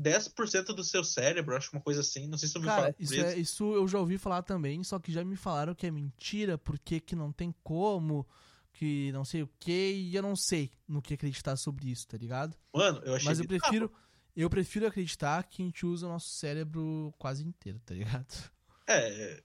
10% 0.00 0.66
do 0.74 0.84
seu 0.84 1.02
cérebro, 1.02 1.56
acho 1.56 1.70
uma 1.72 1.80
coisa 1.80 2.00
assim. 2.00 2.26
Não 2.26 2.36
sei 2.36 2.48
se 2.48 2.54
tu 2.54 2.60
me 2.60 2.66
Cara, 2.66 2.94
isso, 2.98 3.14
é, 3.14 3.36
isso 3.36 3.74
eu 3.74 3.88
já 3.88 3.98
ouvi 3.98 4.18
falar 4.18 4.42
também, 4.42 4.82
só 4.84 4.98
que 4.98 5.12
já 5.12 5.24
me 5.24 5.36
falaram 5.36 5.74
que 5.74 5.86
é 5.86 5.90
mentira, 5.90 6.58
porque 6.58 7.00
que 7.00 7.16
não 7.16 7.32
tem 7.32 7.54
como, 7.62 8.26
que 8.72 9.10
não 9.12 9.24
sei 9.24 9.42
o 9.42 9.50
que, 9.58 9.92
e 9.92 10.14
eu 10.14 10.22
não 10.22 10.36
sei 10.36 10.70
no 10.86 11.00
que 11.00 11.14
acreditar 11.14 11.56
sobre 11.56 11.90
isso, 11.90 12.06
tá 12.06 12.18
ligado? 12.18 12.56
Mano, 12.74 13.00
eu 13.04 13.14
achei 13.14 13.28
Mas 13.28 13.40
eu 13.40 13.46
prefiro, 13.46 13.90
eu 14.36 14.50
prefiro 14.50 14.86
acreditar 14.86 15.42
que 15.44 15.62
a 15.62 15.64
gente 15.64 15.86
usa 15.86 16.06
o 16.06 16.10
nosso 16.10 16.28
cérebro 16.28 17.14
quase 17.18 17.42
inteiro, 17.42 17.80
tá 17.84 17.94
ligado? 17.94 18.34
É. 18.86 19.42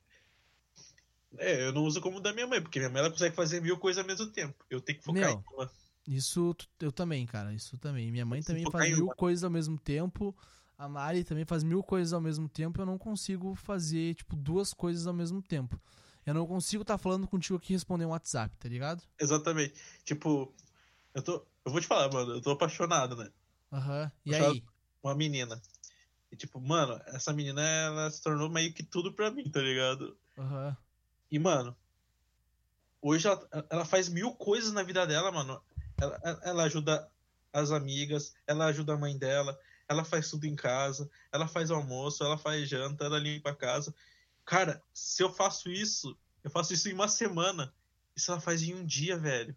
É, 1.38 1.66
eu 1.66 1.72
não 1.72 1.84
uso 1.84 2.02
como 2.02 2.18
o 2.18 2.20
da 2.20 2.34
minha 2.34 2.45
mãe, 2.45 2.62
porque 2.62 2.78
minha 2.78 2.89
mãe 2.89 2.99
ela 2.99 3.10
consegue 3.10 3.36
fazer 3.36 3.62
mil 3.62 3.78
coisas 3.78 4.02
ao 4.02 4.08
mesmo 4.08 4.28
tempo. 4.28 4.66
Eu 4.70 4.82
tenho 4.82 4.99
que 4.99 5.06
focar 5.06 5.30
Meu, 5.30 5.32
em 5.32 5.56
uma. 5.56 5.72
Isso 6.12 6.53
eu 6.82 6.91
também, 6.91 7.26
cara, 7.26 7.53
isso 7.53 7.78
também. 7.78 8.12
Minha 8.12 8.26
mãe 8.26 8.43
também 8.43 8.70
faz 8.70 8.93
mil 8.93 9.07
coisas 9.16 9.45
ao 9.45 9.49
mesmo 9.49 9.80
tempo. 9.80 10.36
A 10.78 10.89
Mari 10.89 11.24
também 11.24 11.45
faz 11.45 11.64
mil 11.64 11.82
coisas 11.82 12.12
ao 12.12 12.20
mesmo 12.20 12.49
tempo. 12.49 12.82
Eu 12.82 12.86
não 12.86 12.97
consigo 12.97 13.55
fazer, 13.55 14.16
tipo, 14.16 14.36
duas 14.36 14.74
coisas 14.74 15.07
ao 15.07 15.14
mesmo 15.14 15.41
tempo. 15.41 15.80
Eu 16.26 16.34
não 16.34 16.45
consigo 16.45 16.82
estar 16.82 16.97
falando 16.97 17.26
contigo 17.28 17.55
aqui 17.57 17.72
e 17.72 17.76
responder 17.78 18.03
um 18.03 18.09
WhatsApp, 18.09 18.53
tá 18.57 18.68
ligado? 18.68 19.01
Exatamente. 19.18 19.74
Tipo, 20.03 20.53
eu 21.14 21.22
tô. 21.22 21.45
Eu 21.64 21.72
vou 21.72 21.80
te 21.80 21.88
falar, 21.88 22.12
mano, 22.12 22.34
eu 22.34 22.41
tô 22.41 22.51
apaixonado, 22.51 23.16
né? 23.16 23.32
Aham. 23.72 24.12
E 24.26 24.32
Puxado. 24.32 24.51
aí? 24.51 24.64
Uma 25.01 25.16
menina. 25.16 25.62
E 26.30 26.36
tipo, 26.36 26.59
mano, 26.59 26.99
essa 27.07 27.32
menina, 27.32 27.62
ela 27.62 28.12
se 28.12 28.22
tornou 28.22 28.49
meio 28.49 28.74
que 28.74 28.84
tudo 28.84 29.14
pra 29.14 29.32
mim, 29.32 29.49
tá 29.49 29.62
ligado? 29.62 30.18
Aham. 30.38 30.76
E, 31.32 31.39
mano, 31.39 31.74
hoje 33.01 33.28
ela, 33.28 33.47
ela 33.70 33.86
faz 33.86 34.09
mil 34.09 34.34
coisas 34.34 34.74
na 34.74 34.84
vida 34.84 35.07
dela, 35.07 35.32
mano. 35.32 35.62
Ela, 36.02 36.20
ela 36.43 36.64
ajuda 36.64 37.10
as 37.54 37.72
amigas, 37.72 38.34
ela 38.47 38.66
ajuda 38.66 38.93
a 38.93 38.97
mãe 38.97 39.18
dela, 39.18 39.58
ela 39.88 40.04
faz 40.04 40.30
tudo 40.30 40.45
em 40.45 40.56
casa, 40.56 41.10
ela 41.32 41.47
faz 41.47 41.70
almoço, 41.70 42.24
ela 42.24 42.38
faz 42.38 42.68
janta, 42.68 43.06
ela 43.06 43.20
limpa 43.20 43.52
a 43.52 43.56
casa. 43.56 43.93
Cara, 44.45 44.82
se 44.93 45.22
eu 45.22 45.32
faço 45.32 45.70
isso, 45.70 46.18
eu 46.43 46.49
faço 46.49 46.74
isso 46.74 46.89
em 46.89 46.93
uma 46.93 47.08
semana. 47.08 47.74
Isso 48.16 48.32
ela 48.32 48.41
faz 48.41 48.62
em 48.62 48.74
um 48.74 48.86
dia, 48.86 49.18
velho. 49.18 49.56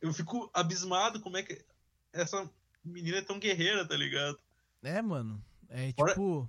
Eu 0.00 0.12
fico 0.12 0.50
abismado 0.52 1.20
como 1.20 1.36
é 1.36 1.42
que 1.42 1.64
essa 2.12 2.50
menina 2.84 3.18
é 3.18 3.22
tão 3.22 3.38
guerreira, 3.38 3.86
tá 3.86 3.96
ligado? 3.96 4.38
É, 4.82 5.00
mano. 5.00 5.42
É 5.68 5.92
Fora- 5.92 6.10
tipo. 6.12 6.48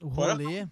O 0.00 0.10
fora- 0.10 0.32
rolê. 0.34 0.68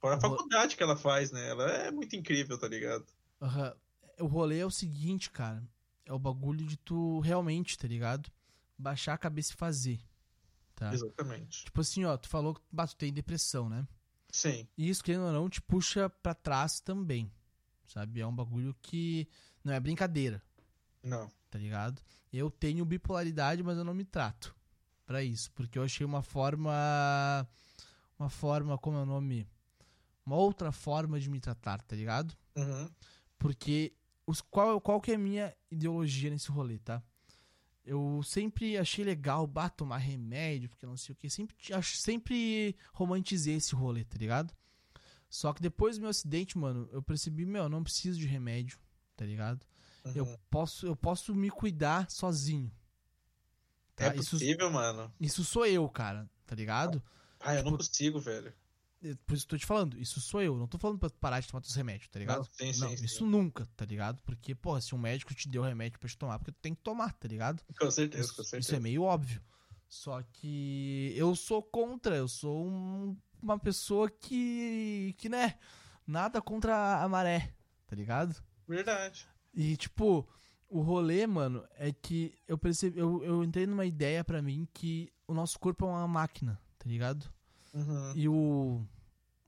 Fora 0.00 0.14
a 0.14 0.18
Ro- 0.18 0.20
faculdade 0.36 0.76
que 0.76 0.82
ela 0.82 0.96
faz, 0.96 1.30
né? 1.30 1.48
Ela 1.48 1.70
é 1.70 1.90
muito 1.90 2.16
incrível, 2.16 2.58
tá 2.58 2.66
ligado? 2.68 3.06
Aham. 3.40 3.74
O 4.18 4.26
rolê 4.26 4.58
é 4.58 4.66
o 4.66 4.70
seguinte, 4.70 5.30
cara. 5.30 5.62
É 6.04 6.12
o 6.12 6.18
bagulho 6.18 6.64
de 6.66 6.76
tu 6.76 7.20
realmente, 7.20 7.78
tá 7.78 7.86
ligado? 7.86 8.30
Baixar 8.76 9.14
a 9.14 9.18
cabeça 9.18 9.52
e 9.52 9.56
fazer. 9.56 10.00
Tá? 10.74 10.92
Exatamente. 10.92 11.64
Tipo 11.64 11.80
assim, 11.80 12.04
ó, 12.04 12.16
tu 12.16 12.28
falou 12.28 12.54
que 12.54 12.60
bah, 12.72 12.86
tu 12.86 12.96
tem 12.96 13.12
depressão, 13.12 13.68
né? 13.68 13.86
Sim. 14.30 14.66
E 14.78 14.88
isso, 14.88 15.04
querendo 15.04 15.26
ou 15.26 15.32
não, 15.32 15.48
te 15.48 15.60
puxa 15.60 16.08
pra 16.08 16.34
trás 16.34 16.80
também. 16.80 17.30
Sabe? 17.86 18.20
É 18.20 18.26
um 18.26 18.34
bagulho 18.34 18.74
que 18.80 19.28
não 19.64 19.72
é 19.72 19.80
brincadeira, 19.80 20.42
Não. 21.02 21.30
tá 21.50 21.58
ligado? 21.58 22.00
Eu 22.32 22.50
tenho 22.50 22.84
bipolaridade, 22.84 23.62
mas 23.62 23.76
eu 23.76 23.84
não 23.84 23.92
me 23.92 24.04
trato 24.04 24.54
pra 25.04 25.22
isso. 25.22 25.50
Porque 25.52 25.78
eu 25.78 25.82
achei 25.82 26.06
uma 26.06 26.22
forma. 26.22 26.70
Uma 28.18 28.30
forma, 28.30 28.78
como 28.78 28.96
é 28.98 29.02
o 29.02 29.06
nome? 29.06 29.46
Uma 30.24 30.36
outra 30.36 30.70
forma 30.70 31.18
de 31.18 31.28
me 31.28 31.40
tratar, 31.40 31.82
tá 31.82 31.96
ligado? 31.96 32.36
Uhum. 32.54 32.88
Porque 33.38 33.92
os, 34.30 34.40
qual, 34.40 34.80
qual 34.80 35.00
que 35.00 35.12
é 35.12 35.14
a 35.14 35.18
minha 35.18 35.54
ideologia 35.70 36.30
nesse 36.30 36.50
rolê, 36.50 36.78
tá? 36.78 37.02
Eu 37.84 38.22
sempre 38.22 38.76
achei 38.76 39.04
legal 39.04 39.46
bah, 39.46 39.68
tomar 39.68 39.98
remédio, 39.98 40.68
porque 40.68 40.86
não 40.86 40.96
sei 40.96 41.12
o 41.12 41.16
que. 41.16 41.28
Sempre, 41.28 41.56
sempre 41.82 42.76
romantizei 42.92 43.54
esse 43.56 43.74
rolê, 43.74 44.04
tá 44.04 44.16
ligado? 44.18 44.54
Só 45.28 45.52
que 45.52 45.62
depois 45.62 45.96
do 45.96 46.02
meu 46.02 46.10
acidente, 46.10 46.58
mano, 46.58 46.88
eu 46.92 47.02
percebi, 47.02 47.44
meu, 47.46 47.64
eu 47.64 47.68
não 47.68 47.82
preciso 47.82 48.18
de 48.18 48.26
remédio, 48.26 48.78
tá 49.16 49.24
ligado? 49.24 49.64
uhum. 50.04 50.12
Eu 50.14 50.38
posso, 50.50 50.86
eu 50.86 50.96
posso 50.96 51.34
me 51.34 51.50
cuidar 51.50 52.10
sozinho. 52.10 52.70
Tá? 53.94 54.06
É 54.06 54.16
isso, 54.16 54.30
possível, 54.30 54.70
mano. 54.70 55.12
isso 55.20 55.44
sou 55.44 55.66
eu, 55.66 55.88
cara, 55.88 56.28
tá 56.46 56.54
ligado? 56.54 57.02
Ah, 57.38 57.54
eu 57.54 57.62
não 57.62 57.72
Tipo- 57.72 57.84
consigo, 57.84 58.18
velho. 58.20 58.52
Por 59.26 59.34
isso 59.34 59.46
que 59.46 59.54
eu 59.54 59.58
tô 59.58 59.60
te 59.60 59.66
falando, 59.66 59.98
isso 59.98 60.20
sou 60.20 60.42
eu. 60.42 60.56
Não 60.58 60.66
tô 60.66 60.78
falando 60.78 60.98
pra 60.98 61.08
parar 61.10 61.40
de 61.40 61.48
tomar 61.48 61.62
teus 61.62 61.74
remédios, 61.74 62.08
tá 62.08 62.18
ligado? 62.18 62.38
Não, 62.38 62.44
sim, 62.44 62.72
sim, 62.72 62.80
Não, 62.80 62.96
sim. 62.96 63.04
isso 63.04 63.24
nunca, 63.26 63.66
tá 63.76 63.84
ligado? 63.86 64.20
Porque, 64.22 64.54
porra, 64.54 64.80
se 64.80 64.94
um 64.94 64.98
médico 64.98 65.34
te 65.34 65.48
deu 65.48 65.62
remédio 65.62 65.98
pra 65.98 66.08
te 66.08 66.18
tomar, 66.18 66.38
porque 66.38 66.52
tu 66.52 66.58
tem 66.60 66.74
que 66.74 66.82
tomar, 66.82 67.12
tá 67.14 67.26
ligado? 67.26 67.62
Com 67.78 67.90
certeza, 67.90 68.24
Isso, 68.24 68.34
com 68.36 68.42
isso 68.42 68.50
certeza. 68.50 68.76
é 68.76 68.80
meio 68.80 69.02
óbvio. 69.02 69.42
Só 69.88 70.22
que 70.22 71.12
eu 71.16 71.34
sou 71.34 71.62
contra, 71.62 72.14
eu 72.14 72.28
sou 72.28 72.66
um- 72.66 73.16
uma 73.42 73.58
pessoa 73.58 74.10
que, 74.10 75.14
que, 75.18 75.28
né, 75.28 75.58
nada 76.06 76.40
contra 76.42 77.02
a 77.02 77.08
maré, 77.08 77.54
tá 77.86 77.96
ligado? 77.96 78.36
Verdade. 78.68 79.26
E, 79.54 79.76
tipo, 79.76 80.28
o 80.68 80.80
rolê, 80.82 81.26
mano, 81.26 81.66
é 81.74 81.90
que 81.90 82.38
eu 82.46 82.58
percebi, 82.58 82.98
eu, 82.98 83.24
eu 83.24 83.42
entrei 83.42 83.66
numa 83.66 83.84
ideia 83.86 84.22
pra 84.22 84.40
mim 84.42 84.68
que 84.74 85.10
o 85.26 85.32
nosso 85.34 85.58
corpo 85.58 85.84
é 85.86 85.88
uma 85.88 86.06
máquina, 86.06 86.60
tá 86.78 86.88
ligado? 86.88 87.32
Uhum. 87.72 88.12
E 88.16 88.28
o, 88.28 88.84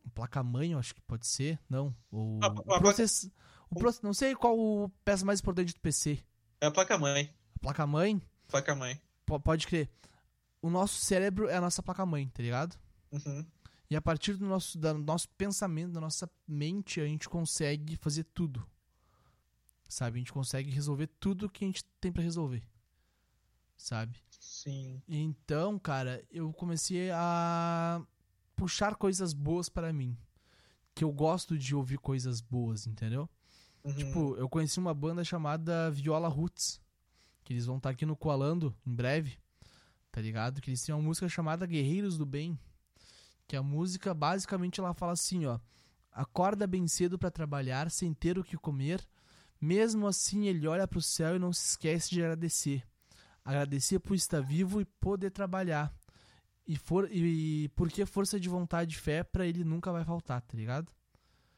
o 0.04 0.10
placa-mãe, 0.10 0.72
eu 0.72 0.78
acho 0.78 0.94
que 0.94 1.00
pode 1.02 1.26
ser, 1.26 1.58
não. 1.68 1.94
O, 2.10 2.38
A- 2.42 2.46
a 2.46 2.50
o 2.50 2.62
placa- 2.62 2.80
process, 2.80 3.30
o 3.70 3.74
proce- 3.76 4.02
não 4.02 4.14
sei 4.14 4.34
qual 4.34 4.58
o 4.58 4.88
peça 5.04 5.24
mais 5.24 5.40
importante 5.40 5.74
do 5.74 5.80
PC. 5.80 6.22
É 6.60 6.66
a 6.66 6.70
placa-mãe. 6.70 7.34
A 7.56 7.58
placa-mãe, 7.58 8.22
Placa-mãe. 8.48 9.00
po- 9.26 9.40
pode 9.40 9.66
crer. 9.66 9.90
O 10.60 10.70
nosso 10.70 11.00
cérebro 11.00 11.48
é 11.48 11.56
a 11.56 11.60
nossa 11.60 11.82
placa-mãe, 11.82 12.28
tá 12.28 12.42
ligado? 12.42 12.78
Uhum. 13.10 13.44
E 13.90 13.96
a 13.96 14.00
partir 14.00 14.34
do 14.34 14.46
nosso, 14.46 14.78
da- 14.78 14.92
do 14.92 15.00
nosso 15.00 15.28
pensamento, 15.30 15.92
da 15.92 16.00
nossa 16.00 16.30
mente, 16.46 17.00
a 17.00 17.04
gente 17.04 17.28
consegue 17.28 17.96
fazer 17.96 18.24
tudo. 18.32 18.66
Sabe? 19.88 20.16
A 20.16 20.20
gente 20.20 20.32
consegue 20.32 20.70
resolver 20.70 21.08
tudo 21.20 21.50
que 21.50 21.64
a 21.64 21.68
gente 21.68 21.84
tem 22.00 22.10
pra 22.12 22.22
resolver. 22.22 22.62
Sabe? 23.76 24.16
Sim. 24.40 25.02
Então, 25.08 25.78
cara, 25.78 26.24
eu 26.30 26.52
comecei 26.52 27.10
a 27.10 28.00
puxar 28.56 28.96
coisas 28.96 29.32
boas 29.32 29.68
para 29.68 29.92
mim. 29.92 30.16
Que 30.94 31.04
eu 31.04 31.12
gosto 31.12 31.58
de 31.58 31.74
ouvir 31.74 31.98
coisas 31.98 32.40
boas, 32.40 32.86
entendeu? 32.86 33.28
Uhum. 33.82 33.94
Tipo, 33.94 34.36
eu 34.36 34.48
conheci 34.48 34.78
uma 34.78 34.94
banda 34.94 35.24
chamada 35.24 35.90
Viola 35.90 36.28
Roots. 36.28 36.80
Que 37.44 37.52
eles 37.52 37.66
vão 37.66 37.78
estar 37.78 37.90
aqui 37.90 38.06
no 38.06 38.16
Coalando 38.16 38.74
em 38.86 38.94
breve. 38.94 39.38
Tá 40.10 40.20
ligado? 40.20 40.60
Que 40.60 40.70
eles 40.70 40.82
têm 40.82 40.94
uma 40.94 41.02
música 41.02 41.28
chamada 41.28 41.66
Guerreiros 41.66 42.18
do 42.18 42.26
Bem. 42.26 42.58
Que 43.48 43.56
a 43.56 43.62
música, 43.62 44.14
basicamente, 44.14 44.80
ela 44.80 44.94
fala 44.94 45.12
assim, 45.12 45.46
ó. 45.46 45.58
Acorda 46.12 46.66
bem 46.66 46.86
cedo 46.86 47.18
pra 47.18 47.30
trabalhar, 47.30 47.90
sem 47.90 48.12
ter 48.12 48.38
o 48.38 48.44
que 48.44 48.56
comer. 48.56 49.06
Mesmo 49.60 50.06
assim, 50.06 50.46
ele 50.46 50.66
olha 50.66 50.86
pro 50.86 51.00
céu 51.00 51.36
e 51.36 51.38
não 51.38 51.52
se 51.52 51.70
esquece 51.70 52.10
de 52.10 52.20
agradecer. 52.20 52.86
Agradecer 53.44 53.98
por 53.98 54.14
estar 54.14 54.40
vivo 54.40 54.80
e 54.80 54.84
poder 54.84 55.30
trabalhar. 55.30 55.92
E, 56.66 56.76
for, 56.76 57.08
e 57.10 57.68
porque 57.74 58.06
força 58.06 58.38
de 58.38 58.48
vontade 58.48 58.94
e 58.94 58.98
fé 58.98 59.22
pra 59.24 59.46
ele 59.46 59.64
nunca 59.64 59.90
vai 59.90 60.04
faltar, 60.04 60.40
tá 60.40 60.56
ligado? 60.56 60.92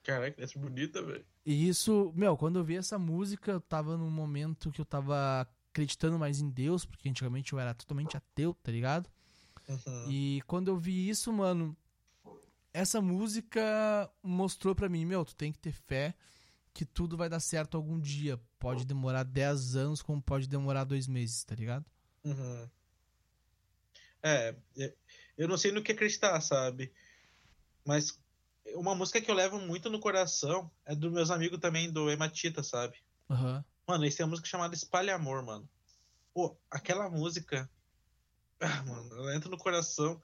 Caraca, 0.03 0.43
essa 0.43 0.59
é 0.59 0.61
bonita, 0.61 1.03
velho. 1.03 1.25
E 1.45 1.69
isso, 1.69 2.13
meu, 2.15 2.37
quando 2.37 2.59
eu 2.59 2.65
vi 2.65 2.77
essa 2.77 2.99
música, 2.99 3.53
eu 3.53 3.61
tava 3.61 3.97
num 3.97 4.11
momento 4.11 4.71
que 4.71 4.81
eu 4.81 4.85
tava 4.85 5.47
acreditando 5.71 6.19
mais 6.19 6.41
em 6.41 6.49
Deus, 6.49 6.85
porque 6.85 7.09
antigamente 7.09 7.53
eu 7.53 7.59
era 7.59 7.75
totalmente 7.75 8.17
ateu, 8.17 8.55
tá 8.55 8.71
ligado? 8.71 9.11
Uhum. 9.69 10.11
E 10.11 10.43
quando 10.47 10.69
eu 10.69 10.77
vi 10.77 11.09
isso, 11.09 11.33
mano, 11.33 11.77
essa 12.73 13.01
música 13.01 14.11
mostrou 14.23 14.75
pra 14.75 14.89
mim, 14.89 15.05
meu, 15.05 15.25
tu 15.25 15.35
tem 15.35 15.53
que 15.53 15.59
ter 15.59 15.73
fé 15.73 16.15
que 16.73 16.85
tudo 16.85 17.17
vai 17.17 17.29
dar 17.29 17.41
certo 17.41 17.77
algum 17.77 17.99
dia. 17.99 18.39
Pode 18.59 18.85
demorar 18.85 19.23
10 19.23 19.77
anos, 19.77 20.03
como 20.03 20.21
pode 20.21 20.49
demorar 20.49 20.85
dois 20.85 21.07
meses, 21.07 21.45
tá 21.45 21.55
ligado? 21.55 21.87
Uhum. 22.25 22.69
É, 24.25 24.57
é, 24.79 24.95
eu 25.37 25.47
não 25.47 25.59
sei 25.59 25.71
no 25.71 25.83
que 25.83 25.93
acreditar, 25.93 26.41
sabe? 26.41 26.91
Mas 27.85 28.19
uma 28.75 28.95
música 28.95 29.21
que 29.21 29.31
eu 29.31 29.35
levo 29.35 29.61
muito 29.61 29.91
no 29.91 30.01
coração 30.01 30.71
é 30.87 30.95
dos 30.95 31.13
meus 31.13 31.31
amigos 31.31 31.61
também, 31.61 31.93
do 31.93 32.11
Hematita, 32.11 32.63
sabe? 32.63 32.97
Aham. 33.29 33.63
Mano, 33.87 34.05
eles 34.05 34.17
têm 34.17 34.25
uma 34.25 34.31
música 34.31 34.49
chamada 34.49 34.75
Espalha 34.75 35.15
Amor, 35.15 35.45
mano. 35.45 35.69
Pô, 36.33 36.59
aquela 36.71 37.11
música. 37.11 37.71
Ah, 38.59 38.83
mano, 38.85 39.15
ela 39.15 39.37
entra 39.37 39.51
no 39.51 39.59
coração 39.59 40.23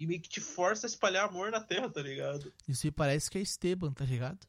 e 0.00 0.06
meio 0.06 0.20
que 0.22 0.30
te 0.30 0.40
força 0.40 0.86
a 0.86 0.88
espalhar 0.88 1.28
amor 1.28 1.50
na 1.50 1.60
terra, 1.60 1.90
tá 1.90 2.00
ligado? 2.00 2.52
Isso 2.66 2.86
aí 2.86 2.90
parece 2.90 3.30
que 3.30 3.36
é 3.36 3.42
Esteban, 3.42 3.92
tá 3.92 4.04
ligado? 4.04 4.46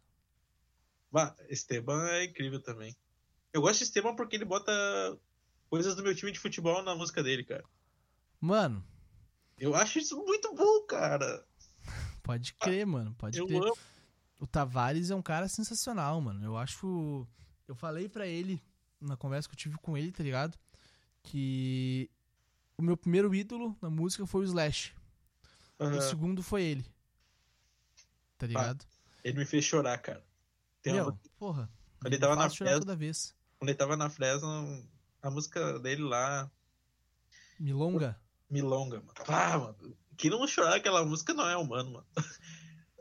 Bah, 1.12 1.36
Esteban 1.50 2.08
é 2.10 2.26
incrível 2.26 2.62
também. 2.62 2.96
Eu 3.52 3.62
gosto 3.62 3.80
de 3.80 3.86
Esteban 3.86 4.16
porque 4.16 4.36
ele 4.36 4.46
bota 4.46 4.72
coisas 5.70 5.96
do 5.96 6.04
meu 6.04 6.16
time 6.16 6.32
de 6.32 6.40
futebol 6.40 6.82
na 6.84 6.96
música 6.96 7.22
dele, 7.22 7.44
cara. 7.44 7.66
Mano, 8.40 8.84
Eu 9.58 9.74
acho 9.76 10.00
isso 10.00 10.16
muito 10.24 10.54
bom, 10.54 10.82
cara. 10.86 11.44
pode 12.24 12.54
crer, 12.54 12.86
mano, 12.86 13.14
pode 13.16 13.44
crer. 13.46 13.62
amo. 13.62 13.78
O 14.40 14.46
Tavares 14.46 15.10
é 15.10 15.16
um 15.16 15.22
cara 15.22 15.48
sensacional, 15.48 16.22
mano. 16.22 16.44
Eu 16.46 16.56
acho. 16.58 17.28
Eu 17.68 17.76
falei 17.76 18.08
pra 18.08 18.28
ele, 18.28 18.62
na 19.02 19.18
conversa 19.18 19.50
que 19.50 19.56
eu 19.56 19.58
tive 19.60 19.78
com 19.80 19.98
ele, 19.98 20.12
tá 20.12 20.22
ligado? 20.24 20.58
Que 21.24 22.10
o 22.78 22.84
meu 22.84 22.96
primeiro 22.96 23.34
ídolo 23.34 23.76
na 23.82 23.90
música 23.90 24.26
foi 24.28 24.42
o 24.42 24.44
Slash. 24.44 24.94
O 25.80 25.84
Aham. 25.86 26.02
segundo 26.02 26.44
foi 26.44 26.64
ele. 26.64 26.86
Tá 28.38 28.46
ligado? 28.46 28.86
Ele 29.24 29.40
me 29.40 29.46
fez 29.46 29.66
chorar, 29.66 29.98
cara. 29.98 30.24
Tem 30.84 30.94
uma- 30.94 31.06
Meu, 31.06 31.20
porra. 31.40 31.70
Quando 32.00 32.14
ele 32.14 32.22
tava 32.22 32.36
na 32.36 32.50
festa- 32.50 32.80
toda 32.80 32.96
vez. 32.96 33.36
Quando 33.58 33.70
ele 33.70 33.78
tava 33.78 33.98
na 33.98 34.08
Fresno, 34.10 34.88
a 35.22 35.32
música 35.32 35.80
dele 35.80 36.04
lá, 36.04 36.50
Milonga. 37.60 38.20
Milonga, 38.50 38.98
mano. 39.00 39.14
Ah, 39.28 39.58
mano. 39.58 39.98
Quem 40.18 40.32
não 40.32 40.48
chorar 40.48 40.76
aquela 40.76 41.06
música 41.06 41.34
não 41.34 41.48
é 41.48 41.58
humano, 41.58 41.92
mano. 41.92 42.08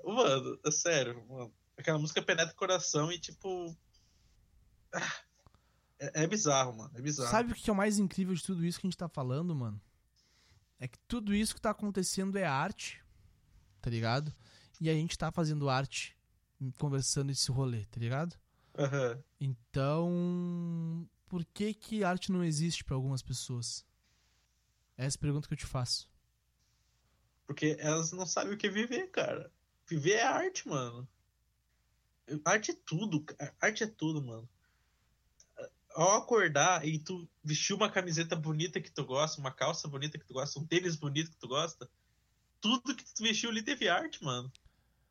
Mano, 0.05 0.57
é 0.65 0.71
sério, 0.71 1.27
mano. 1.29 1.53
Aquela 1.77 1.99
música 1.99 2.23
penetra 2.23 2.53
o 2.53 2.57
coração 2.57 3.11
e, 3.11 3.19
tipo. 3.19 3.77
ah, 4.95 5.15
É, 5.99 6.23
é 6.23 6.27
bizarro, 6.29 6.77
mano. 6.77 6.93
É 6.95 7.03
bizarro. 7.03 7.29
Sabe 7.31 7.51
o 7.51 7.55
que 7.57 7.69
é 7.69 7.73
o 7.73 7.77
mais 7.77 7.99
incrível 7.99 8.33
de 8.33 8.43
tudo 8.43 8.65
isso 8.65 8.79
que 8.79 8.87
a 8.87 8.91
gente 8.91 8.97
tá 8.99 9.09
falando, 9.09 9.53
mano? 9.53 9.81
É 10.79 10.87
que 10.87 10.99
tudo 11.09 11.35
isso 11.35 11.55
que 11.57 11.61
tá 11.61 11.71
acontecendo 11.71 12.37
é 12.39 12.45
arte, 12.45 13.03
tá 13.81 13.91
ligado? 13.91 14.33
E 14.81 14.89
a 14.89 14.93
gente 14.93 15.19
tá 15.19 15.33
fazendo 15.33 15.69
arte, 15.69 16.17
conversando 16.79 17.33
esse 17.33 17.51
rolê, 17.51 17.85
tá 17.87 17.99
ligado? 17.99 18.37
Aham. 18.79 19.21
Então, 19.41 21.09
por 21.27 21.45
que 21.47 21.75
que 21.75 22.05
arte 22.05 22.31
não 22.31 22.45
existe 22.45 22.85
pra 22.85 22.95
algumas 22.95 23.23
pessoas? 23.23 23.85
Essa 24.97 25.17
é 25.17 25.19
a 25.19 25.21
pergunta 25.21 25.47
que 25.47 25.55
eu 25.55 25.59
te 25.59 25.67
faço. 25.67 26.09
Porque 27.47 27.77
elas 27.79 28.13
não 28.13 28.27
sabem 28.27 28.55
o 28.55 28.57
que 28.57 28.67
é 28.67 28.71
viver, 28.71 29.11
cara. 29.11 29.53
Viver 29.87 30.15
é 30.15 30.23
arte, 30.23 30.67
mano. 30.69 31.09
Arte 32.45 32.73
é 32.73 32.75
tudo, 32.85 33.23
cara. 33.23 33.55
arte 33.61 33.85
é 33.85 33.87
tudo, 33.87 34.23
mano. 34.23 34.49
Ao 35.95 36.17
acordar 36.17 36.87
e 36.87 36.99
tu 36.99 37.29
vestir 37.43 37.75
uma 37.75 37.91
camiseta 37.91 38.35
bonita 38.37 38.81
que 38.81 38.91
tu 38.91 39.05
gosta, 39.05 39.41
uma 39.41 39.53
calça 39.53 39.89
bonita 39.89 40.19
que 40.19 40.27
tu 40.27 40.35
gosta, 40.35 40.59
um 40.59 40.67
tênis 40.67 40.97
bonito 40.97 41.31
que 41.31 41.37
tu 41.37 41.49
gosta, 41.49 41.89
tudo 42.61 42.95
que 42.95 43.05
tu 43.05 43.23
vestiu 43.23 43.49
ali 43.49 43.63
teve 43.63 43.89
arte, 43.89 44.23
mano. 44.23 44.53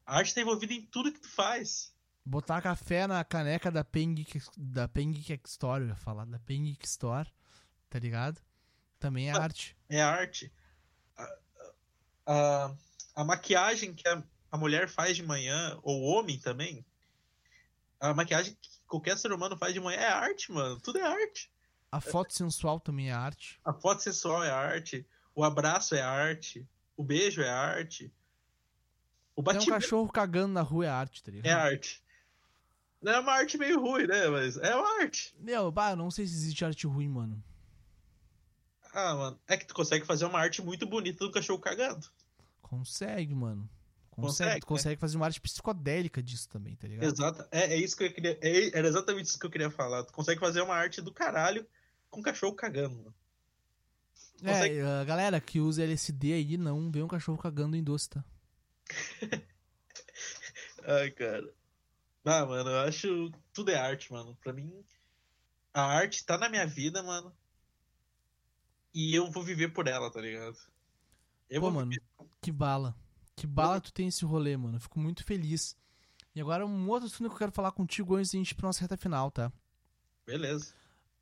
A 0.05 0.17
arte 0.17 0.35
tá 0.35 0.41
envolvida 0.41 0.73
em 0.73 0.85
tudo 0.85 1.11
que 1.11 1.19
tu 1.19 1.29
faz. 1.29 1.95
Botar 2.23 2.61
café 2.61 3.07
na 3.07 3.23
caneca 3.23 3.71
da 3.71 3.83
Peng 3.83 4.15
da 4.57 4.87
Peng 4.87 5.13
Store, 5.45 5.83
eu 5.83 5.89
ia 5.89 5.95
falar, 5.95 6.25
da 6.25 6.39
Peng 6.39 6.77
Store, 6.83 7.31
tá 7.89 7.97
ligado? 7.97 8.41
Também 9.05 9.29
é 9.29 9.33
Ah. 9.33 9.41
arte. 9.43 9.77
É 9.87 10.01
arte. 10.01 10.51
A, 11.17 11.37
a, 12.25 12.75
a 13.15 13.23
maquiagem 13.23 13.93
que 13.93 14.07
a, 14.07 14.23
a 14.51 14.57
mulher 14.57 14.89
faz 14.89 15.15
de 15.15 15.21
manhã, 15.23 15.77
ou 15.83 16.01
o 16.01 16.05
homem 16.05 16.39
também, 16.39 16.83
a 17.99 18.13
maquiagem 18.13 18.57
que 18.59 18.69
qualquer 18.87 19.17
ser 19.17 19.31
humano 19.31 19.55
faz 19.57 19.73
de 19.73 19.79
manhã 19.79 19.99
é 19.99 20.07
arte, 20.07 20.51
mano. 20.51 20.79
Tudo 20.79 20.97
é 20.99 21.03
arte. 21.03 21.51
A 21.91 22.01
foto 22.01 22.33
sensual 22.33 22.79
também 22.79 23.09
é 23.09 23.13
arte. 23.13 23.59
A 23.63 23.73
foto 23.73 24.01
sensual 24.01 24.43
é 24.43 24.49
arte. 24.49 25.07
O 25.35 25.43
abraço 25.43 25.93
é 25.95 26.01
arte. 26.01 26.67
O 26.97 27.03
beijo 27.03 27.41
é 27.41 27.49
arte. 27.49 28.11
O 29.35 29.43
Tem 29.43 29.53
um 29.53 29.55
batimento 29.57 29.81
cachorro 29.81 30.11
cagando 30.11 30.53
na 30.53 30.61
rua 30.61 30.85
é 30.85 30.89
arte, 30.89 31.23
tá 31.23 31.31
ligado? 31.31 31.45
é 31.47 31.53
arte. 31.53 32.03
Não 33.01 33.11
é 33.11 33.19
uma 33.19 33.33
arte 33.33 33.57
meio 33.57 33.79
ruim, 33.79 34.07
né? 34.07 34.27
Mas 34.29 34.57
é 34.57 34.75
uma 34.75 35.01
arte. 35.01 35.35
Meu, 35.39 35.71
bah, 35.71 35.95
não 35.95 36.09
sei 36.09 36.25
se 36.25 36.33
existe 36.33 36.65
arte 36.65 36.87
ruim, 36.87 37.07
mano. 37.07 37.43
Ah, 38.97 39.13
mano. 39.13 39.39
É 39.47 39.57
que 39.57 39.65
tu 39.65 39.73
consegue 39.73 40.05
fazer 40.05 40.25
uma 40.25 40.39
arte 40.39 40.61
muito 40.61 40.85
bonita 40.87 41.19
do 41.25 41.31
cachorro 41.31 41.59
cagando. 41.59 42.07
Consegue, 42.61 43.35
mano. 43.35 43.69
Consegue, 44.09 44.21
Consegue, 44.51 44.59
tu 44.61 44.67
consegue 44.67 45.01
fazer 45.01 45.17
uma 45.17 45.25
arte 45.25 45.41
psicodélica 45.41 46.23
disso 46.23 46.47
também, 46.47 46.77
tá 46.77 46.87
ligado? 46.87 47.03
Exato. 47.11 47.45
É, 47.51 47.73
é 47.73 47.75
isso 47.75 47.97
que 47.97 48.05
eu 48.05 48.13
queria. 48.13 48.39
é- 48.41 48.77
era 48.77 48.87
exatamente 48.87 49.25
isso 49.25 49.37
que 49.37 49.45
eu 49.45 49.49
queria 49.51 49.69
falar. 49.69 50.05
Tu 50.05 50.13
consegue 50.13 50.39
fazer 50.39 50.61
uma 50.61 50.73
arte 50.75 51.01
do 51.01 51.11
caralho 51.11 51.67
com 52.09 52.21
cachorro 52.21 52.53
cagando, 52.55 52.95
mano. 52.95 53.13
consegue- 54.41 54.77
É, 54.79 55.01
a 55.01 55.03
galera 55.03 55.41
que 55.41 55.59
usa 55.59 55.83
LSD 55.83 56.31
aí 56.33 56.55
não 56.57 56.89
vê 56.89 57.03
um 57.03 57.07
cachorro 57.09 57.37
cagando 57.37 57.75
em 57.75 57.83
doce, 57.83 58.09
tá? 58.09 58.23
Ai, 60.87 61.11
cara. 61.11 61.53
Ah, 62.23 62.45
mano, 62.45 62.69
eu 62.69 62.79
acho. 62.81 63.31
Tudo 63.53 63.71
é 63.71 63.75
arte, 63.75 64.11
mano. 64.11 64.37
Pra 64.41 64.53
mim, 64.53 64.71
a 65.73 65.81
arte 65.83 66.25
tá 66.25 66.37
na 66.37 66.47
minha 66.49 66.65
vida, 66.65 67.03
mano. 67.03 67.35
E 68.97 69.13
eu 69.13 69.29
vou 69.29 69.43
viver 69.43 69.73
por 69.73 69.87
ela, 69.87 70.09
tá 70.09 70.21
ligado? 70.21 70.57
Eu 71.49 71.59
Pô, 71.59 71.69
mano, 71.69 71.91
que 72.41 72.49
bala. 72.49 72.95
Que 73.35 73.45
bala 73.45 73.81
tu 73.81 73.91
tem 73.91 74.07
esse 74.07 74.23
rolê, 74.23 74.55
mano. 74.55 74.77
Eu 74.77 74.81
fico 74.81 74.97
muito 74.97 75.21
feliz. 75.25 75.75
E 76.33 76.39
agora 76.39 76.65
um 76.65 76.89
outro 76.89 77.07
assunto 77.07 77.27
que 77.27 77.35
eu 77.35 77.39
quero 77.39 77.51
falar 77.51 77.73
contigo 77.73 78.15
antes 78.15 78.31
de 78.31 78.37
a 78.37 78.39
gente 78.39 78.51
ir 78.51 78.55
pra 78.55 78.67
nossa 78.67 78.79
reta 78.79 78.95
final, 78.95 79.29
tá? 79.29 79.51
Beleza. 80.25 80.73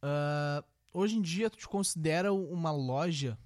Ah, 0.03 0.63
hoje 0.93 1.17
em 1.17 1.21
dia 1.21 1.49
tu 1.49 1.57
te 1.57 1.67
considera 1.67 2.31
uma 2.31 2.71
loja. 2.71 3.37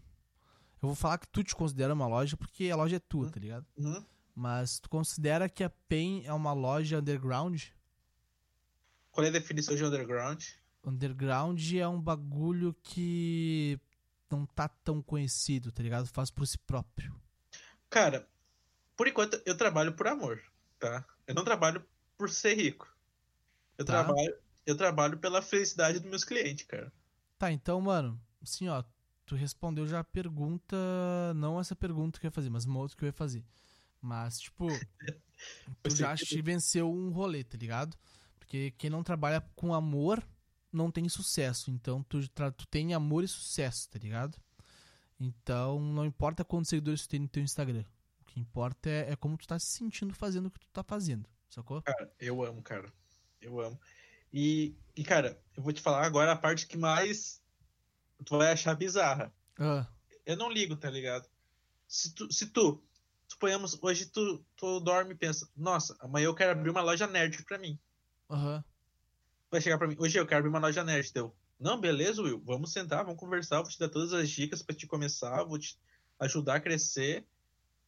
Eu 0.81 0.89
vou 0.89 0.95
falar 0.95 1.17
que 1.19 1.27
tu 1.29 1.41
te 1.41 1.55
considera 1.55 1.93
uma 1.93 2.05
loja 2.07 2.35
porque 2.35 2.69
a 2.69 2.75
loja 2.75 2.97
é 2.97 2.99
tua, 2.99 3.27
Hum. 3.27 3.31
tá 3.31 3.39
ligado? 3.39 3.65
Uhum. 3.77 4.03
Mas 4.35 4.77
tu 4.79 4.89
considera 4.89 5.47
que 5.47 5.63
a 5.63 5.69
PEN 5.69 6.23
é 6.25 6.33
uma 6.33 6.51
loja 6.51 6.99
underground? 6.99 7.63
Qual 9.11 9.25
é 9.25 9.29
a 9.29 9.31
definição 9.31 9.75
de 9.75 9.83
underground? 9.85 10.43
Underground 10.83 11.59
é 11.73 11.87
um 11.87 11.99
bagulho 11.99 12.75
que 12.83 13.79
não 14.29 14.45
tá 14.45 14.67
tão 14.67 15.01
conhecido, 15.01 15.71
tá 15.71 15.81
ligado? 15.83 16.07
Faz 16.07 16.29
por 16.29 16.45
si 16.45 16.57
próprio. 16.59 17.19
Cara, 17.89 18.27
por 18.95 19.07
enquanto 19.07 19.41
eu 19.45 19.55
trabalho 19.55 19.93
por 19.93 20.07
amor, 20.07 20.41
tá? 20.79 21.05
Eu 21.25 21.35
não 21.35 21.43
trabalho 21.43 21.85
por 22.17 22.29
ser 22.29 22.55
rico. 22.55 22.87
Eu 23.77 23.85
Tá. 23.85 24.03
trabalho, 24.03 24.35
eu 24.65 24.75
trabalho 24.75 25.17
pela 25.17 25.41
felicidade 25.41 25.99
dos 25.99 26.09
meus 26.09 26.23
clientes, 26.23 26.65
cara. 26.65 26.91
Tá, 27.37 27.51
então, 27.51 27.79
mano, 27.79 28.19
assim, 28.41 28.67
ó, 28.67 28.83
tu 29.25 29.35
respondeu 29.35 29.87
já 29.87 29.99
a 29.99 30.03
pergunta, 30.03 30.75
não 31.35 31.59
essa 31.59 31.75
pergunta 31.75 32.19
que 32.19 32.25
eu 32.25 32.29
ia 32.29 32.33
fazer, 32.33 32.49
mas 32.49 32.65
uma 32.65 32.79
outra 32.79 32.97
que 32.97 33.03
eu 33.03 33.07
ia 33.07 33.13
fazer. 33.13 33.45
Mas, 34.01 34.39
tipo, 34.39 34.67
tu 35.83 35.95
já 35.95 36.15
que 36.15 36.41
venceu 36.41 36.91
um 36.91 37.11
rolê, 37.11 37.43
tá 37.43 37.57
ligado? 37.57 37.95
Porque 38.39 38.71
quem 38.71 38.89
não 38.89 39.03
trabalha 39.03 39.41
com 39.55 39.73
amor 39.73 40.23
não 40.71 40.91
tem 40.91 41.07
sucesso. 41.09 41.71
Então, 41.71 42.03
tu, 42.03 42.19
tu 42.29 42.67
tem 42.67 42.93
amor 42.93 43.23
e 43.23 43.27
sucesso, 43.27 43.89
tá 43.89 43.99
ligado? 43.99 44.37
Então, 45.19 45.79
não 45.79 46.05
importa 46.05 46.45
quantos 46.45 46.69
seguidores 46.69 47.03
tu 47.03 47.09
tem 47.09 47.19
no 47.21 47.27
teu 47.27 47.43
Instagram. 47.43 47.83
O 48.21 48.25
que 48.25 48.39
importa 48.39 48.89
é, 48.89 49.11
é 49.11 49.15
como 49.15 49.37
tu 49.37 49.47
tá 49.47 49.57
se 49.57 49.67
sentindo 49.67 50.13
fazendo 50.13 50.47
o 50.47 50.51
que 50.51 50.59
tu 50.59 50.67
tá 50.71 50.83
fazendo, 50.83 51.27
sacou? 51.49 51.81
Cara, 51.81 52.11
eu 52.19 52.43
amo, 52.43 52.61
cara. 52.61 52.91
Eu 53.41 53.59
amo. 53.59 53.79
E, 54.31 54.75
e, 54.95 55.03
cara, 55.03 55.41
eu 55.55 55.63
vou 55.63 55.73
te 55.73 55.81
falar 55.81 56.05
agora 56.05 56.31
a 56.33 56.35
parte 56.35 56.67
que 56.67 56.77
mais 56.77 57.41
tu 58.25 58.37
vai 58.37 58.51
achar 58.51 58.75
bizarra. 58.75 59.33
Ah, 59.59 59.87
Eu 60.25 60.35
não 60.37 60.51
ligo, 60.51 60.75
tá 60.75 60.89
ligado? 60.89 61.27
Se 61.87 62.13
tu, 62.13 62.31
se 62.31 62.47
tu 62.47 62.83
suponhamos, 63.27 63.77
hoje 63.81 64.05
tu, 64.07 64.43
tu 64.55 64.79
dorme 64.79 65.13
e 65.13 65.17
pensa, 65.17 65.49
nossa, 65.55 65.95
amanhã 65.99 66.25
eu 66.25 66.35
quero 66.35 66.51
abrir 66.51 66.69
uma 66.69 66.81
loja 66.81 67.07
nerd 67.07 67.43
pra 67.43 67.57
mim. 67.57 67.79
aham. 68.29 68.63
Vai 69.49 69.61
chegar 69.61 69.77
pra 69.77 69.87
mim, 69.87 69.95
hoje 69.97 70.19
eu 70.19 70.25
quero 70.25 70.39
abrir 70.39 70.49
uma 70.49 70.59
loja 70.59 70.83
nerd, 70.83 71.11
deu. 71.13 71.35
Não, 71.59 71.79
beleza, 71.79 72.21
Will, 72.21 72.41
vamos 72.45 72.71
sentar, 72.71 73.03
vamos 73.03 73.19
conversar, 73.19 73.61
vou 73.61 73.71
te 73.71 73.79
dar 73.79 73.89
todas 73.89 74.13
as 74.13 74.29
dicas 74.29 74.61
pra 74.61 74.75
te 74.75 74.85
começar, 74.85 75.43
vou 75.43 75.57
te 75.57 75.79
ajudar 76.19 76.55
a 76.55 76.59
crescer. 76.59 77.25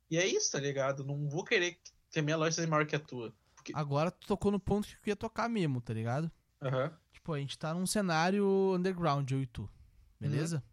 E 0.10 0.18
é 0.18 0.26
isso, 0.26 0.52
tá 0.52 0.60
ligado? 0.60 1.04
Não 1.04 1.30
vou 1.30 1.44
querer 1.44 1.78
que 2.10 2.20
a 2.20 2.24
minha 2.24 2.38
loja 2.38 2.54
seja 2.54 2.68
maior 2.68 2.86
que 2.86 2.96
a 2.96 3.00
tua. 3.00 3.34
Agora 3.74 4.10
tu 4.10 4.26
tocou 4.26 4.52
no 4.52 4.60
ponto 4.60 4.88
que 4.88 5.10
eu 5.10 5.12
ia 5.12 5.16
tocar 5.16 5.48
mesmo, 5.48 5.82
tá 5.82 5.94
ligado? 5.94 6.32
Aham. 6.62 6.92
Tipo, 7.12 7.34
a 7.34 7.40
gente 7.40 7.58
tá 7.60 7.74
num 7.74 7.86
cenário 7.86 8.74
underground, 8.74 9.30
eu 9.30 9.42
e 9.42 9.46
tu. 9.46 9.70
Beleza? 10.20 10.64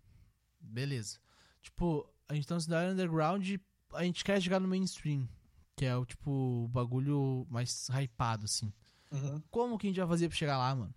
Beleza. 0.58 1.18
Tipo, 1.60 2.08
a 2.28 2.34
gente 2.34 2.46
tá 2.46 2.54
num 2.54 2.60
cenário 2.60 2.92
underground 2.92 3.46
e 3.46 3.60
a 3.92 4.04
gente 4.04 4.24
quer 4.24 4.40
chegar 4.40 4.60
no 4.60 4.68
mainstream. 4.68 5.28
Que 5.76 5.84
é 5.84 5.94
o, 5.94 6.06
tipo, 6.06 6.30
o 6.30 6.68
bagulho 6.68 7.46
mais 7.50 7.88
hypado, 7.90 8.46
assim. 8.46 8.72
Uhum. 9.10 9.42
Como 9.50 9.78
que 9.78 9.86
a 9.86 9.90
gente 9.90 9.98
vai 10.00 10.08
fazer 10.08 10.28
pra 10.28 10.36
chegar 10.36 10.58
lá, 10.58 10.74
mano? 10.74 10.94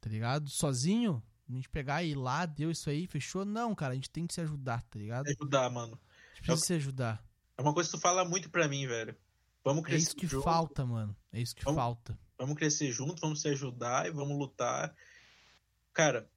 Tá 0.00 0.08
ligado? 0.08 0.48
Sozinho? 0.50 1.22
A 1.48 1.52
gente 1.52 1.68
pegar 1.68 2.02
e 2.02 2.10
ir 2.10 2.14
lá, 2.14 2.46
deu 2.46 2.70
isso 2.70 2.88
aí, 2.88 3.06
fechou? 3.06 3.44
Não, 3.44 3.74
cara, 3.74 3.92
a 3.92 3.94
gente 3.94 4.08
tem 4.10 4.26
que 4.26 4.32
se 4.34 4.40
ajudar, 4.40 4.82
tá 4.82 4.98
ligado? 4.98 5.26
A 5.26 5.30
Ajudar, 5.30 5.68
mano. 5.70 5.98
gente 6.34 6.42
precisa 6.46 6.66
se 6.66 6.72
ajudar. 6.74 7.22
É 7.58 7.62
uma 7.62 7.74
coisa 7.74 7.90
que 7.90 7.96
tu 7.96 8.00
fala 8.00 8.24
muito 8.24 8.48
pra 8.48 8.66
mim, 8.66 8.86
velho. 8.86 9.14
Vamos 9.64 9.82
É 9.84 9.86
crescer 9.86 10.06
isso 10.06 10.16
que 10.16 10.26
junto, 10.26 10.42
falta, 10.44 10.84
mano. 10.86 11.14
É 11.32 11.40
isso 11.40 11.54
que 11.54 11.62
Vamos- 11.64 11.78
falta. 11.78 12.18
vamos 12.38 12.56
crescer 12.56 12.90
junto, 12.90 13.20
vamos 13.20 13.42
se 13.42 13.48
ajudar 13.48 14.06
e 14.06 14.10
vamos 14.10 14.36
lutar. 14.36 14.94
Cara, 15.92 16.28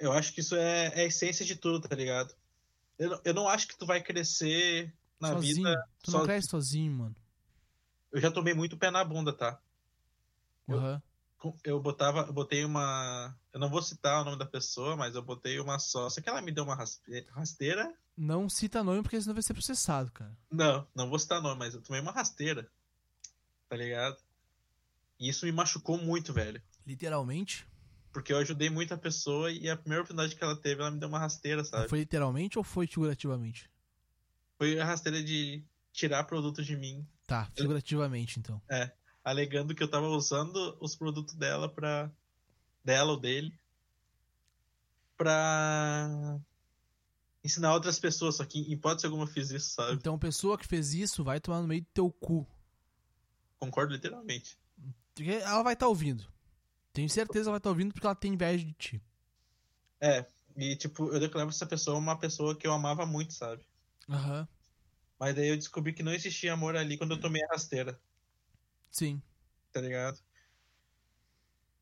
eu 0.00 0.12
acho 0.12 0.32
que 0.34 0.40
isso 0.40 0.54
é, 0.56 0.86
é 0.94 1.00
a 1.02 1.04
essência 1.04 1.44
de 1.46 1.54
tudo, 1.56 1.80
tá 1.88 1.94
ligado? 1.94 2.34
Eu, 2.98 3.10
não- 3.10 3.20
eu 3.24 3.34
não 3.34 3.48
acho 3.48 3.68
que 3.68 3.78
tu 3.78 3.86
vai 3.86 4.02
crescer 4.02 4.92
na 5.20 5.28
sozinho. 5.28 5.54
vida. 5.56 5.88
tu 6.02 6.10
não 6.10 6.12
sozinho. 6.20 6.24
cresce 6.24 6.48
sozinho, 6.48 6.92
mano. 6.92 7.16
Eu 8.12 8.20
já 8.20 8.30
tomei 8.30 8.52
muito 8.54 8.76
pé 8.76 8.90
na 8.90 9.04
bunda, 9.04 9.32
tá? 9.32 9.60
Eu- 10.68 10.78
Aham. 10.78 11.02
Com- 11.38 11.56
Eu 11.62 11.80
botava, 11.80 12.20
eu 12.26 12.32
botei 12.32 12.64
uma. 12.64 13.32
Eu 13.52 13.60
não 13.60 13.70
vou 13.70 13.80
citar 13.80 14.22
o 14.22 14.24
nome 14.24 14.38
da 14.38 14.44
pessoa, 14.46 14.96
mas 14.96 15.14
eu 15.14 15.22
botei 15.22 15.60
uma 15.60 15.78
sócia 15.78 16.20
que 16.20 16.28
ela 16.28 16.42
me 16.42 16.50
deu 16.50 16.64
uma 16.64 16.74
rasteira. 16.74 17.94
Não 18.16 18.48
cita 18.48 18.82
nome 18.82 19.02
porque 19.02 19.20
senão 19.20 19.34
vai 19.34 19.42
ser 19.44 19.54
processado, 19.54 20.10
cara. 20.10 20.36
Não, 20.50 20.84
não 20.96 21.08
vou 21.08 21.16
citar 21.18 21.40
nome, 21.40 21.56
mas 21.60 21.74
eu 21.74 21.80
tomei 21.80 22.00
uma 22.00 22.10
rasteira. 22.10 22.68
Tá 23.68 23.76
ligado? 23.76 24.16
E 25.20 25.28
isso 25.28 25.46
me 25.46 25.52
machucou 25.52 25.96
muito, 25.96 26.32
velho. 26.32 26.60
Literalmente? 26.84 27.64
Porque 28.12 28.32
eu 28.32 28.38
ajudei 28.38 28.68
muito 28.68 28.92
a 28.92 28.98
pessoa 28.98 29.52
e 29.52 29.68
a 29.70 29.76
primeira 29.76 30.02
oportunidade 30.02 30.34
que 30.34 30.42
ela 30.42 30.56
teve, 30.56 30.80
ela 30.80 30.90
me 30.90 30.98
deu 30.98 31.08
uma 31.08 31.20
rasteira, 31.20 31.62
sabe? 31.64 31.88
Foi 31.88 32.00
literalmente 32.00 32.58
ou 32.58 32.64
foi 32.64 32.88
figurativamente? 32.88 33.70
Foi 34.56 34.80
a 34.80 34.84
rasteira 34.84 35.22
de 35.22 35.64
tirar 35.92 36.24
produto 36.24 36.64
de 36.64 36.76
mim, 36.76 37.06
Tá, 37.26 37.44
figurativamente 37.54 38.40
então. 38.40 38.60
Alegando 39.30 39.74
que 39.74 39.82
eu 39.82 39.90
tava 39.90 40.06
usando 40.08 40.76
os 40.80 40.96
produtos 40.96 41.34
dela 41.34 41.68
pra. 41.68 42.10
dela 42.84 43.12
ou 43.12 43.20
dele. 43.20 43.52
Pra 45.16 46.40
ensinar 47.42 47.74
outras 47.74 47.98
pessoas, 47.98 48.36
só 48.36 48.44
que 48.44 48.60
em 48.60 48.72
hipótese 48.72 49.06
alguma 49.06 49.24
eu 49.24 49.28
fiz 49.28 49.50
isso, 49.50 49.70
sabe? 49.70 49.94
Então, 49.94 50.18
pessoa 50.18 50.58
que 50.58 50.66
fez 50.66 50.94
isso 50.94 51.24
vai 51.24 51.40
tomar 51.40 51.60
no 51.60 51.68
meio 51.68 51.80
do 51.80 51.88
teu 51.92 52.10
cu. 52.10 52.46
Concordo 53.58 53.92
literalmente. 53.92 54.56
Porque 55.14 55.30
ela 55.30 55.62
vai 55.62 55.72
estar 55.72 55.88
ouvindo. 55.88 56.24
Tenho 56.92 57.08
certeza 57.08 57.44
que 57.44 57.48
ela 57.48 57.52
vai 57.52 57.58
estar 57.58 57.70
ouvindo 57.70 57.92
porque 57.92 58.06
ela 58.06 58.14
tem 58.14 58.34
inveja 58.34 58.64
de 58.64 58.72
ti. 58.74 59.02
É, 60.00 60.24
e 60.56 60.76
tipo, 60.76 61.08
eu 61.12 61.18
declaro 61.18 61.48
essa 61.48 61.66
pessoa 61.66 61.98
uma 61.98 62.18
pessoa 62.18 62.56
que 62.56 62.66
eu 62.66 62.72
amava 62.72 63.04
muito, 63.04 63.32
sabe? 63.32 63.64
Aham. 64.08 64.48
Mas 65.18 65.34
daí 65.34 65.48
eu 65.48 65.56
descobri 65.56 65.92
que 65.92 66.02
não 66.02 66.12
existia 66.12 66.52
amor 66.52 66.76
ali 66.76 66.96
quando 66.96 67.12
eu 67.12 67.20
tomei 67.20 67.42
a 67.42 67.48
rasteira, 67.48 68.00
Sim. 68.90 69.22
tá 69.72 69.80
ligado? 69.80 70.18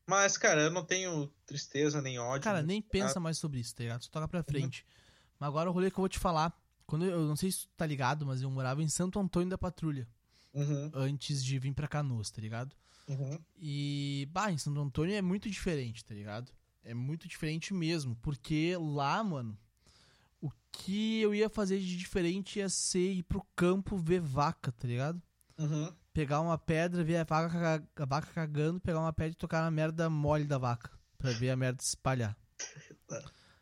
Mas, 0.05 0.37
cara, 0.37 0.61
eu 0.61 0.71
não 0.71 0.85
tenho 0.85 1.27
tristeza 1.45 2.01
nem 2.01 2.17
ódio. 2.17 2.43
Cara, 2.43 2.61
nem 2.61 2.79
nada. 2.79 2.89
pensa 2.89 3.19
mais 3.19 3.37
sobre 3.37 3.59
isso, 3.59 3.75
tá 3.75 3.83
ligado? 3.83 4.03
Só 4.03 4.09
toca 4.09 4.27
pra 4.27 4.43
frente. 4.43 4.85
Mas 5.37 5.47
agora 5.47 5.69
o 5.69 5.73
rolê 5.73 5.91
que 5.91 5.97
eu 5.97 6.01
vou 6.01 6.09
te 6.09 6.17
falar. 6.19 6.57
Quando 6.85 7.03
eu, 7.05 7.11
eu 7.11 7.27
não 7.27 7.35
sei 7.35 7.51
se 7.51 7.59
tu 7.67 7.69
tá 7.75 7.85
ligado, 7.85 8.25
mas 8.25 8.41
eu 8.41 8.49
morava 8.49 8.81
em 8.81 8.87
Santo 8.87 9.19
Antônio 9.19 9.49
da 9.49 9.57
Patrulha. 9.57 10.07
Uhum, 10.53 10.89
antes 10.93 11.43
de 11.43 11.59
vir 11.59 11.73
pra 11.73 11.87
Canoas, 11.87 12.31
tá 12.31 12.41
ligado? 12.41 12.75
uhum, 13.07 13.37
E, 13.59 14.27
bah, 14.31 14.51
em 14.51 14.57
Santo 14.57 14.79
Antônio 14.79 15.13
é 15.13 15.21
muito 15.21 15.49
diferente, 15.49 16.03
tá 16.03 16.15
ligado? 16.15 16.51
É 16.83 16.93
muito 16.93 17.27
diferente 17.27 17.73
mesmo, 17.73 18.15
porque 18.21 18.75
lá, 18.79 19.21
mano, 19.23 19.57
o 20.41 20.49
que 20.71 21.19
eu 21.19 21.35
ia 21.35 21.49
fazer 21.49 21.79
de 21.79 21.97
diferente 21.97 22.59
ia 22.59 22.69
ser 22.69 23.11
ir 23.11 23.23
pro 23.23 23.45
campo 23.55 23.97
ver 23.97 24.21
vaca, 24.21 24.71
tá 24.71 24.87
ligado? 24.87 25.21
uhum. 25.59 25.93
Pegar 26.17 26.41
uma 26.41 26.57
pedra, 26.57 27.03
ver 27.03 27.17
a 27.17 27.23
vaca, 27.23 27.87
a 27.95 28.05
vaca 28.07 28.33
cagando, 28.33 28.79
pegar 28.79 28.99
uma 28.99 29.13
pedra 29.13 29.33
e 29.33 29.35
tocar 29.35 29.61
na 29.61 29.69
merda 29.69 30.09
mole 30.09 30.45
da 30.45 30.57
vaca, 30.57 30.89
pra 31.15 31.29
ver 31.29 31.51
a 31.51 31.55
merda 31.55 31.79
se 31.79 31.89
espalhar. 31.89 32.35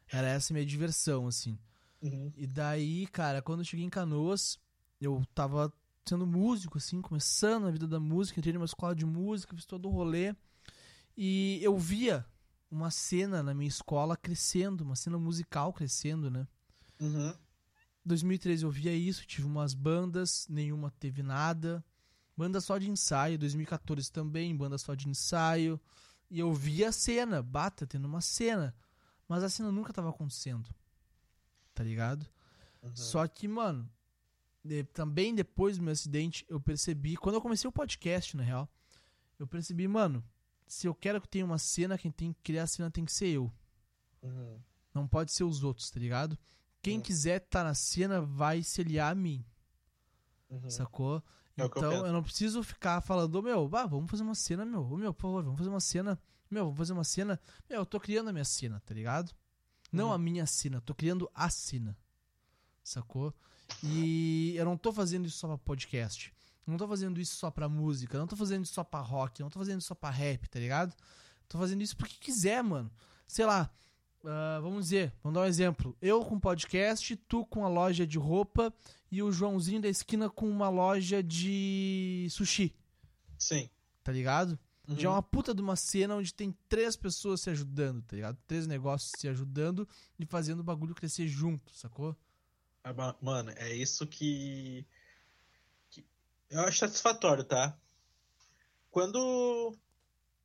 Era 0.07 0.29
essa 0.29 0.53
minha 0.53 0.65
diversão, 0.65 1.27
assim. 1.27 1.59
uhum. 2.01 2.31
E 2.33 2.47
daí, 2.47 3.07
cara, 3.07 3.41
quando 3.41 3.59
eu 3.59 3.65
cheguei 3.65 3.85
em 3.85 3.89
Canoas, 3.89 4.57
eu 5.01 5.21
tava 5.35 5.69
sendo 6.05 6.25
músico, 6.25 6.77
assim, 6.77 7.01
começando 7.01 7.67
a 7.67 7.71
vida 7.71 7.89
da 7.89 7.99
música, 7.99 8.39
entrei 8.39 8.53
numa 8.53 8.63
escola 8.63 8.95
de 8.95 9.05
música, 9.05 9.53
fiz 9.53 9.65
todo 9.65 9.89
o 9.89 9.91
rolê. 9.91 10.33
E 11.17 11.59
eu 11.61 11.77
via 11.77 12.25
uma 12.71 12.89
cena 12.89 13.43
na 13.43 13.53
minha 13.53 13.67
escola 13.67 14.15
crescendo, 14.15 14.85
uma 14.85 14.95
cena 14.95 15.19
musical 15.19 15.73
crescendo, 15.73 16.31
né? 16.31 16.47
Uhum. 17.01 17.35
2013 18.05 18.63
eu 18.63 18.71
via 18.71 18.93
isso, 18.93 19.27
tive 19.27 19.45
umas 19.45 19.73
bandas, 19.73 20.47
nenhuma 20.49 20.89
teve 20.89 21.21
nada. 21.21 21.83
Banda 22.37 22.59
só 22.59 22.77
de 22.77 22.89
ensaio, 22.89 23.37
2014 23.39 24.11
também, 24.11 24.55
banda 24.55 24.77
só 24.77 24.93
de 24.93 25.07
ensaio. 25.07 25.79
E 26.29 26.39
eu 26.39 26.53
via 26.53 26.89
a 26.89 26.91
cena, 26.91 27.41
bata, 27.41 27.85
tendo 27.87 28.05
uma 28.05 28.19
cena. 28.21 28.75
Mas 29.27 29.43
a 29.43 29.49
cena 29.49 29.71
nunca 29.71 29.93
tava 29.93 30.09
acontecendo. 30.09 30.69
Tá 31.73 31.83
ligado? 31.83 32.25
Uhum. 32.83 32.95
Só 32.95 33.25
que, 33.27 33.47
mano, 33.47 33.89
de- 34.63 34.83
também 34.85 35.33
depois 35.33 35.77
do 35.77 35.83
meu 35.83 35.93
acidente, 35.93 36.45
eu 36.49 36.59
percebi, 36.59 37.15
quando 37.15 37.35
eu 37.35 37.41
comecei 37.41 37.67
o 37.67 37.71
podcast, 37.71 38.35
na 38.35 38.43
real, 38.43 38.69
eu 39.39 39.47
percebi, 39.47 39.87
mano, 39.87 40.23
se 40.67 40.87
eu 40.87 40.95
quero 40.95 41.21
que 41.21 41.27
tenha 41.27 41.45
uma 41.45 41.57
cena, 41.57 41.97
quem 41.97 42.11
tem 42.11 42.33
que 42.33 42.41
criar 42.41 42.63
a 42.63 42.67
cena 42.67 42.89
tem 42.91 43.05
que 43.05 43.11
ser 43.13 43.27
eu. 43.27 43.51
Uhum. 44.21 44.59
Não 44.93 45.07
pode 45.07 45.31
ser 45.31 45.43
os 45.43 45.63
outros, 45.63 45.89
tá 45.89 45.99
ligado? 45.99 46.37
Quem 46.81 46.99
Hum. 46.99 47.01
quiser 47.01 47.41
estar 47.41 47.63
na 47.63 47.73
cena 47.73 48.21
vai 48.21 48.61
se 48.63 48.81
aliar 48.81 49.11
a 49.11 49.15
mim, 49.15 49.43
Uhum. 50.49 50.69
sacou? 50.69 51.23
É 51.57 51.61
eu 51.61 51.65
então 51.67 51.89
penso. 51.89 52.05
eu, 52.05 52.11
não 52.13 52.21
preciso 52.23 52.61
ficar 52.63 52.99
falando, 53.01 53.41
meu, 53.41 53.67
bah, 53.69 53.85
vamos 53.85 54.09
fazer 54.11 54.23
uma 54.23 54.35
cena, 54.35 54.65
meu, 54.65 54.85
meu, 54.97 55.13
por 55.13 55.21
favor, 55.23 55.43
vamos 55.43 55.57
fazer 55.57 55.69
uma 55.69 55.79
cena, 55.79 56.19
meu, 56.51 56.65
vamos 56.65 56.77
fazer 56.77 56.93
uma 56.93 57.03
cena. 57.03 57.39
Meu, 57.69 57.79
eu 57.79 57.85
tô 57.85 57.99
criando 57.99 58.29
a 58.29 58.33
minha 58.33 58.43
cena, 58.45 58.81
tá 58.85 58.93
ligado? 58.93 59.31
Não 59.91 60.07
Uhum. 60.07 60.13
a 60.13 60.17
minha 60.17 60.45
cena, 60.45 60.77
eu 60.77 60.81
tô 60.81 60.93
criando 60.93 61.29
a 61.33 61.49
cena, 61.49 61.97
sacou? 62.83 63.33
E 63.83 64.53
eu 64.55 64.65
não 64.65 64.77
tô 64.77 64.91
fazendo 64.91 65.25
isso 65.25 65.37
só 65.37 65.47
pra 65.47 65.57
podcast, 65.57 66.33
eu 66.67 66.71
não 66.71 66.77
tô 66.77 66.87
fazendo 66.87 67.19
isso 67.19 67.35
só 67.35 67.49
pra 67.49 67.69
música, 67.69 68.15
eu 68.15 68.19
não 68.19 68.27
tô 68.27 68.35
fazendo 68.35 68.63
isso 68.63 68.73
só 68.73 68.83
pra 68.83 68.99
rock, 68.99 69.39
eu 69.39 69.45
não 69.45 69.49
tô 69.51 69.59
fazendo 69.59 69.79
isso 69.79 69.87
só 69.87 69.95
pra 69.95 70.09
rap, 70.09 70.47
tá 70.49 70.59
ligado? 70.59 70.93
Tô 71.47 71.57
fazendo 71.57 71.81
isso 71.81 71.95
porque 71.95 72.15
quiser, 72.19 72.61
mano. 72.63 72.91
Sei 73.27 73.45
lá, 73.45 73.71
ah, 74.25 74.59
vamos 74.61 74.85
dizer, 74.85 75.13
vamos 75.23 75.35
dar 75.35 75.45
um 75.45 75.49
exemplo. 75.49 75.95
Eu 76.01 76.23
com 76.25 76.39
podcast, 76.39 77.15
tu 77.15 77.45
com 77.45 77.65
a 77.65 77.69
loja 77.69 78.05
de 78.05 78.17
roupa 78.17 78.73
e 79.11 79.21
o 79.21 79.31
Joãozinho 79.31 79.81
da 79.81 79.87
esquina 79.87 80.29
com 80.29 80.49
uma 80.49 80.69
loja 80.69 81.21
de 81.23 82.27
sushi, 82.31 82.73
Sim. 83.37 83.69
tá 84.03 84.11
ligado? 84.11 84.57
Uhum. 84.87 84.99
Já 84.99 85.09
é 85.09 85.11
uma 85.11 85.23
puta 85.23 85.53
de 85.53 85.61
uma 85.61 85.75
cena 85.75 86.15
onde 86.15 86.33
tem 86.33 86.55
três 86.69 86.95
pessoas 86.95 87.41
se 87.41 87.49
ajudando, 87.49 88.03
tá 88.03 88.15
ligado? 88.15 88.37
Três 88.45 88.67
negócios 88.67 89.11
se 89.17 89.27
ajudando 89.27 89.87
e 90.19 90.25
fazendo 90.25 90.59
o 90.59 90.63
bagulho 90.63 90.93
crescer 90.93 91.27
junto, 91.27 91.71
sacou? 91.73 92.15
Ah, 92.83 92.93
ma- 92.93 93.15
Mano, 93.21 93.51
é 93.55 93.73
isso 93.75 94.05
que... 94.05 94.85
que 95.89 96.05
eu 96.51 96.61
acho 96.61 96.77
satisfatório, 96.79 97.43
tá? 97.43 97.75
Quando. 98.91 99.75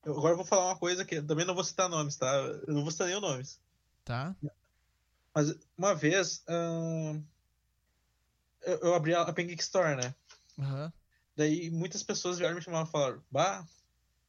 eu 0.04 0.12
agora 0.16 0.32
eu 0.32 0.36
vou 0.38 0.46
falar 0.46 0.70
uma 0.70 0.78
coisa 0.78 1.04
que 1.04 1.20
também 1.20 1.44
não 1.44 1.54
vou 1.54 1.62
citar 1.62 1.88
nomes, 1.88 2.16
tá? 2.16 2.34
Eu 2.66 2.72
não 2.74 2.82
vou 2.82 2.90
citar 2.90 3.06
nenhum 3.08 3.20
nomes. 3.20 3.60
Tá? 4.04 4.34
Mas 5.34 5.54
uma 5.76 5.94
vez. 5.94 6.42
ahn, 6.48 7.22
eu, 8.62 8.78
eu 8.80 8.94
abri 8.94 9.14
a, 9.14 9.22
a 9.22 9.34
Store, 9.58 9.96
né? 9.96 10.14
Aham. 10.58 10.92
Daí 11.36 11.70
muitas 11.70 12.02
pessoas 12.02 12.38
vieram 12.38 12.56
me 12.56 12.62
chamar 12.62 12.86
e 12.86 12.90
falaram: 12.90 13.22
Bah, 13.30 13.66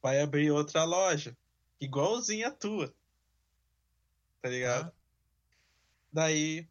vai 0.00 0.20
abrir 0.20 0.50
outra 0.50 0.84
loja. 0.84 1.36
Igualzinha 1.80 2.48
a 2.48 2.52
tua. 2.52 2.94
Tá 4.40 4.48
ligado? 4.48 4.90
Tá. 4.90 4.96
Daí 6.12 6.68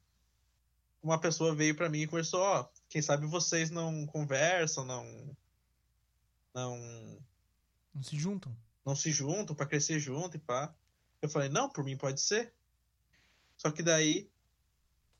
uma 1.02 1.20
pessoa 1.20 1.56
veio 1.56 1.76
pra 1.76 1.90
mim 1.90 2.02
e 2.02 2.08
conversou, 2.08 2.42
ó, 2.42 2.70
quem 2.88 3.02
sabe 3.02 3.26
vocês 3.26 3.72
não 3.72 4.06
conversam, 4.06 4.86
não 4.86 5.36
não 6.54 6.78
Não 7.94 8.04
se 8.04 8.18
juntam. 8.18 8.56
não 8.86 8.96
se 8.96 9.12
juntam 9.12 9.56
pra 9.56 9.66
crescer 9.66 10.00
junto 10.00 10.38
e 10.38 10.40
pá. 10.40 10.74
Eu 11.22 11.30
falei, 11.30 11.50
não, 11.50 11.70
por 11.70 11.84
mim 11.84 11.98
pode 11.98 12.22
ser. 12.22 12.54
Só 13.62 13.70
que 13.70 13.84
daí, 13.84 14.28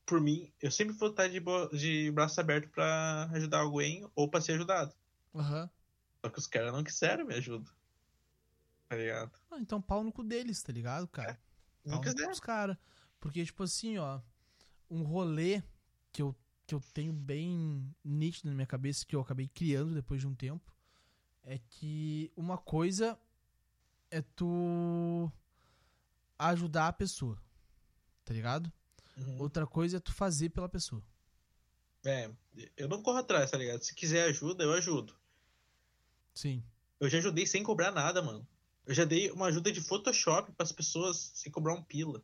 por 0.04 0.20
mim, 0.20 0.52
eu 0.60 0.72
sempre 0.72 0.96
vou 0.96 1.12
estar 1.12 1.28
de, 1.28 1.40
de 1.78 2.12
braço 2.12 2.42
aberto 2.42 2.68
pra 2.70 3.30
ajudar 3.34 3.60
alguém 3.60 4.10
ou 4.16 4.28
pra 4.28 4.42
ser 4.42 4.54
ajudado. 4.54 4.96
Aham. 5.36 5.70
Só 6.26 6.32
que 6.32 6.40
os 6.40 6.48
caras 6.48 6.74
não 6.74 6.84
quiseram 6.84 7.24
me 7.24 7.36
ajuda. 7.36 7.70
Tá 8.90 8.96
ligado? 8.96 9.32
Ah, 9.52 9.60
então 9.60 9.80
pau 9.80 10.04
no 10.04 10.12
cu 10.12 10.24
deles, 10.24 10.64
tá 10.64 10.74
ligado, 10.74 11.08
cara? 11.08 11.40
Não 11.86 12.02
Pau 12.02 12.14
dos 12.14 12.40
cara. 12.40 12.80
Porque, 13.20 13.46
tipo 13.46 13.62
assim, 13.62 14.00
ó, 14.00 14.20
um 14.90 15.04
rolê 15.04 15.62
que 16.12 16.24
eu, 16.24 16.36
que 16.66 16.74
eu 16.74 16.82
tenho 16.96 17.14
bem 17.14 17.96
nítido 18.04 18.50
na 18.50 18.56
minha 18.56 18.66
cabeça, 18.66 19.06
que 19.06 19.16
eu 19.16 19.22
acabei 19.22 19.48
criando 19.48 19.94
depois 19.94 20.20
de 20.20 20.26
um 20.26 20.34
tempo, 20.34 20.76
é 21.44 21.60
que 21.60 22.32
uma 22.36 22.58
coisa 22.58 23.20
é 24.10 24.20
tu 24.20 25.32
ajudar 26.40 26.88
a 26.88 26.94
pessoa, 26.94 27.40
tá 28.24 28.34
ligado? 28.34 28.72
Uhum. 29.18 29.42
Outra 29.42 29.68
coisa 29.68 29.98
é 29.98 30.00
tu 30.00 30.14
fazer 30.14 30.50
pela 30.50 30.70
pessoa. 30.70 31.04
É, 32.04 32.32
eu 32.76 32.88
não 32.88 33.02
corro 33.02 33.20
atrás, 33.20 33.52
tá 33.52 33.58
ligado? 33.58 33.84
Se 33.84 33.94
quiser 33.94 34.24
ajuda, 34.24 34.64
eu 34.64 34.74
ajudo. 34.74 35.16
Sim. 36.34 36.64
Eu 37.00 37.10
já 37.10 37.18
ajudei 37.18 37.46
sem 37.46 37.64
cobrar 37.64 37.92
nada, 37.92 38.22
mano. 38.22 38.48
Eu 38.86 38.94
já 38.94 39.06
dei 39.06 39.30
uma 39.32 39.48
ajuda 39.48 39.72
de 39.72 39.82
Photoshop 39.82 40.52
pras 40.54 40.72
pessoas 40.72 41.32
sem 41.36 41.52
cobrar 41.52 41.74
um 41.74 41.84
pila. 41.84 42.24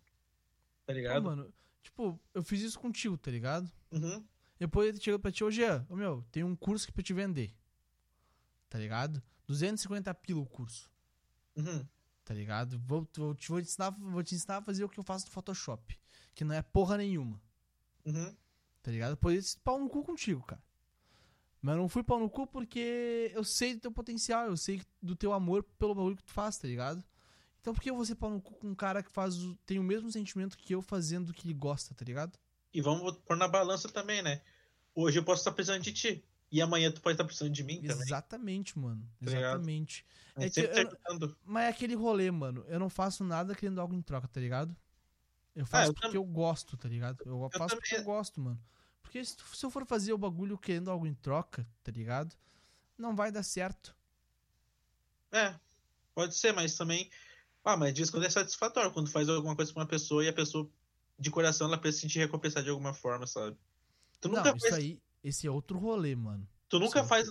Tá 0.86 0.94
ligado? 0.94 1.24
mano, 1.24 1.54
tipo, 1.84 2.20
eu 2.34 2.42
fiz 2.42 2.62
isso 2.62 2.80
contigo, 2.80 3.18
tá 3.18 3.30
ligado? 3.30 3.70
Uhum. 3.92 4.26
Depois 4.58 4.90
ele 4.90 5.02
chega 5.02 5.20
pra 5.20 5.32
ti, 5.32 5.44
ô 5.44 5.52
Jean, 5.52 5.86
ô 5.90 5.96
meu, 5.96 6.26
tem 6.32 6.44
um 6.44 6.56
curso 6.56 6.86
aqui 6.86 6.94
pra 6.94 7.04
te 7.04 7.14
vender. 7.14 7.54
Tá 8.70 8.80
ligado? 8.80 9.22
250 9.48 10.14
pila 10.16 10.42
o 10.42 10.46
curso. 10.46 10.90
Uhum. 11.56 11.86
Tá 12.28 12.34
ligado? 12.34 12.78
Vou, 12.86 13.08
vou, 13.16 13.34
te, 13.34 13.48
vou, 13.48 13.62
te 13.62 13.68
ensinar, 13.70 13.90
vou 13.92 14.22
te 14.22 14.36
ensinar 14.36 14.58
a 14.58 14.62
fazer 14.62 14.84
o 14.84 14.90
que 14.90 15.00
eu 15.00 15.04
faço 15.04 15.26
no 15.28 15.32
Photoshop. 15.32 15.98
Que 16.36 16.44
não 16.44 16.54
é 16.54 16.62
porra 16.62 16.98
nenhuma. 16.98 17.42
Uhum. 18.06 18.36
Tá 18.84 18.92
ligado? 18.92 19.12
Eu 19.12 19.18
poderia 19.18 19.42
ser 19.42 19.58
pau 19.64 19.80
no 19.80 19.88
cu 19.88 20.04
contigo, 20.04 20.44
cara. 20.44 20.62
Mas 21.62 21.76
eu 21.76 21.82
não 21.82 21.88
fui 21.88 22.04
pau 22.04 22.20
no 22.20 22.30
cu 22.30 22.46
porque 22.46 23.32
eu 23.34 23.46
sei 23.46 23.76
do 23.76 23.80
teu 23.80 23.92
potencial, 23.94 24.46
eu 24.48 24.58
sei 24.58 24.82
do 25.02 25.16
teu 25.16 25.32
amor 25.32 25.64
pelo 25.80 25.96
bagulho 25.96 26.18
que 26.18 26.24
tu 26.26 26.34
faz, 26.34 26.58
tá 26.58 26.68
ligado? 26.68 27.02
Então 27.62 27.74
por 27.74 27.82
que 27.82 27.90
eu 27.90 27.96
vou 27.96 28.06
ser 28.06 28.16
pau 28.16 28.30
no 28.30 28.42
cu 28.42 28.56
com 28.56 28.68
um 28.68 28.76
cara 28.76 29.02
que 29.02 29.10
faz 29.10 29.42
o- 29.42 29.56
tem 29.66 29.80
o 29.80 29.84
mesmo 29.84 30.12
sentimento 30.12 30.58
que 30.58 30.76
eu 30.76 30.82
fazendo 30.82 31.30
o 31.30 31.34
que 31.34 31.48
ele 31.48 31.54
gosta, 31.54 31.96
tá 31.96 32.04
ligado? 32.04 32.38
E 32.74 32.82
vamos 32.82 33.16
pôr 33.20 33.38
na 33.38 33.48
balança 33.48 33.88
também, 33.88 34.22
né? 34.22 34.42
Hoje 34.94 35.18
eu 35.18 35.24
posso 35.24 35.40
estar 35.42 35.54
precisando 35.54 35.82
de 35.82 35.94
ti. 35.94 36.26
E 36.52 36.62
amanhã 36.62 36.92
tu 36.92 37.02
pode 37.02 37.16
estar 37.16 37.26
precisando 37.26 37.52
de 37.54 37.64
mim 37.64 37.82
também. 37.82 38.04
Exatamente, 38.06 38.80
mano. 38.80 39.02
Tá? 39.24 39.32
Exatamente. 39.32 40.06
É 40.38 40.50
que 40.50 40.62
eu- 40.62 40.72
tá. 41.20 41.36
Mas 41.44 41.66
é 41.66 41.68
aquele 41.70 41.96
rolê, 41.96 42.32
mano. 42.32 42.64
Eu 42.68 42.80
não 42.80 42.90
faço 42.90 43.24
nada 43.24 43.54
querendo 43.54 43.82
algo 43.82 43.94
em 43.94 44.02
troca, 44.02 44.28
tá 44.28 44.40
ligado? 44.40 44.76
Eu 45.56 45.66
faço 45.66 45.90
eu 45.90 45.94
porque 45.94 46.08
tam- 46.08 46.16
eu 46.16 46.24
gosto, 46.24 46.78
tá 46.78 46.88
ligado? 46.88 47.18
Eu, 47.26 47.50
faço 47.52 47.76
porque 47.76 47.90
também- 47.96 48.06
eu 48.06 48.06
gosto, 48.06 48.40
mano. 48.40 48.60
Porque 49.02 49.24
se, 49.26 49.36
se 49.54 49.66
eu 49.66 49.70
for 49.72 49.86
fazer 49.86 50.14
o 50.14 50.18
bagulho 50.18 50.58
querendo 50.58 50.90
algo 50.92 51.06
em 51.08 51.14
troca, 51.14 51.68
tá 51.84 51.92
ligado? 51.92 52.36
Não 52.98 53.16
vai 53.16 53.32
dar 53.32 53.44
certo. 53.44 53.96
É, 55.32 55.56
pode 56.14 56.36
ser, 56.36 56.54
mas 56.54 56.76
também. 56.76 57.10
Ah, 57.64 57.76
mas 57.76 57.94
diz 57.94 58.10
quando 58.10 58.26
é 58.26 58.30
satisfatório, 58.30 58.92
quando 58.92 59.10
faz 59.10 59.28
alguma 59.28 59.56
coisa 59.56 59.74
pra 59.74 59.82
uma 59.82 59.88
pessoa 59.88 60.24
e 60.24 60.30
a 60.30 60.34
pessoa, 60.34 60.70
de 61.20 61.30
coração, 61.30 61.68
ela 61.68 61.78
precisa 61.78 61.98
se 61.98 62.08
sentir 62.08 62.20
recompensada 62.20 62.64
de 62.64 62.70
alguma 62.70 62.94
forma, 62.94 63.28
sabe? 63.28 63.58
Tu 64.22 64.30
nunca, 64.30 64.44
não, 64.46 64.56
isso 64.56 64.70
faz, 64.70 64.76
aí, 64.76 65.02
esse 65.28 65.48
é 65.48 65.52
outro 65.52 65.78
rolê, 65.78 66.16
mano. 66.16 66.48
tu 66.70 66.80
nunca 66.80 67.02
sim. 67.04 67.08
faz 67.10 67.28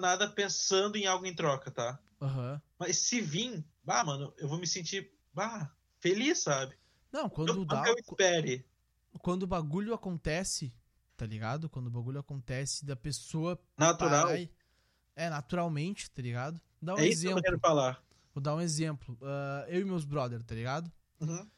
nada 0.00 0.28
pensando 0.30 0.96
em 0.96 1.06
algo 1.06 1.26
em 1.26 1.34
troca, 1.34 1.70
tá? 1.70 1.98
Aham. 2.20 2.60
Mas 2.78 2.98
se 2.98 3.20
vir, 3.20 3.64
bah, 3.84 4.04
mano, 4.04 4.32
eu 4.38 4.48
vou 4.48 4.58
me 4.58 4.66
sentir, 4.66 5.12
bah, 5.34 5.70
feliz, 6.00 6.38
sabe? 6.42 6.76
Não, 7.12 7.28
quando 7.28 7.54
Não, 7.54 7.64
dá. 7.64 7.84
eu 7.86 7.94
espere. 7.94 8.64
Quando 9.20 9.42
o 9.44 9.46
bagulho 9.46 9.94
acontece, 9.94 10.72
tá 11.16 11.26
ligado? 11.26 11.68
Quando 11.68 11.86
o 11.88 11.90
bagulho 11.90 12.18
acontece 12.20 12.84
da 12.84 12.94
pessoa. 12.96 13.58
Natural. 13.76 14.26
parar 14.28 14.48
É, 15.14 15.30
naturalmente, 15.30 16.10
tá 16.10 16.20
ligado? 16.22 16.60
Dá 16.80 16.94
um 16.94 16.98
é 16.98 17.06
isso 17.08 17.20
que 17.22 17.26
exemplo. 17.26 17.38
eu 17.38 17.42
quero 17.42 17.58
falar. 17.58 18.02
Vou 18.34 18.42
dar 18.42 18.54
um 18.54 18.60
exemplo. 18.60 19.18
Ah, 19.22 19.64
eu 19.68 19.80
e 19.80 19.84
meus 19.84 20.04
brother, 20.04 20.42
tá 20.42 20.54
ligado? 20.54 20.92
Uhum. 21.20 21.48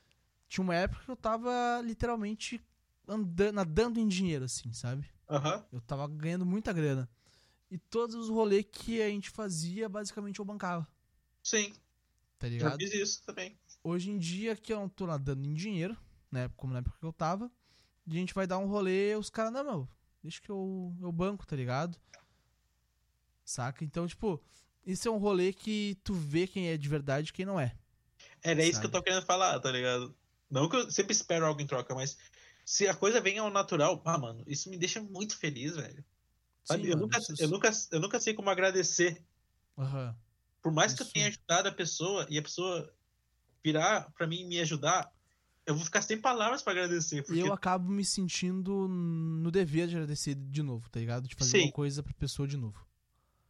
Tinha 0.48 0.62
uma 0.62 0.74
época 0.76 1.04
que 1.04 1.10
eu 1.10 1.16
tava 1.16 1.80
literalmente 1.84 2.60
andando, 3.06 3.52
nadando 3.52 4.00
em 4.00 4.06
dinheiro, 4.06 4.44
assim, 4.44 4.72
sabe? 4.72 5.08
Aham. 5.28 5.64
Eu 5.72 5.80
tava 5.80 6.06
ganhando 6.08 6.46
muita 6.46 6.72
grana. 6.72 7.08
E 7.70 7.76
todos 7.76 8.14
os 8.14 8.28
rolês 8.28 8.64
que 8.70 9.02
a 9.02 9.08
gente 9.08 9.28
fazia, 9.28 9.88
basicamente 9.88 10.38
eu 10.38 10.44
bancava. 10.44 10.88
Sim, 11.42 11.72
Tá 12.38 12.46
já 12.46 12.52
ligado? 12.52 12.78
fiz 12.78 12.94
isso 12.94 13.22
também. 13.24 13.58
Hoje 13.82 14.10
em 14.10 14.18
dia 14.18 14.54
que 14.54 14.72
eu 14.72 14.78
não 14.78 14.88
tô 14.88 15.06
nadando 15.06 15.44
em 15.44 15.54
dinheiro, 15.54 15.96
né? 16.30 16.48
Como 16.56 16.72
na 16.72 16.78
época 16.78 16.96
que 16.98 17.04
eu 17.04 17.12
tava, 17.12 17.50
a 18.06 18.10
gente 18.12 18.32
vai 18.32 18.46
dar 18.46 18.58
um 18.58 18.66
rolê, 18.66 19.14
os 19.16 19.28
caras, 19.28 19.52
não, 19.52 19.64
meu, 19.64 19.88
deixa 20.22 20.40
que 20.40 20.50
eu, 20.50 20.94
eu 21.00 21.10
banco, 21.10 21.46
tá 21.46 21.56
ligado? 21.56 21.98
Saca? 23.44 23.84
Então, 23.84 24.06
tipo, 24.06 24.40
isso 24.86 25.08
é 25.08 25.10
um 25.10 25.18
rolê 25.18 25.52
que 25.52 25.98
tu 26.04 26.14
vê 26.14 26.46
quem 26.46 26.68
é 26.68 26.76
de 26.76 26.88
verdade 26.88 27.30
e 27.30 27.32
quem 27.32 27.44
não 27.44 27.58
é. 27.58 27.74
Era 28.42 28.62
isso 28.62 28.74
Sabe? 28.74 28.82
que 28.82 28.86
eu 28.86 29.00
tô 29.00 29.02
querendo 29.02 29.24
falar, 29.26 29.58
tá 29.58 29.70
ligado? 29.70 30.14
Não 30.50 30.68
que 30.68 30.76
eu 30.76 30.90
sempre 30.90 31.12
espero 31.12 31.44
algo 31.44 31.60
em 31.60 31.66
troca, 31.66 31.94
mas 31.94 32.16
se 32.70 32.86
a 32.86 32.94
coisa 32.94 33.18
vem 33.18 33.38
ao 33.38 33.50
natural, 33.50 34.02
ah, 34.04 34.18
mano, 34.18 34.44
isso 34.46 34.68
me 34.68 34.76
deixa 34.76 35.00
muito 35.02 35.38
feliz, 35.38 35.74
velho. 35.74 36.04
Sabe? 36.62 36.82
Sim, 36.82 36.88
eu, 36.88 36.94
mano, 36.96 37.02
nunca, 37.06 37.18
isso- 37.18 37.34
eu, 37.38 37.48
nunca, 37.48 37.70
eu 37.92 37.98
nunca 38.00 38.20
sei 38.20 38.34
como 38.34 38.50
agradecer. 38.50 39.22
Aham. 39.78 40.14
Por 40.62 40.70
mais 40.70 40.92
que 40.92 41.00
eu 41.00 41.04
Isso. 41.04 41.14
tenha 41.14 41.28
ajudado 41.28 41.68
a 41.68 41.72
pessoa 41.72 42.26
e 42.28 42.36
a 42.36 42.42
pessoa 42.42 42.92
virar 43.64 44.10
pra 44.12 44.26
mim 44.26 44.40
e 44.40 44.44
me 44.44 44.60
ajudar, 44.60 45.10
eu 45.64 45.74
vou 45.74 45.82
ficar 45.84 46.02
sem 46.02 46.20
palavras 46.20 46.60
pra 46.60 46.72
agradecer. 46.74 47.22
Porque 47.22 47.38
E 47.40 47.46
eu 47.46 47.52
acabo 47.54 47.88
me 47.90 48.04
sentindo 48.04 48.86
no 48.86 49.50
dever 49.50 49.86
de 49.88 49.94
agradecer 49.96 50.34
de 50.34 50.62
novo, 50.62 50.90
tá 50.90 51.00
ligado? 51.00 51.26
De 51.26 51.34
fazer 51.36 51.58
Sim. 51.60 51.64
uma 51.66 51.72
coisa 51.72 52.02
pra 52.02 52.12
pessoa 52.14 52.46
de 52.46 52.56
novo. 52.58 52.86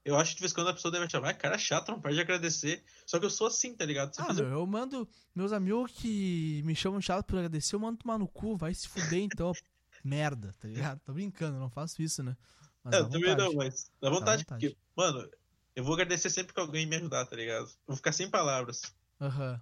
Eu 0.09 0.17
acho 0.17 0.31
que 0.31 0.37
de 0.37 0.41
vez 0.41 0.53
em 0.53 0.55
quando 0.55 0.69
a 0.69 0.75
pessoa 0.75 0.91
deve 0.91 1.05
achar, 1.05 1.21
vai, 1.21 1.35
cara 1.35 1.59
chato, 1.59 1.91
não 1.91 2.01
pode 2.01 2.15
de 2.15 2.21
agradecer. 2.21 2.83
Só 3.05 3.19
que 3.19 3.27
eu 3.27 3.31
sou 3.31 3.47
assim, 3.47 3.75
tá 3.75 3.85
ligado? 3.85 4.13
Eu 4.19 4.25
Ah, 4.25 4.33
meu, 4.33 4.47
eu 4.49 4.67
mando 4.67 5.09
meus 5.35 5.53
amigos 5.53 5.93
que 5.93 6.63
me 6.65 6.75
chamam 6.75 7.01
chato 7.01 7.27
por 7.27 7.37
agradecer, 7.37 7.75
eu 7.75 7.81
mando 7.81 7.99
tomar 7.99 8.19
no 8.19 8.27
cu, 8.27 8.57
vai 8.57 8.73
se 8.75 8.89
fuder 8.89 9.21
então. 9.21 9.53
Merda, 10.05 10.55
tá 10.61 10.69
ligado? 10.69 11.01
Tô 11.01 11.13
brincando, 11.13 11.59
não 11.59 11.69
faço 11.69 12.01
isso, 12.01 12.23
né? 12.23 12.37
Mas 12.85 12.95
É, 12.95 12.99
dá 13.01 13.05
eu 13.05 13.11
também 13.11 13.37
não, 13.37 13.53
mas 13.55 13.91
dá 14.01 14.09
vontade, 14.09 14.43
vontade. 14.45 14.69
porque, 14.71 14.77
mano, 14.97 15.29
eu 15.75 15.83
vou 15.85 15.95
agradecer 15.95 16.31
sempre 16.31 16.55
que 16.55 16.61
alguém 16.61 16.87
me 16.87 16.97
ajudar, 16.97 17.27
tá 17.27 17.35
ligado? 17.37 17.67
Eu 17.67 17.73
vou 17.89 17.97
ficar 17.97 18.13
sem 18.13 18.31
palavras. 18.31 18.83
Aham. 19.21 19.61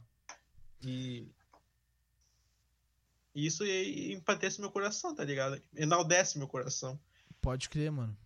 E. 0.85 1.27
e 3.35 3.47
isso 3.47 3.63
aí 3.65 4.13
empatece 4.13 4.61
meu 4.61 4.71
coração, 4.71 5.15
tá 5.15 5.25
ligado? 5.25 5.61
Enaldece 5.75 6.39
meu 6.39 6.47
coração. 6.47 7.01
Pode 7.41 7.69
crer, 7.69 7.91
mano. 7.91 8.17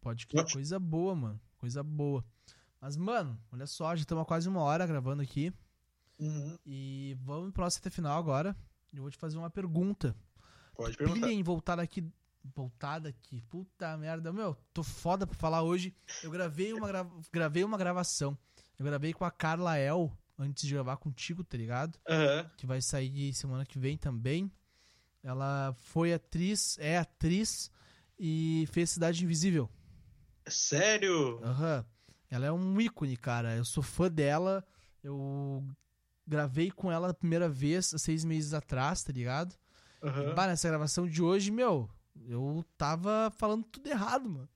Pode 0.00 0.26
crer. 0.26 0.42
Pode. 0.42 0.52
Coisa 0.54 0.78
boa, 0.78 1.14
mano. 1.14 1.40
Coisa 1.60 1.82
boa. 1.82 2.24
Mas, 2.80 2.96
mano, 2.96 3.38
olha 3.52 3.66
só, 3.66 3.94
já 3.94 4.00
estamos 4.02 4.26
quase 4.26 4.48
uma 4.48 4.60
hora 4.62 4.86
gravando 4.86 5.22
aqui. 5.22 5.52
Uhum. 6.18 6.58
E 6.66 7.16
vamos 7.20 7.52
pro 7.52 7.62
nosso 7.62 7.78
até 7.78 7.90
final 7.90 8.18
agora. 8.18 8.56
Eu 8.92 9.02
vou 9.02 9.10
te 9.10 9.18
fazer 9.18 9.36
uma 9.38 9.50
pergunta. 9.50 10.16
Pode 10.74 10.96
perguntar. 10.96 11.20
Pilha 11.20 11.32
em 11.32 11.42
voltar 11.42 11.78
aqui. 11.78 12.02
Voltar 12.54 12.98
daqui. 13.00 13.42
Puta 13.42 13.96
merda. 13.98 14.32
Meu, 14.32 14.56
tô 14.72 14.82
foda 14.82 15.26
pra 15.26 15.36
falar 15.36 15.62
hoje. 15.62 15.94
Eu 16.22 16.30
gravei 16.30 16.72
uma, 16.72 16.88
gra- 16.88 17.06
gravei 17.30 17.62
uma 17.62 17.76
gravação. 17.76 18.36
Eu 18.78 18.84
gravei 18.86 19.12
com 19.12 19.26
a 19.26 19.30
Carla 19.30 19.76
El 19.76 20.10
antes 20.38 20.66
de 20.66 20.72
gravar 20.72 20.96
contigo, 20.96 21.44
tá 21.44 21.58
ligado? 21.58 21.98
Aham. 22.08 22.50
Que 22.56 22.66
vai 22.66 22.80
sair 22.80 23.34
semana 23.34 23.66
que 23.66 23.78
vem 23.78 23.98
também. 23.98 24.50
Ela 25.22 25.74
foi 25.76 26.14
atriz, 26.14 26.78
é 26.78 26.96
atriz 26.96 27.70
e 28.18 28.66
fez 28.72 28.88
Cidade 28.88 29.22
Invisível. 29.22 29.68
Sério? 30.46 31.40
Aham. 31.42 31.84
Ela 32.30 32.46
é 32.46 32.52
um 32.52 32.80
ícone, 32.80 33.16
cara. 33.16 33.56
Eu 33.56 33.64
sou 33.64 33.82
fã 33.82 34.10
dela. 34.10 34.64
Eu 35.02 35.64
gravei 36.26 36.70
com 36.70 36.90
ela 36.92 37.10
a 37.10 37.14
primeira 37.14 37.48
vez 37.48 37.92
há 37.92 37.98
seis 37.98 38.24
meses 38.24 38.54
atrás, 38.54 39.02
tá 39.02 39.12
ligado? 39.12 39.54
Aham. 40.02 40.34
Bah, 40.34 40.46
nessa 40.46 40.68
gravação 40.68 41.08
de 41.08 41.22
hoje, 41.22 41.50
meu, 41.50 41.90
eu 42.26 42.64
tava 42.78 43.32
falando 43.36 43.64
tudo 43.64 43.88
errado, 43.88 44.28
mano. 44.28 44.48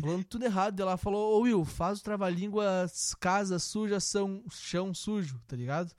Falando 0.00 0.24
tudo 0.24 0.44
errado. 0.44 0.80
Ela 0.80 0.96
falou, 0.96 1.38
ô 1.38 1.42
Will, 1.42 1.64
faz 1.64 2.00
o 2.00 2.02
trava-línguas, 2.02 3.14
casa 3.20 3.58
suja, 3.58 4.00
são, 4.00 4.42
chão 4.50 4.92
sujo, 4.92 5.40
tá 5.46 5.56
ligado? 5.56 5.92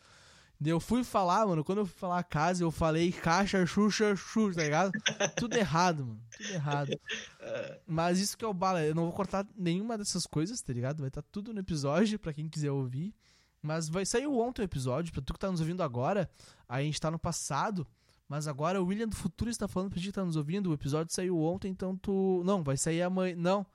Eu 0.69 0.79
fui 0.79 1.03
falar, 1.03 1.45
mano, 1.47 1.63
quando 1.63 1.79
eu 1.79 1.85
fui 1.85 1.97
falar 1.97 2.23
casa, 2.23 2.63
eu 2.63 2.71
falei 2.71 3.11
caixa, 3.11 3.65
xuxa, 3.65 4.15
xuxa, 4.15 4.57
tá 4.57 4.63
ligado? 4.63 4.91
tudo 5.35 5.55
errado, 5.55 6.05
mano. 6.05 6.21
Tudo 6.37 6.53
errado. 6.53 6.91
Mas 7.87 8.19
isso 8.19 8.37
que 8.37 8.45
é 8.45 8.47
o 8.47 8.53
bala, 8.53 8.83
eu 8.83 8.95
não 8.95 9.03
vou 9.03 9.13
cortar 9.13 9.45
nenhuma 9.57 9.97
dessas 9.97 10.25
coisas, 10.25 10.61
tá 10.61 10.71
ligado? 10.73 10.99
Vai 10.99 11.07
estar 11.07 11.21
tudo 11.23 11.53
no 11.53 11.59
episódio, 11.59 12.19
pra 12.19 12.33
quem 12.33 12.47
quiser 12.47 12.71
ouvir. 12.71 13.13
Mas 13.61 13.87
vai 13.89 14.05
sair 14.05 14.27
ontem 14.27 14.61
o 14.61 14.65
episódio, 14.65 15.13
pra 15.13 15.21
tu 15.21 15.33
que 15.33 15.39
tá 15.39 15.49
nos 15.49 15.61
ouvindo 15.61 15.81
agora, 15.81 16.29
a 16.67 16.81
gente 16.81 16.99
tá 16.99 17.09
no 17.09 17.17
passado, 17.17 17.87
mas 18.27 18.47
agora 18.47 18.81
o 18.81 18.85
William 18.85 19.07
do 19.07 19.15
futuro 19.15 19.49
está 19.49 19.67
falando 19.67 19.89
pra 19.89 19.99
ti 19.99 20.07
que 20.07 20.11
tá 20.11 20.25
nos 20.25 20.35
ouvindo, 20.35 20.69
o 20.69 20.73
episódio 20.73 21.13
saiu 21.13 21.39
ontem, 21.39 21.69
então 21.69 21.95
tu... 21.95 22.41
Não, 22.45 22.61
vai 22.61 22.75
sair 22.75 23.01
amanhã, 23.01 23.35
não. 23.37 23.65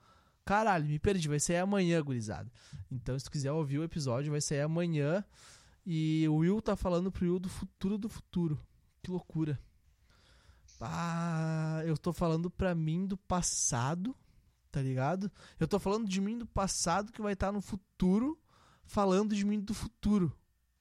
Caralho, 0.45 0.85
me 0.85 0.97
perdi, 0.97 1.27
vai 1.27 1.39
sair 1.39 1.57
amanhã, 1.57 2.01
gurizada. 2.01 2.51
Então 2.91 3.17
se 3.17 3.25
tu 3.25 3.31
quiser 3.31 3.51
ouvir 3.51 3.79
o 3.79 3.83
episódio, 3.83 4.31
vai 4.31 4.41
sair 4.41 4.61
amanhã. 4.61 5.23
E 5.91 6.27
o 6.29 6.35
Will 6.35 6.61
tá 6.61 6.75
falando 6.75 7.11
pro 7.11 7.25
Will 7.25 7.39
do 7.39 7.49
futuro 7.49 7.97
do 7.97 8.07
futuro. 8.07 8.63
Que 9.01 9.09
loucura. 9.09 9.59
Ah, 10.79 11.81
eu 11.83 11.97
tô 11.97 12.13
falando 12.13 12.47
pra 12.47 12.75
mim 12.75 13.07
do 13.07 13.17
passado, 13.17 14.15
tá 14.69 14.83
ligado? 14.83 15.31
Eu 15.59 15.67
tô 15.67 15.79
falando 15.79 16.07
de 16.07 16.21
mim 16.21 16.37
do 16.37 16.45
passado 16.45 17.11
que 17.11 17.23
vai 17.23 17.33
estar 17.33 17.51
no 17.51 17.59
futuro, 17.59 18.39
falando 18.85 19.33
de 19.33 19.43
mim 19.43 19.59
do 19.59 19.73
futuro. 19.73 20.31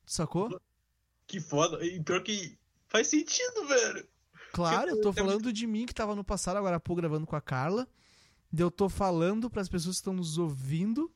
Sacou? 0.04 0.60
Que 1.26 1.40
foda. 1.40 1.82
E 1.82 1.98
pior 2.02 2.22
que 2.22 2.58
faz 2.86 3.06
sentido, 3.06 3.66
velho. 3.66 4.06
Claro, 4.52 4.90
eu 4.90 5.00
tô 5.00 5.10
falando 5.10 5.50
de 5.50 5.66
mim 5.66 5.86
que 5.86 5.94
tava 5.94 6.14
no 6.14 6.22
passado, 6.22 6.58
agora 6.58 6.78
pouco 6.78 7.00
gravando 7.00 7.26
com 7.26 7.34
a 7.34 7.40
Carla. 7.40 7.88
Eu 8.54 8.70
tô 8.70 8.90
falando 8.90 9.48
pras 9.48 9.70
pessoas 9.70 9.96
que 9.96 10.00
estão 10.00 10.12
nos 10.12 10.36
ouvindo 10.36 11.10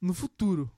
no 0.00 0.14
futuro. 0.14 0.70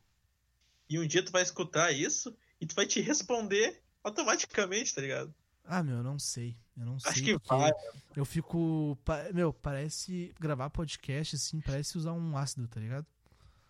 E 0.94 0.98
um 1.00 1.06
dia 1.08 1.24
tu 1.24 1.32
vai 1.32 1.42
escutar 1.42 1.90
isso 1.90 2.36
e 2.60 2.66
tu 2.66 2.74
vai 2.76 2.86
te 2.86 3.00
responder 3.00 3.82
automaticamente, 4.04 4.94
tá 4.94 5.00
ligado? 5.00 5.34
Ah, 5.64 5.82
meu, 5.82 5.96
eu 5.96 6.02
não 6.04 6.20
sei. 6.20 6.56
Eu 6.76 6.84
não 6.86 6.96
Acho 6.96 7.14
sei 7.14 7.22
que 7.24 7.32
porque 7.32 7.48
vai. 7.48 7.72
eu 8.14 8.24
fico, 8.24 8.96
meu, 9.32 9.52
parece 9.52 10.32
gravar 10.38 10.70
podcast 10.70 11.34
assim, 11.34 11.60
parece 11.60 11.98
usar 11.98 12.12
um 12.12 12.36
ácido, 12.36 12.68
tá 12.68 12.78
ligado? 12.78 13.06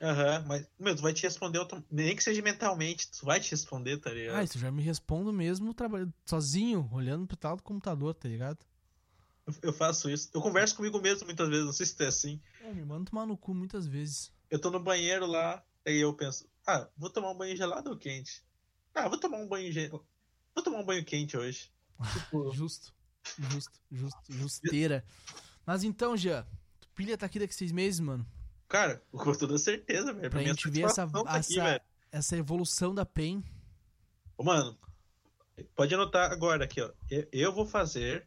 Aham, 0.03 0.45
mas, 0.47 0.69
meu, 0.79 0.95
tu 0.95 1.01
vai 1.01 1.15
te 1.15 1.23
responder, 1.23 1.67
nem 1.91 2.15
que 2.15 2.23
seja 2.23 2.43
mentalmente, 2.43 3.11
tu 3.11 3.25
vai 3.25 3.41
te 3.41 3.51
responder, 3.53 3.97
tá 3.97 4.11
ligado? 4.11 4.37
Ah, 4.37 4.45
isso 4.45 4.59
eu 4.59 4.61
já 4.63 4.71
me 4.71 4.83
respondo 4.83 5.33
mesmo 5.33 5.73
trabalhando 5.73 6.13
sozinho, 6.27 6.91
olhando 6.93 7.27
pro 7.27 7.39
tal 7.39 7.57
do 7.57 7.63
computador, 7.63 8.13
tá 8.15 8.29
ligado? 8.29 8.59
Eu- 9.47 9.55
Eu 9.63 9.73
faço 9.73 10.11
isso. 10.11 10.29
Eu 10.35 10.43
converso 10.43 10.77
comigo 10.77 11.01
mesmo 11.01 11.25
muitas 11.25 11.49
vezes, 11.49 11.65
não 11.65 11.73
sei 11.73 11.87
se 11.87 11.97
tu 11.97 12.03
é 12.03 12.09
assim. 12.09 12.39
Eu 12.63 12.75
me 12.75 12.85
mando 12.85 13.11
tomar 13.11 13.25
no 13.25 13.35
cu 13.37 13.55
muitas 13.55 13.87
vezes. 13.87 14.31
Eu 14.51 14.59
tô 14.59 14.71
no 14.71 14.79
banheiro 14.81 15.27
lá, 15.27 15.65
aí 15.87 15.97
eu 15.99 16.13
penso, 16.15 16.47
ah, 16.67 16.89
vou 16.97 17.11
tomar 17.11 17.31
um 17.31 17.37
banho 17.37 17.57
gelado 17.57 17.91
ou 17.91 17.97
quente? 17.97 18.43
Ah, 18.95 19.09
vou 19.09 19.19
tomar 19.19 19.39
um 19.39 19.49
banho 19.49 19.71
gelado. 19.73 20.05
Vou 20.55 20.65
tomar 20.65 20.79
um 20.79 20.85
banho 20.85 21.05
quente 21.05 21.37
hoje. 21.37 21.71
Tipo, 22.13 22.51
Justo, 22.55 22.95
justo, 23.39 23.81
justo, 23.91 24.21
justeira. 24.29 25.05
Mas 25.67 25.83
então, 25.83 26.17
Jean, 26.17 26.47
tu 26.81 26.89
pilha 26.95 27.17
tá 27.17 27.27
aqui 27.27 27.39
daqui 27.39 27.55
seis 27.55 27.73
meses, 27.73 28.01
mano. 28.01 28.27
cara, 28.69 29.03
com 29.11 29.33
toda 29.33 29.59
certeza, 29.59 30.13
velho. 30.13 30.31
Pra 30.31 30.43
é 30.43 30.47
gente 30.47 30.69
ver 30.71 30.83
essa, 30.83 31.07
tá 31.09 31.21
aqui, 31.21 31.59
essa, 31.59 31.81
essa 32.13 32.37
evolução 32.37 32.95
da 32.95 33.05
PEN. 33.05 33.43
Ô, 34.37 34.45
Mano, 34.45 34.79
pode 35.75 35.95
anotar 35.95 36.31
agora 36.31 36.65
aqui, 36.65 36.81
ó. 36.81 36.91
Eu, 37.11 37.29
eu 37.33 37.53
vou 37.53 37.67
fazer. 37.67 38.27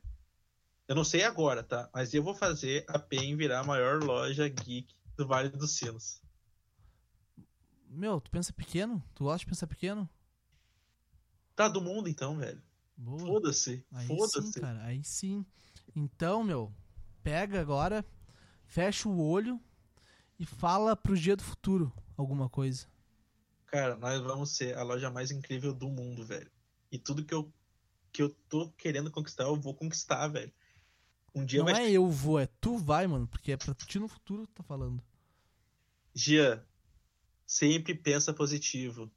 Eu 0.88 0.96
não 0.96 1.04
sei 1.04 1.24
agora, 1.24 1.64
tá? 1.64 1.90
Mas 1.94 2.14
eu 2.14 2.24
vou 2.24 2.34
fazer 2.34 2.86
a 2.88 2.98
PEN 2.98 3.36
virar 3.36 3.60
a 3.60 3.64
maior 3.64 4.02
loja 4.02 4.48
geek 4.48 4.96
do 5.16 5.28
Vale 5.28 5.50
dos 5.50 5.76
Sinos. 5.76 6.22
Meu, 7.90 8.20
tu 8.22 8.30
pensa 8.30 8.54
pequeno? 8.54 9.04
Tu 9.16 9.24
gosta 9.24 9.40
de 9.40 9.46
pensar 9.48 9.68
pequeno? 9.68 10.10
Tá 11.56 11.68
do 11.68 11.82
mundo 11.82 12.08
então, 12.08 12.38
velho. 12.38 12.62
Foda-se. 13.20 13.86
Aí 13.92 14.08
sim, 14.08 14.18
Foda-se. 14.18 14.60
cara, 14.60 14.84
aí 14.84 15.04
sim. 15.04 15.46
Então, 15.96 16.44
meu, 16.44 16.72
pega 17.24 17.60
agora, 17.62 18.06
fecha 18.66 19.08
o 19.08 19.20
olho 19.20 19.60
e 20.40 20.46
fala 20.46 20.96
pro 20.96 21.18
dia 21.18 21.36
do 21.36 21.44
futuro 21.44 21.92
alguma 22.16 22.50
coisa. 22.50 22.88
Cara, 23.68 23.96
nós 23.96 24.22
vamos 24.22 24.56
ser 24.56 24.78
a 24.78 24.84
loja 24.84 25.10
mais 25.10 25.32
incrível 25.32 25.74
do 25.74 25.90
mundo, 25.90 26.26
velho. 26.26 26.50
E 26.92 26.98
tudo 26.98 27.24
que 27.26 27.34
eu, 27.34 27.52
que 28.12 28.22
eu 28.22 28.30
tô 28.50 28.70
querendo 28.72 29.12
conquistar, 29.12 29.44
eu 29.44 29.56
vou 29.56 29.74
conquistar, 29.74 30.28
velho. 30.28 30.52
Um 31.36 31.46
dia 31.46 31.60
Não 31.60 31.72
vai 31.72 31.88
é 31.88 31.92
eu 31.92 32.10
vou, 32.10 32.40
é 32.40 32.48
tu 32.60 32.78
vai, 32.78 33.06
mano, 33.06 33.28
porque 33.28 33.52
é 33.52 33.58
pra 33.58 33.74
ti 33.74 34.00
no 34.00 34.08
futuro 34.08 34.48
que 34.48 34.54
tá 34.54 34.64
falando. 34.64 35.04
Gia, 36.16 36.66
sempre 37.48 37.96
pensa 37.96 38.34
positivo. 38.34 39.10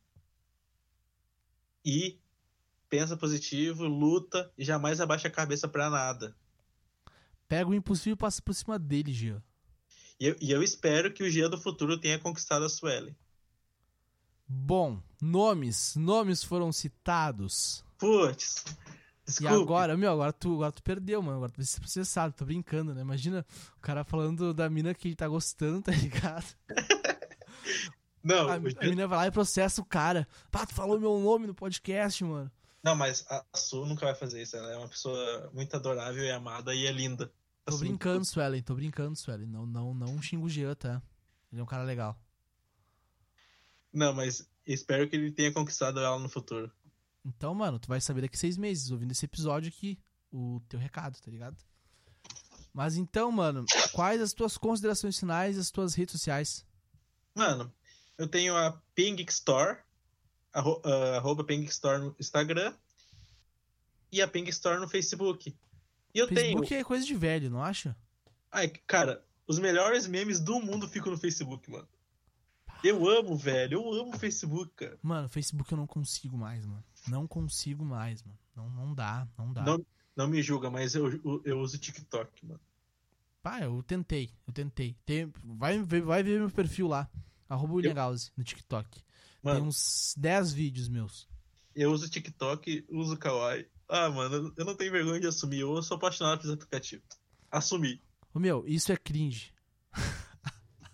E 1.84 2.20
pensa 2.88 3.16
positivo, 3.16 3.84
luta 3.84 4.52
e 4.56 4.64
jamais 4.64 5.00
abaixa 5.00 5.28
a 5.28 5.30
cabeça 5.30 5.66
pra 5.66 5.90
nada. 5.90 6.36
Pega 7.48 7.68
o 7.68 7.74
impossível 7.74 8.14
e 8.14 8.16
passa 8.16 8.40
por 8.40 8.54
cima 8.54 8.78
dele, 8.78 9.12
Gia. 9.12 9.42
E 10.20 10.26
eu, 10.26 10.36
e 10.40 10.52
eu 10.52 10.62
espero 10.62 11.12
que 11.12 11.24
o 11.24 11.30
Gia 11.30 11.48
do 11.48 11.58
futuro 11.58 11.98
tenha 11.98 12.18
conquistado 12.18 12.64
a 12.64 12.68
Suelen. 12.68 13.16
Bom, 14.46 15.02
nomes, 15.20 15.96
nomes 15.96 16.44
foram 16.44 16.72
citados. 16.72 17.84
Putz, 17.98 18.64
Desculpa. 19.24 19.54
E 19.54 19.62
agora, 19.62 19.96
meu, 19.96 20.12
agora 20.12 20.32
tu, 20.32 20.54
agora 20.54 20.72
tu 20.72 20.82
perdeu, 20.82 21.22
mano. 21.22 21.36
Agora 21.36 21.52
tu 21.52 21.56
vai 21.56 21.64
ser 21.64 21.80
processado, 21.80 22.34
tô 22.34 22.44
brincando, 22.44 22.94
né? 22.94 23.00
Imagina 23.00 23.46
o 23.76 23.80
cara 23.80 24.04
falando 24.04 24.52
da 24.52 24.68
mina 24.68 24.94
que 24.94 25.08
ele 25.08 25.16
tá 25.16 25.28
gostando, 25.28 25.82
tá 25.82 25.92
ligado? 25.92 26.44
Não, 28.22 28.48
A, 28.48 28.54
a 28.56 28.58
mina 28.60 29.06
vai 29.06 29.18
lá 29.18 29.26
e 29.26 29.30
processa 29.30 29.80
o 29.80 29.84
cara. 29.84 30.28
Pá, 30.50 30.66
tu 30.66 30.74
falou 30.74 31.00
meu 31.00 31.18
nome 31.18 31.46
no 31.46 31.54
podcast, 31.54 32.22
mano. 32.24 32.50
não, 32.82 32.94
mas 32.94 33.24
a 33.28 33.44
Su 33.54 33.86
nunca 33.86 34.04
vai 34.06 34.14
fazer 34.14 34.42
isso. 34.42 34.56
Ela 34.56 34.72
é 34.72 34.76
uma 34.76 34.88
pessoa 34.88 35.50
muito 35.54 35.74
adorável 35.74 36.22
e 36.22 36.30
amada 36.30 36.74
e 36.74 36.86
é 36.86 36.92
linda. 36.92 37.32
Tô 37.64 37.74
Assim, 37.74 37.86
brincando, 37.86 38.24
Suelen, 38.24 38.62
tô 38.62 38.74
brincando, 38.74 39.16
Suelen. 39.16 39.46
Não, 39.46 39.64
não, 39.66 39.94
não 39.94 40.20
xingo 40.20 40.46
o 40.46 40.50
Jean, 40.50 40.74
tá? 40.74 41.02
Ele 41.52 41.60
é 41.60 41.64
um 41.64 41.66
cara 41.66 41.82
legal. 41.84 42.18
Não, 43.92 44.12
mas 44.12 44.48
espero 44.66 45.08
que 45.08 45.16
ele 45.16 45.32
tenha 45.32 45.52
conquistado 45.52 45.98
ela 46.00 46.18
no 46.18 46.28
futuro. 46.28 46.70
Então, 47.24 47.54
mano, 47.54 47.78
tu 47.78 47.88
vai 47.88 48.00
saber 48.00 48.22
daqui 48.22 48.38
seis 48.38 48.56
meses, 48.56 48.90
ouvindo 48.90 49.10
esse 49.12 49.24
episódio 49.24 49.68
aqui, 49.68 49.98
o 50.32 50.60
teu 50.68 50.78
recado, 50.78 51.18
tá 51.20 51.30
ligado? 51.30 51.56
Mas 52.72 52.96
então, 52.96 53.30
mano, 53.32 53.64
quais 53.92 54.20
as 54.22 54.32
tuas 54.32 54.56
considerações 54.56 55.18
finais 55.18 55.56
e 55.56 55.60
as 55.60 55.70
tuas 55.70 55.94
redes 55.94 56.12
sociais? 56.12 56.64
Mano, 57.34 57.72
eu 58.20 58.28
tenho 58.28 58.54
a 58.54 58.78
Ping 58.94 59.16
Store, 59.30 59.78
arro, 60.52 60.82
ah, 60.84 61.16
arroba 61.16 61.42
Ping 61.42 61.64
Store 61.64 61.98
no 61.98 62.14
Instagram 62.20 62.74
e 64.12 64.20
a 64.20 64.28
Ping 64.28 64.46
Store 64.50 64.78
no 64.78 64.86
Facebook. 64.86 65.56
E 66.14 66.18
eu 66.18 66.28
Facebook 66.28 66.68
tenho. 66.68 66.80
é 66.82 66.84
coisa 66.84 67.06
de 67.06 67.14
velho, 67.14 67.48
não 67.48 67.64
acha? 67.64 67.96
Ai, 68.52 68.68
cara, 68.86 69.24
os 69.46 69.58
melhores 69.58 70.06
memes 70.06 70.38
do 70.38 70.60
mundo 70.60 70.86
ficam 70.86 71.10
no 71.10 71.16
Facebook, 71.16 71.70
mano. 71.70 71.88
Eu 72.84 73.08
amo, 73.08 73.38
velho. 73.38 73.78
Eu 73.78 73.92
amo 73.94 74.14
o 74.14 74.18
Facebook, 74.18 74.70
cara. 74.74 74.98
Mano, 75.02 75.26
Facebook 75.26 75.72
eu 75.72 75.78
não 75.78 75.86
consigo 75.86 76.36
mais, 76.36 76.66
mano. 76.66 76.84
Não 77.08 77.26
consigo 77.26 77.86
mais, 77.86 78.22
mano. 78.22 78.38
Não, 78.54 78.68
não 78.68 78.94
dá, 78.94 79.26
não 79.38 79.50
dá. 79.50 79.62
Não, 79.62 79.86
não 80.14 80.28
me 80.28 80.42
julga, 80.42 80.68
mas 80.68 80.94
eu, 80.94 81.10
eu, 81.10 81.42
eu 81.42 81.58
uso 81.58 81.78
TikTok, 81.78 82.44
mano. 82.44 82.60
Pá, 83.42 83.60
eu 83.60 83.82
tentei, 83.82 84.30
eu 84.46 84.52
tentei. 84.52 84.94
Tem, 85.06 85.32
vai, 85.42 85.82
vai 85.82 86.22
ver 86.22 86.38
meu 86.38 86.50
perfil 86.50 86.86
lá. 86.86 87.08
Arroba 87.50 87.74
William 87.74 87.90
Eu- 87.90 87.94
Gause, 87.96 88.30
no 88.36 88.42
TikTok. 88.44 88.88
Tem 88.90 89.04
Mano, 89.42 89.66
uns 89.66 90.14
10 90.16 90.52
vídeos 90.52 90.88
meus. 90.88 91.28
eu 91.74 91.90
uso 91.92 92.08
TikTok, 92.08 92.86
uso 92.88 93.16
Kawaii. 93.18 93.66
Ah, 93.88 94.08
mano, 94.08 94.52
eu 94.56 94.64
não 94.64 94.74
tenho 94.76 94.92
vergonha 94.92 95.20
de 95.20 95.26
assumir. 95.26 95.60
Eu 95.60 95.82
sou 95.82 95.96
apaixonado 95.96 96.38
por 96.38 96.44
esse 96.46 96.54
aplicativo. 96.54 97.02
Assumi. 97.50 98.00
Ô, 98.32 98.38
meu, 98.38 98.64
isso 98.66 98.92
é 98.92 98.96
cringe. 98.96 99.52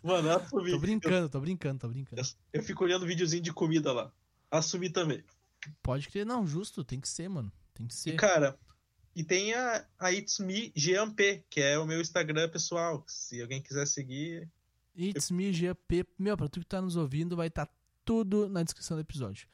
Mano, 0.03 0.29
eu 0.29 0.37
assumi. 0.37 0.71
Tô 0.71 0.79
brincando, 0.79 1.29
tô 1.29 1.41
brincando, 1.41 1.81
tô 1.81 1.89
brincando. 1.89 2.23
Eu, 2.23 2.27
eu 2.55 2.63
fico 2.63 2.85
olhando 2.85 3.05
videozinho 3.07 3.43
de 3.43 3.53
comida 3.53 3.93
lá. 3.93 4.13
Assumi 4.51 4.89
também. 4.89 5.23
Pode 5.83 6.09
crer, 6.09 6.25
não, 6.25 6.47
justo, 6.47 6.85
tem 6.85 7.01
que 7.01 7.09
ser, 7.09 7.29
mano. 7.29 7.53
Tem 7.75 7.87
que 7.87 7.93
E, 7.93 7.97
ser. 7.97 8.15
cara, 8.15 8.57
e 9.15 9.25
tem 9.25 9.53
a, 9.53 9.85
a 9.99 10.13
It's 10.13 10.39
Me 10.39 10.73
GMP, 10.77 11.45
que 11.51 11.61
é 11.61 11.77
o 11.79 11.85
meu 11.85 12.01
Instagram 12.01 12.49
pessoal. 12.49 13.05
Se 13.09 13.43
alguém 13.43 13.61
quiser 13.61 13.87
seguir. 13.87 14.49
It's 14.97 15.31
me, 15.31 15.53
GP. 15.53 16.07
Meu, 16.19 16.37
pra 16.37 16.49
tu 16.49 16.61
que 16.61 16.67
tá 16.67 16.81
nos 16.81 16.97
ouvindo, 16.97 17.37
vai 17.37 17.49
estar 17.49 17.69
tudo 18.05 18.49
na 18.49 18.63
descrição 18.63 18.97
do 18.97 19.01
episódio. 19.01 19.47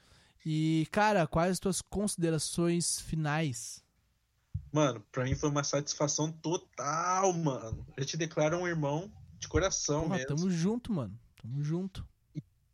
E, 0.44 0.86
cara, 0.90 1.26
quais 1.26 1.52
as 1.52 1.58
tuas 1.58 1.80
considerações 1.80 3.00
finais? 3.00 3.82
Mano, 4.72 5.04
pra 5.12 5.24
mim 5.24 5.34
foi 5.34 5.48
uma 5.48 5.64
satisfação 5.64 6.32
total, 6.32 7.32
mano. 7.32 7.86
Eu 7.96 8.04
te 8.04 8.16
declaro 8.16 8.56
um 8.58 8.66
irmão 8.66 9.10
de 9.38 9.48
coração 9.48 10.02
Porra, 10.04 10.16
mesmo. 10.16 10.36
tamo 10.36 10.50
junto, 10.50 10.92
mano. 10.92 11.18
Tamo 11.40 11.62
junto. 11.62 12.06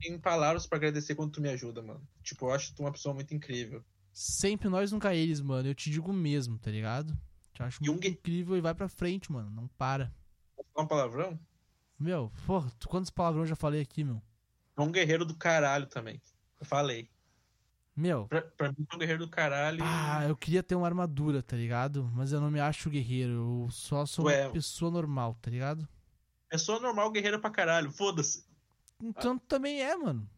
Tem 0.00 0.18
palavras 0.18 0.66
pra 0.66 0.76
agradecer 0.78 1.14
quando 1.14 1.32
tu 1.32 1.40
me 1.40 1.48
ajuda, 1.48 1.82
mano. 1.82 2.06
Tipo, 2.22 2.46
eu 2.46 2.52
acho 2.52 2.72
tu 2.74 2.82
uma 2.82 2.92
pessoa 2.92 3.14
muito 3.14 3.34
incrível. 3.34 3.84
Sempre 4.12 4.68
nós, 4.68 4.92
nunca 4.92 5.14
eles, 5.14 5.40
mano. 5.40 5.68
Eu 5.68 5.74
te 5.74 5.90
digo 5.90 6.12
mesmo, 6.12 6.58
tá 6.58 6.70
ligado? 6.70 7.18
Te 7.52 7.62
acho 7.62 7.82
E 7.82 7.88
muito 7.88 8.06
incrível 8.06 8.56
e 8.56 8.60
vai 8.60 8.74
pra 8.74 8.88
frente, 8.88 9.32
mano. 9.32 9.50
Não 9.50 9.66
para. 9.66 10.12
Posso 10.56 10.68
falar 10.72 10.84
um 10.84 10.88
palavrão? 10.88 11.40
Meu, 11.98 12.30
porra, 12.46 12.70
quantos 12.86 13.10
palavrões 13.10 13.46
eu 13.46 13.50
já 13.50 13.56
falei 13.56 13.80
aqui, 13.80 14.04
meu? 14.04 14.22
É 14.76 14.80
um 14.80 14.90
guerreiro 14.92 15.24
do 15.24 15.34
caralho 15.34 15.86
também. 15.86 16.20
Eu 16.60 16.66
falei. 16.66 17.10
Meu, 17.96 18.26
Pra, 18.28 18.42
pra 18.42 18.68
mim 18.70 18.86
é 18.90 18.94
um 18.94 18.98
guerreiro 18.98 19.24
do 19.26 19.30
caralho. 19.30 19.80
ah, 19.82 20.24
eu 20.28 20.36
queria 20.36 20.62
ter 20.62 20.76
uma 20.76 20.86
armadura, 20.86 21.42
tá 21.42 21.56
ligado? 21.56 22.08
Mas 22.14 22.30
eu 22.30 22.40
não 22.40 22.50
me 22.50 22.60
acho 22.60 22.88
guerreiro. 22.88 23.32
Eu 23.64 23.68
só 23.72 24.06
sou 24.06 24.26
Ué. 24.26 24.46
uma 24.46 24.52
pessoa 24.52 24.88
normal, 24.90 25.36
tá 25.42 25.50
ligado? 25.50 25.88
Pessoa 26.48 26.78
normal, 26.78 27.10
guerreiro 27.10 27.40
pra 27.40 27.50
caralho. 27.50 27.90
Foda-se. 27.90 28.44
Então 29.02 29.36
tu 29.36 29.46
também 29.46 29.82
é, 29.82 29.96
mano. 29.96 30.28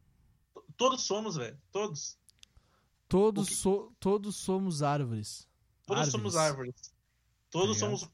Todos 0.76 1.02
somos, 1.02 1.36
velho. 1.36 1.58
Todos. 1.70 2.18
Todos, 3.06 3.48
so- 3.58 3.92
todos 4.00 4.36
somos 4.36 4.82
árvores. 4.82 5.46
Todos 5.86 6.08
somos 6.11 6.36
árvores. 6.36 6.94
Todos 7.50 7.78
Tá 7.78 7.86
somos. 7.86 8.08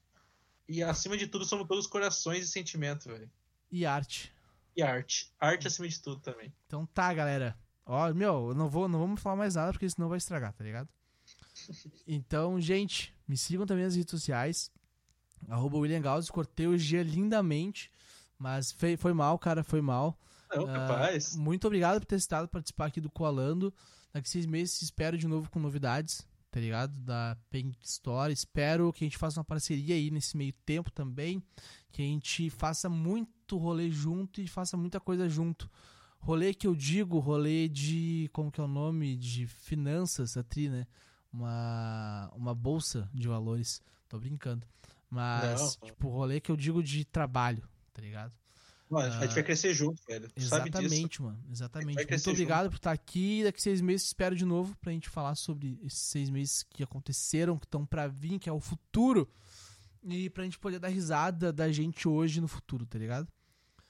E 0.69 0.83
acima 0.83 1.17
de 1.17 1.27
tudo, 1.27 1.45
somos 1.45 1.67
todos 1.69 1.87
corações 1.87 2.45
e 2.45 2.49
sentimentos, 2.49 3.07
velho. 3.07 3.31
E 3.71 3.87
arte. 3.87 4.33
E 4.77 4.83
arte. 4.83 5.33
Arte 5.41 5.67
acima 5.67 5.89
de 5.89 6.01
tudo 6.01 6.21
também. 6.21 6.53
Então 6.67 6.87
tá, 6.87 7.12
galera. 7.14 7.57
Ó, 7.85 8.12
meu, 8.12 8.49
eu 8.49 8.55
não 8.55 8.69
vou, 8.69 8.89
não 8.89 8.99
vamos 8.99 9.21
falar 9.21 9.37
mais 9.37 9.55
nada 9.55 9.73
porque 9.73 9.89
senão 9.89 10.09
vai 10.09 10.19
estragar, 10.19 10.53
tá 10.53 10.64
ligado? 10.64 10.89
Então, 12.07 12.61
gente, 12.61 13.12
me 13.27 13.37
sigam 13.37 13.67
também 13.67 13.85
nas 13.85 13.97
redes 13.97 14.11
sociais. 14.11 14.71
Arroba 15.49 15.79
William 15.79 16.01
Gauss, 16.01 16.31
cortei 16.31 16.67
o 16.69 16.79
dia 16.79 17.03
lindamente. 17.03 17.91
Mas 18.39 18.71
foi, 18.71 18.97
foi 18.97 19.12
mal, 19.12 19.37
cara, 19.39 19.64
foi 19.64 19.81
mal. 19.81 20.17
Não, 20.55 20.67
capaz. 20.67 21.35
muito 21.35 21.67
obrigado 21.67 21.99
por 21.99 22.07
ter 22.07 22.17
estado 22.17 22.47
participar 22.49 22.87
aqui 22.87 23.01
do 23.01 23.11
Coalando. 23.11 23.75
Daqui 24.12 24.29
seis 24.29 24.47
meses 24.47 24.81
espero 24.81 25.19
de 25.19 25.27
novo 25.27 25.51
com 25.51 25.59
novidades, 25.59 26.27
tá 26.57 26.61
ligado? 26.61 26.99
Da 27.01 27.37
Pink 27.51 27.77
Store. 27.85 28.33
Espero 28.33 28.91
que 28.91 29.05
a 29.05 29.07
gente 29.07 29.19
faça 29.19 29.39
uma 29.39 29.45
parceria 29.45 29.95
aí 29.95 30.11
nesse 30.11 30.39
meio 30.39 30.55
tempo 30.65 30.91
também. 30.91 31.43
Que 31.93 32.01
a 32.01 32.05
gente 32.07 32.49
faça 32.49 32.89
muito 32.89 33.59
rolê 33.59 33.91
junto 33.91 34.41
e 34.41 34.49
faça 34.49 34.75
muita 34.75 34.99
coisa 34.99 35.29
junto. 35.29 35.71
Rolê 36.19 36.55
que 36.55 36.67
eu 36.67 36.75
digo, 36.75 37.19
rolê 37.19 37.69
de. 37.69 38.31
Como 38.33 38.51
que 38.51 38.59
é 38.59 38.65
o 38.65 38.69
nome? 38.69 39.19
De 39.19 39.47
finanças, 39.47 40.35
a 40.39 40.43
tri, 40.43 40.71
né? 40.71 40.87
Uma, 41.31 42.33
uma 42.35 42.55
bolsa 42.55 43.07
de 43.13 43.29
valores. 43.29 43.83
Tô 44.09 44.19
brincando. 44.19 44.67
Mas, 45.11 45.77
Não. 45.79 45.89
tipo, 45.89 46.09
rolê 46.09 46.41
que 46.41 46.51
eu 46.51 46.57
digo 46.57 46.83
de 46.83 47.05
trabalho, 47.05 47.69
tá 47.93 48.01
ligado? 48.01 48.33
A 48.93 49.09
gente 49.09 49.32
ah, 49.32 49.34
vai 49.34 49.43
crescer 49.43 49.74
junto, 49.74 50.01
velho. 50.07 50.28
Tu. 50.28 50.41
Exatamente, 50.41 51.20
mano. 51.20 51.39
Exatamente. 51.51 52.07
Muito 52.09 52.30
obrigado 52.30 52.70
por 52.70 52.76
estar 52.76 52.93
aqui. 52.93 53.43
Daqui 53.43 53.61
seis 53.61 53.80
meses 53.80 54.07
espero 54.07 54.37
de 54.37 54.45
novo 54.45 54.76
pra 54.76 54.93
gente 54.93 55.09
falar 55.09 55.34
sobre 55.34 55.78
esses 55.82 55.99
seis 55.99 56.30
meses 56.30 56.62
que 56.62 56.82
aconteceram, 56.82 57.59
que 57.59 57.66
estão 57.66 57.84
pra 57.84 58.07
vir, 58.07 58.39
que 58.39 58.49
é 58.49 58.53
o 58.53 58.61
futuro. 58.61 59.28
E 60.05 60.30
pra 60.30 60.45
gente 60.45 60.59
poder 60.59 60.78
dar 60.78 60.89
risada 60.89 61.53
da 61.53 61.70
gente 61.72 62.07
hoje 62.07 62.41
no 62.41 62.47
futuro, 62.47 62.87
tá 62.87 62.97
ligado? 62.97 63.26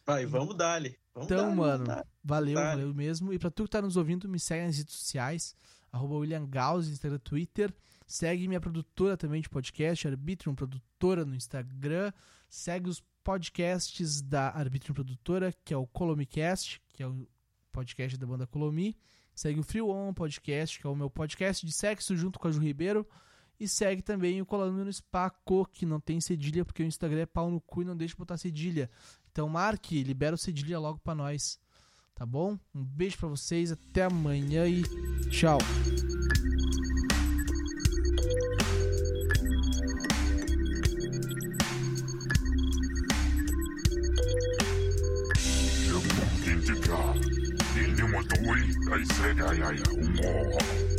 Vai, 0.06 0.24
vamos 0.24 0.56
dar-lhe. 0.56 0.96
Vamos 1.12 1.30
Então, 1.30 1.54
mano, 1.54 1.84
valeu, 2.24 2.54
valeu 2.54 2.94
mesmo. 2.94 3.32
E 3.34 3.38
pra 3.38 3.50
tu 3.50 3.64
que 3.64 3.70
tá 3.70 3.82
nos 3.82 3.96
ouvindo, 3.96 4.26
me 4.28 4.38
segue 4.38 4.64
nas 4.64 4.78
redes 4.78 4.94
sociais. 4.94 5.54
Arroba 5.92 6.14
William 6.14 6.46
Gauss, 6.46 6.88
Instagram, 6.88 7.18
Twitter. 7.18 7.74
Segue 8.06 8.46
minha 8.46 8.60
produtora 8.60 9.16
também 9.16 9.40
de 9.42 9.48
podcast, 9.48 10.06
Arbitrium 10.06 10.54
Produtora 10.54 11.24
no 11.24 11.34
Instagram. 11.34 12.12
Segue 12.48 12.88
os 12.88 13.02
podcasts 13.24 14.22
da 14.22 14.50
Arbitrium 14.50 14.94
Produtora, 14.94 15.52
que 15.64 15.74
é 15.74 15.76
o 15.76 15.86
Colomicast, 15.88 16.80
que 16.92 17.02
é 17.02 17.06
o 17.06 17.26
podcast 17.72 18.16
da 18.16 18.26
banda 18.26 18.46
Colomi. 18.46 18.96
Segue 19.34 19.58
o 19.58 19.64
Free 19.64 19.82
On 19.82 20.14
Podcast, 20.14 20.80
que 20.80 20.86
é 20.86 20.90
o 20.90 20.94
meu 20.94 21.10
podcast 21.10 21.66
de 21.66 21.72
sexo 21.72 22.16
junto 22.16 22.38
com 22.38 22.46
a 22.46 22.52
Ju 22.52 22.60
Ribeiro. 22.60 23.06
E 23.58 23.66
segue 23.66 24.02
também 24.02 24.40
o 24.40 24.46
Colando 24.46 24.84
no 24.84 24.92
Spaco, 24.92 25.66
que 25.72 25.84
não 25.84 25.98
tem 25.98 26.20
cedilha, 26.20 26.64
porque 26.64 26.82
o 26.82 26.86
Instagram 26.86 27.22
é 27.22 27.26
pau 27.26 27.50
no 27.50 27.60
cu 27.60 27.82
e 27.82 27.84
não 27.84 27.96
deixa 27.96 28.14
botar 28.16 28.36
cedilha. 28.36 28.88
Então, 29.32 29.48
marque, 29.48 30.02
libera 30.02 30.34
o 30.34 30.38
cedilha 30.38 30.78
logo 30.78 30.98
pra 31.00 31.14
nós. 31.14 31.58
Tá 32.14 32.24
bom? 32.24 32.58
Um 32.74 32.84
beijo 32.84 33.18
pra 33.18 33.28
vocês, 33.28 33.72
até 33.72 34.04
amanhã 34.04 34.66
e 34.66 34.82
tchau. 35.30 35.58
I 48.88 49.02
said 49.02 49.40
I, 49.40 49.46
I, 49.46 49.72
I, 49.72 50.95